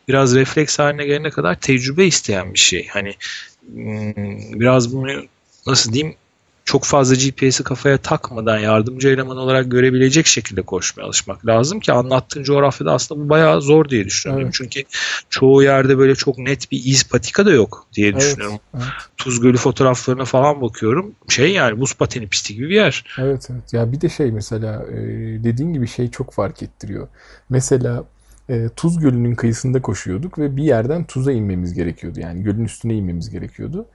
biraz 0.09 0.35
refleks 0.35 0.79
haline 0.79 1.07
gelene 1.07 1.31
kadar 1.31 1.61
tecrübe 1.61 2.07
isteyen 2.07 2.55
bir 2.55 2.59
şey. 2.59 2.87
Hani 2.89 3.15
hmm, 3.73 4.61
biraz 4.61 4.93
bunu 4.93 5.09
nasıl 5.67 5.93
diyeyim 5.93 6.17
çok 6.69 6.85
fazla 6.85 7.15
GPS'i 7.15 7.65
kafaya 7.65 7.99
takmadan 7.99 8.59
yardımcı 8.59 9.09
eleman 9.09 9.37
olarak 9.37 9.71
görebilecek 9.71 10.27
şekilde 10.27 10.63
koşmaya 10.63 11.05
alışmak 11.05 11.47
lazım 11.47 11.81
ki 11.81 11.93
anlattığın 11.93 12.43
coğrafyada 12.43 12.93
aslında 12.93 13.25
bu 13.25 13.29
bayağı 13.29 13.63
zor 13.63 13.89
diye 13.89 14.05
düşünüyorum. 14.05 14.45
Evet. 14.45 14.55
Çünkü 14.55 14.83
çoğu 15.31 15.63
yerde 15.63 15.99
böyle 15.99 16.15
çok 16.15 16.39
net 16.39 16.71
bir 16.73 16.83
iz 16.85 17.09
patika 17.09 17.47
da 17.47 17.51
yok 17.51 17.87
diye 17.95 18.09
evet, 18.09 18.21
düşünüyorum. 18.21 18.59
Evet. 18.75 18.85
Tuz 19.17 19.41
Gölü 19.41 19.57
fotoğraflarına 19.57 20.25
falan 20.25 20.61
bakıyorum. 20.61 21.15
Şey 21.29 21.53
yani 21.53 21.81
buz 21.81 21.95
pateni 21.95 22.29
pisti 22.29 22.55
gibi 22.55 22.69
bir 22.69 22.75
yer. 22.75 23.05
Evet 23.19 23.49
evet. 23.53 23.73
Ya 23.73 23.93
bir 23.93 24.01
de 24.01 24.09
şey 24.09 24.33
mesela 24.33 24.85
e, 24.93 24.97
dediğin 25.45 25.73
gibi 25.73 25.89
şey 25.89 26.11
çok 26.11 26.33
fark 26.33 26.63
ettiriyor. 26.63 27.09
Mesela 27.49 28.05
e, 28.49 28.69
Tuz 28.77 28.99
Gölü'nün 28.99 29.35
kıyısında 29.35 29.83
koşuyorduk 29.83 30.39
ve 30.39 30.57
bir 30.57 30.65
yerden 30.65 31.05
tuza 31.05 31.33
inmemiz 31.33 31.75
gerekiyordu. 31.75 32.21
Yani 32.21 32.43
gölün 32.43 32.65
üstüne 32.65 32.95
inmemiz 32.95 33.31
gerekiyordu. 33.31 33.87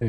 E, 0.00 0.08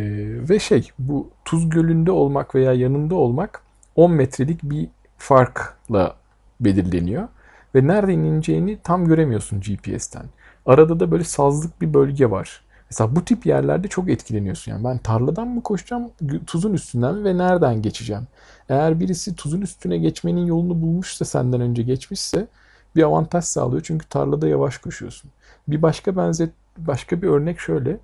ve 0.49 0.59
şey 0.59 0.91
bu 0.99 1.29
Tuz 1.45 1.69
Gölü'nde 1.69 2.11
olmak 2.11 2.55
veya 2.55 2.73
yanında 2.73 3.15
olmak 3.15 3.61
10 3.95 4.11
metrelik 4.11 4.63
bir 4.63 4.87
farkla 5.17 6.15
belirleniyor. 6.59 7.27
Ve 7.75 7.87
nerede 7.87 8.13
ineceğini 8.13 8.77
tam 8.83 9.05
göremiyorsun 9.05 9.61
GPS'ten. 9.61 10.25
Arada 10.65 10.99
da 10.99 11.11
böyle 11.11 11.23
sazlık 11.23 11.81
bir 11.81 11.93
bölge 11.93 12.31
var. 12.31 12.61
Mesela 12.91 13.15
bu 13.15 13.25
tip 13.25 13.45
yerlerde 13.45 13.87
çok 13.87 14.09
etkileniyorsun. 14.09 14.71
Yani 14.71 14.83
ben 14.83 14.97
tarladan 14.97 15.47
mı 15.47 15.63
koşacağım, 15.63 16.11
tuzun 16.47 16.73
üstünden 16.73 17.15
mi 17.15 17.23
ve 17.23 17.37
nereden 17.37 17.81
geçeceğim? 17.81 18.27
Eğer 18.69 18.99
birisi 18.99 19.35
tuzun 19.35 19.61
üstüne 19.61 19.97
geçmenin 19.97 20.45
yolunu 20.45 20.81
bulmuşsa 20.81 21.25
senden 21.25 21.61
önce 21.61 21.83
geçmişse 21.83 22.47
bir 22.95 23.03
avantaj 23.03 23.43
sağlıyor. 23.43 23.83
Çünkü 23.85 24.07
tarlada 24.07 24.47
yavaş 24.47 24.77
koşuyorsun. 24.77 25.31
Bir 25.67 25.81
başka 25.81 26.15
benzet 26.15 26.49
başka 26.77 27.21
bir 27.21 27.27
örnek 27.27 27.59
şöyle. 27.59 27.97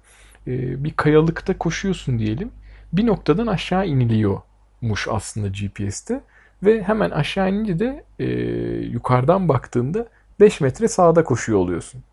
Ee, 0.48 0.84
bir 0.84 0.91
kayalıkta 0.91 1.58
koşuyorsun 1.58 2.20
diyelim. 2.20 2.52
Bir 2.93 3.06
noktadan 3.06 3.48
aşağı 3.48 3.88
iniliyormuş 3.88 5.08
aslında 5.10 5.48
GPS'te. 5.48 6.22
Ve 6.64 6.84
hemen 6.84 7.10
aşağı 7.10 7.50
inince 7.50 7.80
de 7.80 8.04
e, 8.20 8.26
yukarıdan 8.86 9.50
baktığında 9.50 10.08
5 10.39 10.62
metre 10.62 10.88
sağda 10.88 11.24
koşuyor 11.24 11.60
oluyorsun. 11.60 12.04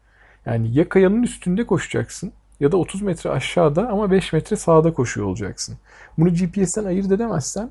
Yani 0.46 0.78
ya 0.78 0.88
kayanın 0.88 1.22
üstünde 1.22 1.66
koşacaksın 1.66 2.32
ya 2.60 2.72
da 2.72 2.76
30 2.76 3.02
metre 3.02 3.30
aşağıda 3.30 3.88
ama 3.88 4.10
5 4.10 4.32
metre 4.32 4.56
sağda 4.56 4.92
koşuyor 4.92 5.26
olacaksın. 5.26 5.76
Bunu 6.18 6.34
GPS'ten 6.34 6.84
ayırt 6.84 7.12
edemezsen 7.12 7.70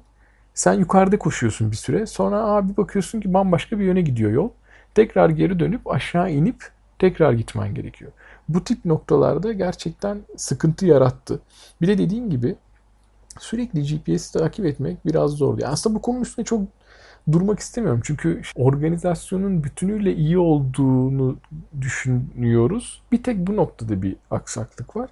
sen 0.54 0.74
yukarıda 0.74 1.18
koşuyorsun 1.18 1.72
bir 1.72 1.76
süre. 1.76 2.06
Sonra 2.06 2.38
abi 2.38 2.78
bakıyorsun 2.78 3.22
ki 3.22 3.34
bambaşka 3.34 3.80
bir 3.80 3.86
yöne 3.86 4.02
gidiyor 4.02 4.32
yol. 4.32 4.50
Tekrar 4.96 5.30
geri 5.30 5.60
dönüp 5.60 5.92
aşağı 5.92 6.32
inip 6.32 6.72
tekrar 7.00 7.34
gitmen 7.34 7.76
gerekiyor. 7.76 8.12
Bu 8.50 8.64
tip 8.64 8.86
noktalarda 8.86 9.54
gerçekten 9.54 10.22
sıkıntı 10.38 10.86
yarattı. 10.86 11.40
Bir 11.82 11.88
de 11.88 11.98
dediğim 11.98 12.30
gibi 12.30 12.56
sürekli 13.40 13.82
GPS'i 13.84 14.34
takip 14.34 14.66
etmek 14.66 15.06
biraz 15.06 15.32
zor. 15.32 15.60
Yani 15.60 15.72
aslında 15.72 15.96
bu 15.96 16.02
konunun 16.02 16.22
üstüne 16.22 16.46
çok 16.46 16.62
durmak 17.32 17.60
istemiyorum. 17.60 18.02
Çünkü 18.04 18.42
organizasyonun 18.56 19.64
bütünüyle 19.64 20.16
iyi 20.16 20.38
olduğunu 20.38 21.38
düşünüyoruz. 21.82 23.02
Bir 23.12 23.24
tek 23.24 23.38
bu 23.38 23.56
noktada 23.56 24.02
bir 24.02 24.16
aksaklık 24.32 24.96
var. 24.96 25.10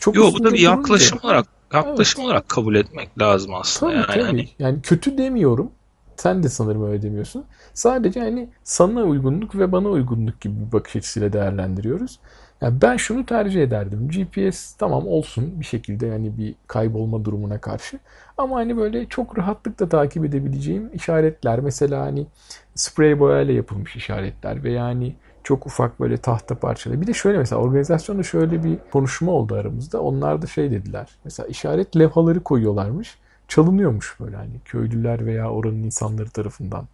Çok 0.00 0.16
Yok 0.16 0.34
bu 0.38 0.44
da 0.44 0.52
bir 0.52 0.58
yaklaşım 0.58 1.18
olarak 1.22 1.46
yaklaşım 1.72 2.20
evet. 2.20 2.30
olarak 2.30 2.48
kabul 2.48 2.74
etmek 2.74 3.18
lazım 3.18 3.54
aslında. 3.54 3.92
Tabii, 3.92 4.00
yani, 4.00 4.06
tabii. 4.06 4.22
Hani... 4.22 4.48
yani 4.58 4.82
kötü 4.82 5.18
demiyorum. 5.18 5.70
Sen 6.16 6.42
de 6.42 6.48
sanırım 6.48 6.86
öyle 6.86 7.02
demiyorsun. 7.02 7.44
Sadece 7.74 8.20
hani 8.20 8.48
sana 8.64 9.02
uygunluk 9.02 9.54
ve 9.54 9.72
bana 9.72 9.88
uygunluk 9.88 10.40
gibi 10.40 10.66
bir 10.66 10.72
bakış 10.72 10.96
açısıyla 10.96 11.32
değerlendiriyoruz. 11.32 12.18
Yani 12.60 12.80
ben 12.82 12.96
şunu 12.96 13.26
tercih 13.26 13.62
ederdim. 13.62 14.08
GPS 14.08 14.74
tamam 14.74 15.06
olsun 15.06 15.60
bir 15.60 15.64
şekilde 15.64 16.06
yani 16.06 16.38
bir 16.38 16.54
kaybolma 16.66 17.24
durumuna 17.24 17.60
karşı. 17.60 17.98
Ama 18.38 18.56
hani 18.56 18.76
böyle 18.76 19.06
çok 19.06 19.38
rahatlıkla 19.38 19.88
takip 19.88 20.24
edebileceğim 20.24 20.90
işaretler. 20.94 21.60
Mesela 21.60 22.00
hani 22.00 22.26
sprey 22.74 23.20
boyayla 23.20 23.54
yapılmış 23.54 23.96
işaretler 23.96 24.64
ve 24.64 24.70
yani 24.72 25.14
çok 25.44 25.66
ufak 25.66 26.00
böyle 26.00 26.16
tahta 26.16 26.54
parçaları. 26.54 27.00
Bir 27.00 27.06
de 27.06 27.12
şöyle 27.14 27.38
mesela 27.38 27.60
organizasyonda 27.62 28.22
şöyle 28.22 28.64
bir 28.64 28.78
konuşma 28.92 29.32
oldu 29.32 29.54
aramızda. 29.54 30.00
Onlar 30.00 30.42
da 30.42 30.46
şey 30.46 30.70
dediler. 30.70 31.08
Mesela 31.24 31.46
işaret 31.46 31.96
levhaları 31.96 32.40
koyuyorlarmış. 32.40 33.18
Çalınıyormuş 33.48 34.16
böyle 34.20 34.36
hani 34.36 34.60
köylüler 34.64 35.26
veya 35.26 35.50
oranın 35.50 35.82
insanları 35.82 36.30
tarafından. 36.30 36.88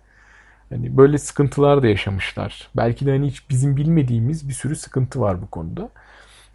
Yani 0.70 0.96
böyle 0.96 1.18
sıkıntılar 1.18 1.82
da 1.82 1.86
yaşamışlar. 1.86 2.68
Belki 2.76 3.06
de 3.06 3.10
hani 3.10 3.26
hiç 3.26 3.50
bizim 3.50 3.76
bilmediğimiz 3.76 4.48
bir 4.48 4.52
sürü 4.54 4.76
sıkıntı 4.76 5.20
var 5.20 5.42
bu 5.42 5.50
konuda. 5.50 5.90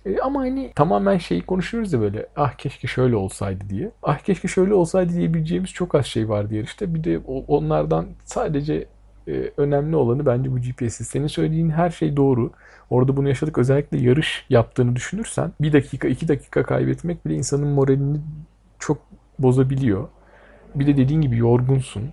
E, 0.05 0.20
ama 0.20 0.39
hani 0.39 0.72
tamamen 0.76 1.18
şeyi 1.18 1.41
konuşuyoruz 1.41 1.93
ya 1.93 2.01
böyle 2.01 2.28
ah 2.36 2.53
keşke 2.53 2.88
şöyle 2.88 3.16
olsaydı 3.16 3.64
diye. 3.70 3.91
Ah 4.03 4.20
keşke 4.20 4.47
şöyle 4.47 4.74
olsaydı 4.74 5.14
diyebileceğimiz 5.14 5.70
çok 5.70 5.95
az 5.95 6.05
şey 6.05 6.30
var 6.30 6.49
diye 6.49 6.64
işte. 6.64 6.95
Bir 6.95 7.03
de 7.03 7.20
onlardan 7.47 8.05
sadece 8.26 8.88
e, 9.28 9.51
önemli 9.57 9.95
olanı 9.95 10.26
bence 10.26 10.51
bu 10.51 10.59
GPS. 10.59 11.07
Senin 11.07 11.28
söylediğin 11.28 11.70
her 11.70 11.89
şey 11.89 12.18
doğru. 12.18 12.51
Orada 12.89 13.18
bunu 13.18 13.28
yaşadık. 13.28 13.57
Özellikle 13.57 13.97
yarış 13.97 14.45
yaptığını 14.49 14.95
düşünürsen 14.95 15.51
bir 15.62 15.74
dakika 15.74 16.07
iki 16.07 16.28
dakika 16.28 16.64
kaybetmek 16.64 17.26
bile 17.26 17.36
insanın 17.36 17.68
moralini 17.68 18.18
çok 18.80 18.97
bozabiliyor. 19.39 20.07
Bir 20.76 20.88
de 20.88 20.97
dediğin 20.97 21.22
gibi 21.22 21.38
yorgunsun. 21.38 22.03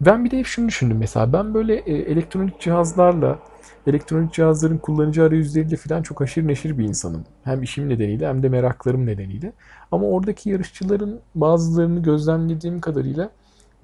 Ben 0.00 0.24
bir 0.24 0.30
de 0.30 0.38
hep 0.38 0.46
şunu 0.46 0.68
düşündüm 0.68 0.96
mesela. 0.98 1.32
Ben 1.32 1.54
böyle 1.54 1.74
e, 1.76 1.94
elektronik 1.94 2.60
cihazlarla, 2.60 3.38
elektronik 3.86 4.32
cihazların 4.32 4.78
kullanıcı 4.78 5.22
arayüzleriyle 5.22 5.76
falan 5.76 6.02
çok 6.02 6.22
aşırı 6.22 6.48
neşir 6.48 6.78
bir 6.78 6.84
insanım. 6.84 7.24
Hem 7.44 7.62
işim 7.62 7.88
nedeniyle 7.88 8.28
hem 8.28 8.42
de 8.42 8.48
meraklarım 8.48 9.06
nedeniyle. 9.06 9.52
Ama 9.92 10.06
oradaki 10.06 10.50
yarışçıların 10.50 11.20
bazılarını 11.34 12.02
gözlemlediğim 12.02 12.80
kadarıyla 12.80 13.30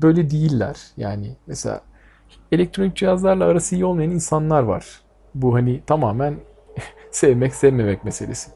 böyle 0.02 0.30
değiller. 0.30 0.76
Yani 0.96 1.36
mesela 1.46 1.80
elektronik 2.52 2.96
cihazlarla 2.96 3.44
arası 3.44 3.74
iyi 3.74 3.84
olmayan 3.84 4.10
insanlar 4.10 4.62
var. 4.62 5.00
Bu 5.34 5.54
hani 5.54 5.80
tamamen 5.86 6.34
sevmek 7.10 7.54
sevmemek 7.54 8.04
meselesi. 8.04 8.50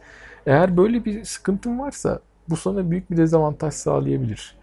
Eğer 0.46 0.76
böyle 0.76 1.05
bir 1.05 1.24
sıkıntın 1.24 1.78
varsa 1.78 2.20
bu 2.48 2.57
sana 2.57 2.90
büyük 2.90 3.11
bir 3.11 3.16
dezavantaj 3.16 3.74
sağlayabilir. 3.74 4.57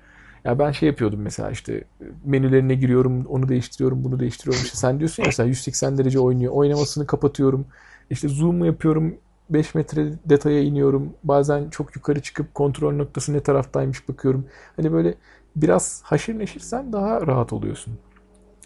Ya 0.46 0.60
ben 0.60 0.72
şey 0.72 0.88
yapıyordum 0.88 1.22
mesela 1.22 1.52
işte 1.52 1.84
menülerine 2.26 2.76
giriyorum, 2.76 3.26
onu 3.26 3.50
değiştiriyorum, 3.50 4.04
bunu 4.04 4.20
değiştiriyorum. 4.20 4.64
İşte 4.66 4.78
sen 4.78 5.00
diyorsun 5.00 5.24
ya 5.24 5.28
mesela 5.28 5.48
180 5.48 5.98
derece 5.98 6.20
oynuyor. 6.20 6.54
Oynamasını 6.54 7.08
kapatıyorum. 7.08 7.66
İşte 8.10 8.28
zoom 8.28 8.66
yapıyorum. 8.66 9.16
5 9.50 9.76
metre 9.76 10.14
detaya 10.26 10.62
iniyorum. 10.62 11.14
Bazen 11.24 11.70
çok 11.70 11.96
yukarı 11.96 12.22
çıkıp 12.22 12.54
kontrol 12.54 12.94
noktası 12.96 13.34
ne 13.34 13.40
taraftaymış 13.44 14.10
bakıyorum. 14.10 14.46
Hani 14.76 14.92
böyle 14.94 15.16
biraz 15.56 16.02
haşır 16.04 16.40
neşirsen 16.40 16.94
daha 16.94 17.28
rahat 17.28 17.54
oluyorsun. 17.54 18.00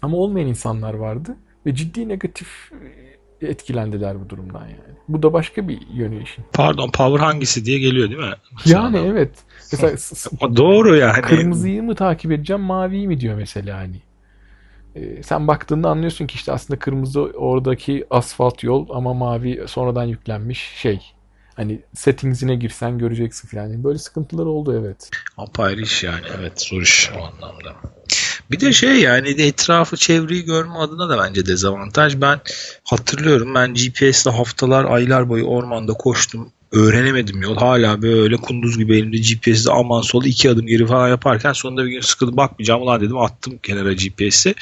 Ama 0.02 0.16
olmayan 0.16 0.48
insanlar 0.48 0.94
vardı 0.94 1.36
ve 1.66 1.74
ciddi 1.74 2.08
negatif 2.08 2.72
etkilendiler 3.40 4.20
bu 4.24 4.30
durumdan 4.30 4.62
yani. 4.62 4.96
Bu 5.08 5.22
da 5.22 5.32
başka 5.32 5.68
bir 5.68 5.78
yönü 5.94 6.22
işin. 6.22 6.44
Pardon 6.52 6.90
power 6.90 7.24
hangisi 7.24 7.64
diye 7.64 7.78
geliyor 7.78 8.08
değil 8.08 8.20
mi? 8.20 8.34
Yani 8.64 8.98
evet. 8.98 9.30
Mesela 9.72 9.96
doğru 10.56 10.96
yani. 10.96 11.22
Kırmızıyı 11.22 11.82
mı 11.82 11.94
takip 11.94 12.32
edeceğim, 12.32 12.62
maviyi 12.62 13.08
mi 13.08 13.20
diyor 13.20 13.34
mesela 13.36 13.78
hani. 13.78 13.96
Ee, 14.94 15.22
sen 15.22 15.48
baktığında 15.48 15.88
anlıyorsun 15.90 16.26
ki 16.26 16.34
işte 16.34 16.52
aslında 16.52 16.78
kırmızı 16.78 17.20
oradaki 17.20 18.06
asfalt 18.10 18.62
yol 18.62 18.86
ama 18.90 19.14
mavi 19.14 19.64
sonradan 19.66 20.04
yüklenmiş 20.04 20.72
şey. 20.76 21.00
Hani 21.54 21.80
settings'ine 21.94 22.56
girsen 22.56 22.98
göreceksin 22.98 23.48
falan. 23.48 23.62
Yani 23.62 23.84
böyle 23.84 23.98
sıkıntılar 23.98 24.46
oldu 24.46 24.80
evet. 24.80 25.10
Apayrı 25.36 25.80
iş 25.80 26.04
yani. 26.04 26.26
Evet 26.38 26.60
zor 26.60 26.82
iş 26.82 27.10
o 27.18 27.24
anlamda. 27.24 27.76
Bir 28.50 28.60
de 28.60 28.72
şey 28.72 29.00
yani 29.00 29.28
etrafı 29.28 29.96
çevreyi 29.96 30.44
görme 30.44 30.74
adına 30.74 31.08
da 31.08 31.18
bence 31.18 31.46
dezavantaj. 31.46 32.20
Ben 32.20 32.40
hatırlıyorum 32.84 33.54
ben 33.54 33.74
GPS'le 33.74 34.26
haftalar 34.26 34.84
aylar 34.84 35.28
boyu 35.28 35.44
ormanda 35.44 35.92
koştum. 35.92 36.52
Öğrenemedim 36.72 37.42
yol. 37.42 37.56
Hala 37.56 38.02
böyle 38.02 38.36
kunduz 38.36 38.78
gibi 38.78 38.96
elimde 38.96 39.16
GPS'de 39.16 39.72
aman 39.72 40.00
sol 40.00 40.24
iki 40.24 40.50
adım 40.50 40.66
geri 40.66 40.86
falan 40.86 41.08
yaparken 41.08 41.52
sonunda 41.52 41.84
bir 41.84 41.90
gün 41.90 42.00
sıkıldım 42.00 42.36
bakmayacağım 42.36 42.82
ulan 42.82 43.00
dedim 43.00 43.18
attım 43.18 43.58
kenara 43.58 43.92
GPS'i. 43.92 44.54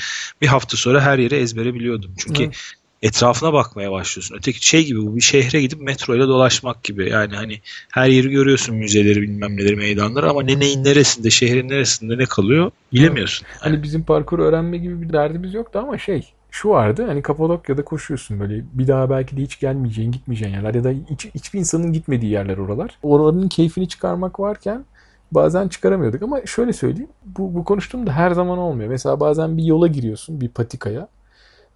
Bir 0.42 0.46
hafta 0.46 0.76
sonra 0.76 1.00
her 1.00 1.18
yere 1.18 1.36
ezbere 1.36 1.74
biliyordum. 1.74 2.14
Çünkü 2.18 2.42
evet 2.42 2.54
etrafına 3.02 3.52
bakmaya 3.52 3.92
başlıyorsun. 3.92 4.36
Öteki 4.36 4.66
şey 4.66 4.84
gibi 4.84 5.02
bu 5.02 5.16
bir 5.16 5.20
şehre 5.20 5.60
gidip 5.60 5.80
metro 5.80 6.14
ile 6.14 6.22
dolaşmak 6.22 6.84
gibi. 6.84 7.10
Yani 7.10 7.36
hani 7.36 7.60
her 7.92 8.08
yeri 8.08 8.30
görüyorsun 8.30 8.76
müzeleri 8.76 9.22
bilmem 9.22 9.56
neleri 9.56 9.76
meydanları 9.76 10.30
ama 10.30 10.42
ne 10.42 10.60
neyin 10.60 10.84
neresinde 10.84 11.30
şehrin 11.30 11.68
neresinde 11.68 12.18
ne 12.18 12.24
kalıyor 12.24 12.70
bilemiyorsun. 12.92 13.46
Yani. 13.46 13.60
Hani 13.60 13.82
bizim 13.82 14.02
parkur 14.02 14.38
öğrenme 14.38 14.78
gibi 14.78 15.02
bir 15.02 15.12
derdimiz 15.12 15.54
yoktu 15.54 15.78
ama 15.78 15.98
şey 15.98 16.32
şu 16.54 16.68
vardı 16.68 17.04
hani 17.06 17.22
Kapadokya'da 17.22 17.84
koşuyorsun 17.84 18.40
böyle 18.40 18.64
bir 18.72 18.88
daha 18.88 19.10
belki 19.10 19.36
de 19.36 19.42
hiç 19.42 19.60
gelmeyeceğin 19.60 20.12
gitmeyeceğin 20.12 20.54
yerler 20.54 20.74
ya 20.74 20.84
da 20.84 20.90
hiç, 21.10 21.26
hiçbir 21.34 21.58
insanın 21.58 21.92
gitmediği 21.92 22.32
yerler 22.32 22.58
oralar. 22.58 22.98
Oraların 23.02 23.48
keyfini 23.48 23.88
çıkarmak 23.88 24.40
varken 24.40 24.84
bazen 25.32 25.68
çıkaramıyorduk 25.68 26.22
ama 26.22 26.46
şöyle 26.46 26.72
söyleyeyim 26.72 27.10
bu, 27.26 27.54
bu 27.54 27.64
konuştuğum 27.64 28.06
da 28.06 28.12
her 28.12 28.30
zaman 28.30 28.58
olmuyor. 28.58 28.88
Mesela 28.88 29.20
bazen 29.20 29.56
bir 29.56 29.64
yola 29.64 29.86
giriyorsun 29.86 30.40
bir 30.40 30.48
patikaya 30.48 31.08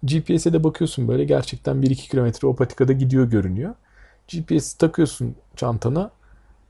GPS'e 0.03 0.53
de 0.53 0.63
bakıyorsun 0.63 1.07
böyle 1.07 1.23
gerçekten 1.23 1.75
1-2 1.75 1.95
kilometre 1.95 2.47
o 2.47 2.55
patikada 2.55 2.93
gidiyor 2.93 3.25
görünüyor. 3.29 3.73
GPS 4.27 4.73
takıyorsun 4.73 5.35
çantana. 5.55 6.11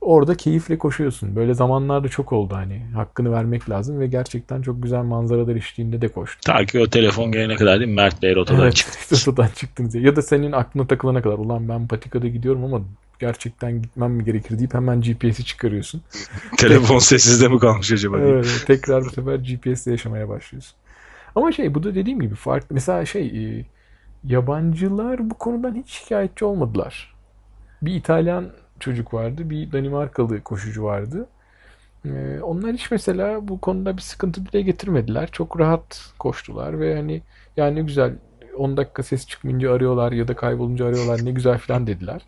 orada 0.02 0.36
keyifle 0.38 0.78
koşuyorsun. 0.78 1.36
Böyle 1.36 1.54
zamanlarda 1.54 2.08
çok 2.10 2.34
oldu 2.34 2.56
hani. 2.56 2.82
Hakkını 2.96 3.32
vermek 3.32 3.70
lazım 3.70 4.00
ve 4.00 4.08
gerçekten 4.08 4.62
çok 4.62 4.84
güzel 4.84 5.04
manzaralar 5.04 5.56
eşliğinde 5.56 6.02
de 6.02 6.08
koştum. 6.08 6.42
Ta 6.54 6.66
ki 6.66 6.80
o 6.80 6.90
telefon 6.90 7.32
gelene 7.32 7.56
kadar 7.56 7.80
değil 7.80 7.90
mi? 7.90 7.96
Mert 7.96 8.22
Bey 8.22 8.36
rotadan 8.36 8.62
Evet, 8.62 8.76
çıktı. 8.76 9.16
rotadan 9.28 9.50
çıktınız 9.56 9.96
ya. 9.96 10.16
Da 10.16 10.22
senin 10.22 10.52
aklına 10.52 10.88
takılana 10.88 11.22
kadar 11.22 11.38
ulan 11.38 11.70
ben 11.70 11.88
patikada 11.88 12.28
gidiyorum 12.28 12.64
ama 12.64 12.82
gerçekten 13.20 13.82
gitmem 13.82 14.12
mi 14.12 14.26
gerekir 14.26 14.58
deyip 14.60 14.74
hemen 14.74 15.02
GPS'i 15.02 15.46
çıkarıyorsun. 15.46 16.02
Telefon 16.58 17.00
sessizde 17.00 17.48
mi 17.48 17.60
kalmış 17.60 17.92
acaba? 17.92 18.18
diye. 18.18 18.30
Evet. 18.30 18.64
tekrar 18.68 19.06
bu 19.06 19.10
sefer 19.10 19.36
GPS'le 19.36 19.88
yaşamaya 19.88 20.30
başlıyorsun. 20.30 20.76
Ama 21.36 21.52
şey 21.52 21.74
bu 21.76 21.84
da 21.84 21.96
dediğim 21.96 22.20
gibi 22.20 22.36
farklı. 22.36 22.74
Mesela 22.74 23.06
şey 23.06 23.58
e, 23.60 23.66
yabancılar 24.24 25.30
bu 25.30 25.34
konudan 25.34 25.76
hiç 25.76 25.90
şikayetçi 25.90 26.46
olmadılar. 26.46 27.16
Bir 27.82 27.96
İtalyan 27.96 28.52
çocuk 28.80 29.14
vardı, 29.14 29.50
bir 29.50 29.72
Danimarkalı 29.72 30.42
koşucu 30.42 30.84
vardı. 30.84 31.28
E, 32.06 32.40
onlar 32.42 32.74
hiç 32.74 32.92
mesela 32.92 33.48
bu 33.48 33.62
konuda 33.62 33.98
bir 33.98 34.02
sıkıntı 34.02 34.46
dile 34.46 34.62
getirmediler. 34.62 35.30
Çok 35.32 35.60
rahat 35.60 36.14
koştular 36.20 36.80
ve 36.80 36.96
hani 36.96 37.22
yani 37.58 37.76
ne 37.76 37.82
güzel 37.82 38.14
10 38.58 38.78
dakika 38.78 39.04
ses 39.04 39.28
çıkmayınca 39.28 39.74
arıyorlar 39.74 40.12
ya 40.12 40.28
da 40.28 40.36
kaybolunca 40.36 40.86
arıyorlar 40.86 41.26
ne 41.26 41.32
güzel 41.32 41.58
falan 41.58 41.88
dediler. 41.88 42.22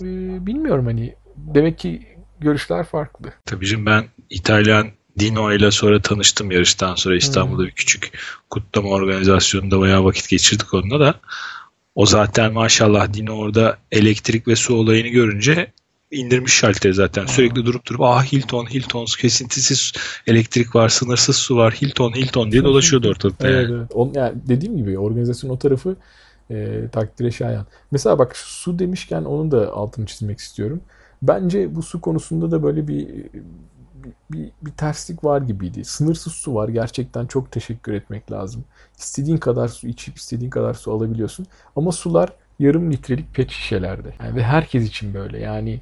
E, 0.00 0.06
bilmiyorum 0.46 0.86
hani 0.86 1.14
demek 1.36 1.78
ki 1.78 2.06
görüşler 2.40 2.84
farklı. 2.84 3.32
Tabii 3.44 3.66
canım 3.66 3.86
ben 3.86 4.04
İtalyan 4.30 4.86
Dino 5.18 5.52
ile 5.52 5.70
sonra 5.70 6.02
tanıştım 6.02 6.50
yarıştan 6.50 6.94
sonra 6.94 7.16
İstanbul'da 7.16 7.66
bir 7.66 7.70
küçük 7.70 8.18
kutlama 8.50 8.88
organizasyonunda 8.88 9.80
bayağı 9.80 10.04
vakit 10.04 10.28
geçirdik 10.28 10.74
onunla 10.74 11.00
da. 11.00 11.14
O 11.94 12.06
zaten 12.06 12.52
maşallah 12.52 13.12
Dino 13.12 13.32
orada 13.32 13.78
elektrik 13.92 14.48
ve 14.48 14.56
su 14.56 14.74
olayını 14.74 15.08
görünce 15.08 15.72
indirmiş 16.10 16.54
şalteri 16.54 16.94
zaten. 16.94 17.26
Sürekli 17.26 17.66
durup 17.66 17.86
durup 17.86 18.00
ah 18.00 18.32
Hilton, 18.32 18.66
Hilton 18.66 19.06
kesintisiz 19.18 19.92
elektrik 20.26 20.74
var, 20.74 20.88
sınırsız 20.88 21.36
su 21.36 21.56
var, 21.56 21.74
Hilton, 21.74 22.12
Hilton 22.12 22.52
diye 22.52 22.64
dolaşıyordu 22.64 23.08
ortalıkta. 23.08 23.48
Evet, 23.48 23.68
yani. 23.70 23.78
evet. 23.78 23.90
On, 23.94 24.12
yani 24.14 24.32
dediğim 24.48 24.76
gibi 24.76 24.98
organizasyonun 24.98 25.54
o 25.54 25.58
tarafı 25.58 25.96
e, 26.50 26.88
takdire 26.92 27.30
şayan. 27.30 27.66
Mesela 27.90 28.18
bak 28.18 28.36
su 28.36 28.78
demişken 28.78 29.22
onun 29.24 29.50
da 29.50 29.72
altını 29.72 30.06
çizmek 30.06 30.38
istiyorum. 30.38 30.80
Bence 31.22 31.74
bu 31.74 31.82
su 31.82 32.00
konusunda 32.00 32.50
da 32.50 32.62
böyle 32.62 32.88
bir 32.88 33.08
bir, 34.30 34.50
bir, 34.62 34.70
terslik 34.70 35.24
var 35.24 35.42
gibiydi. 35.42 35.84
Sınırsız 35.84 36.32
su 36.32 36.54
var. 36.54 36.68
Gerçekten 36.68 37.26
çok 37.26 37.52
teşekkür 37.52 37.92
etmek 37.92 38.32
lazım. 38.32 38.64
İstediğin 38.98 39.36
kadar 39.36 39.68
su 39.68 39.88
içip 39.88 40.16
istediğin 40.16 40.50
kadar 40.50 40.74
su 40.74 40.92
alabiliyorsun. 40.92 41.46
Ama 41.76 41.92
sular 41.92 42.32
yarım 42.58 42.92
litrelik 42.92 43.34
pet 43.34 43.50
şişelerde. 43.50 44.14
Yani 44.20 44.36
ve 44.36 44.42
herkes 44.42 44.88
için 44.88 45.14
böyle. 45.14 45.38
Yani 45.38 45.80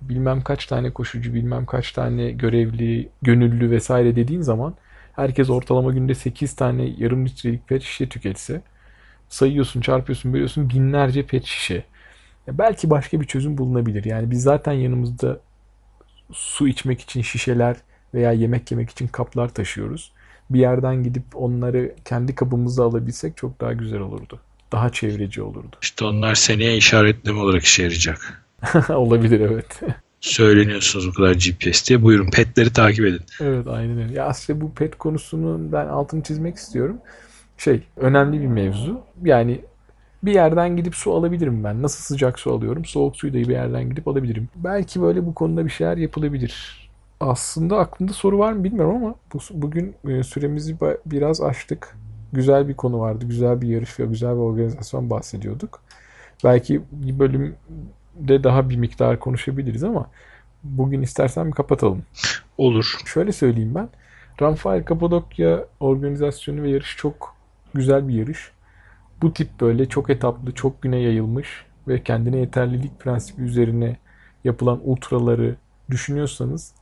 bilmem 0.00 0.42
kaç 0.42 0.66
tane 0.66 0.90
koşucu, 0.90 1.34
bilmem 1.34 1.66
kaç 1.66 1.92
tane 1.92 2.30
görevli, 2.30 3.08
gönüllü 3.22 3.70
vesaire 3.70 4.16
dediğin 4.16 4.42
zaman 4.42 4.74
herkes 5.12 5.50
ortalama 5.50 5.92
günde 5.92 6.14
8 6.14 6.56
tane 6.56 6.94
yarım 6.98 7.26
litrelik 7.26 7.68
pet 7.68 7.82
şişe 7.82 8.08
tüketse 8.08 8.62
sayıyorsun, 9.28 9.80
çarpıyorsun, 9.80 10.32
bölüyorsun 10.32 10.70
binlerce 10.70 11.26
pet 11.26 11.44
şişe. 11.44 11.84
Ya 12.46 12.58
belki 12.58 12.90
başka 12.90 13.20
bir 13.20 13.26
çözüm 13.26 13.58
bulunabilir. 13.58 14.04
Yani 14.04 14.30
biz 14.30 14.42
zaten 14.42 14.72
yanımızda 14.72 15.40
su 16.32 16.68
içmek 16.68 17.00
için 17.00 17.22
şişeler 17.22 17.76
veya 18.14 18.32
yemek 18.32 18.70
yemek 18.70 18.90
için 18.90 19.06
kaplar 19.06 19.48
taşıyoruz. 19.48 20.12
Bir 20.50 20.60
yerden 20.60 21.02
gidip 21.02 21.24
onları 21.34 21.94
kendi 22.04 22.34
kabımızda 22.34 22.82
alabilsek 22.82 23.36
çok 23.36 23.60
daha 23.60 23.72
güzel 23.72 24.00
olurdu. 24.00 24.40
Daha 24.72 24.92
çevreci 24.92 25.42
olurdu. 25.42 25.76
İşte 25.82 26.04
onlar 26.04 26.34
seneye 26.34 26.76
işaretleme 26.76 27.40
olarak 27.40 27.62
işe 27.64 27.82
yarayacak. 27.82 28.46
Olabilir 28.88 29.40
evet. 29.40 29.80
Söyleniyorsunuz 30.20 31.08
bu 31.08 31.12
kadar 31.12 31.34
GPS 31.34 31.88
diye. 31.88 32.02
Buyurun 32.02 32.30
petleri 32.30 32.72
takip 32.72 33.04
edin. 33.04 33.20
Evet 33.40 33.66
aynen 33.66 34.02
öyle. 34.02 34.14
Ya 34.14 34.26
aslında 34.26 34.60
bu 34.60 34.74
pet 34.74 34.98
konusunun 34.98 35.72
ben 35.72 35.86
altını 35.86 36.22
çizmek 36.22 36.56
istiyorum. 36.56 36.98
Şey 37.58 37.82
önemli 37.96 38.40
bir 38.40 38.46
mevzu. 38.46 39.00
Yani 39.24 39.60
bir 40.22 40.32
yerden 40.32 40.76
gidip 40.76 40.94
su 40.94 41.14
alabilirim 41.14 41.64
ben. 41.64 41.82
Nasıl 41.82 42.04
sıcak 42.04 42.38
su 42.38 42.52
alıyorum? 42.52 42.84
Soğuk 42.84 43.16
suyu 43.16 43.32
da 43.32 43.36
bir 43.36 43.48
yerden 43.48 43.90
gidip 43.90 44.08
alabilirim. 44.08 44.48
Belki 44.56 45.02
böyle 45.02 45.26
bu 45.26 45.34
konuda 45.34 45.64
bir 45.64 45.70
şeyler 45.70 45.96
yapılabilir. 45.96 46.86
Aslında 47.20 47.78
aklımda 47.78 48.12
soru 48.12 48.38
var 48.38 48.52
mı 48.52 48.64
bilmiyorum 48.64 48.96
ama 48.96 49.14
bu, 49.34 49.38
bugün 49.50 49.94
e, 50.08 50.22
süremizi 50.22 50.76
biraz 51.06 51.40
aştık. 51.40 51.96
Güzel 52.32 52.68
bir 52.68 52.74
konu 52.74 53.00
vardı. 53.00 53.24
Güzel 53.28 53.60
bir 53.60 53.68
yarış 53.68 54.00
ve 54.00 54.06
güzel 54.06 54.30
bir 54.30 54.40
organizasyon 54.40 55.10
bahsediyorduk. 55.10 55.80
Belki 56.44 56.82
bir 56.92 57.18
bölümde 57.18 58.44
daha 58.44 58.70
bir 58.70 58.76
miktar 58.76 59.20
konuşabiliriz 59.20 59.84
ama 59.84 60.10
bugün 60.64 61.02
istersen 61.02 61.46
bir 61.46 61.52
kapatalım. 61.52 62.02
Olur. 62.58 62.96
Şöyle 63.06 63.32
söyleyeyim 63.32 63.74
ben. 63.74 63.88
Runfire 64.40 64.84
Kapadokya 64.84 65.64
organizasyonu 65.80 66.62
ve 66.62 66.70
yarış 66.70 66.96
çok 66.96 67.34
güzel 67.74 68.08
bir 68.08 68.14
yarış. 68.14 68.50
Bu 69.22 69.32
tip 69.32 69.60
böyle 69.60 69.88
çok 69.88 70.10
etaplı, 70.10 70.52
çok 70.54 70.82
güne 70.82 70.96
yayılmış 70.96 71.66
ve 71.88 72.02
kendine 72.02 72.36
yeterlilik 72.36 73.00
prensibi 73.00 73.42
üzerine 73.42 73.96
yapılan 74.44 74.80
ultraları 74.84 75.56
düşünüyorsanız 75.90 76.74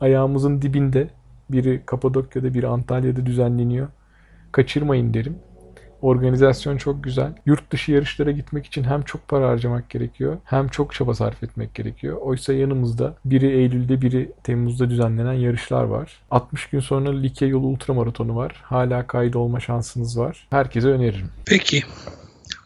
ayağımızın 0.00 0.62
dibinde 0.62 1.10
biri 1.50 1.82
Kapadokya'da 1.86 2.54
biri 2.54 2.66
Antalya'da 2.66 3.26
düzenleniyor. 3.26 3.88
Kaçırmayın 4.52 5.14
derim. 5.14 5.38
Organizasyon 6.02 6.76
çok 6.76 7.04
güzel. 7.04 7.32
Yurt 7.46 7.70
dışı 7.70 7.92
yarışlara 7.92 8.30
gitmek 8.30 8.66
için 8.66 8.84
hem 8.84 9.02
çok 9.02 9.28
para 9.28 9.48
harcamak 9.48 9.90
gerekiyor 9.90 10.36
hem 10.44 10.68
çok 10.68 10.94
çaba 10.94 11.14
sarf 11.14 11.42
etmek 11.42 11.74
gerekiyor. 11.74 12.16
Oysa 12.20 12.52
yanımızda 12.52 13.14
biri 13.24 13.46
Eylül'de 13.46 14.02
biri 14.02 14.32
Temmuz'da 14.44 14.90
düzenlenen 14.90 15.32
yarışlar 15.32 15.84
var. 15.84 16.12
60 16.30 16.66
gün 16.66 16.80
sonra 16.80 17.10
Likya 17.10 17.48
yolu 17.48 17.66
ultramaratonu 17.66 18.36
var. 18.36 18.52
Hala 18.62 19.06
kaydı 19.06 19.38
olma 19.38 19.60
şansınız 19.60 20.18
var. 20.18 20.46
Herkese 20.50 20.88
öneririm. 20.88 21.28
Peki. 21.46 21.82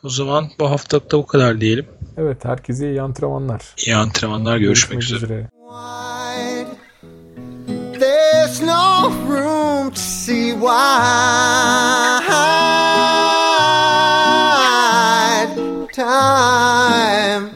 O 0.05 0.09
zaman 0.09 0.49
bu 0.61 0.71
haftalık 0.71 1.13
da 1.13 1.19
bu 1.19 1.27
kadar 1.27 1.61
diyelim. 1.61 1.87
Evet 2.17 2.45
herkese 2.45 2.91
iyi 2.91 3.03
antrenmanlar. 3.03 3.63
İyi 3.87 3.97
antrenmanlar. 3.97 4.59
Görüşmek, 4.59 5.03
üzere. 5.03 5.49
wide. 5.69 6.77
There's 7.99 8.63
no 8.63 9.11
room 9.29 9.91
to 9.91 10.01
see 10.01 10.53
wide. 10.53 10.67
time. 16.17 17.56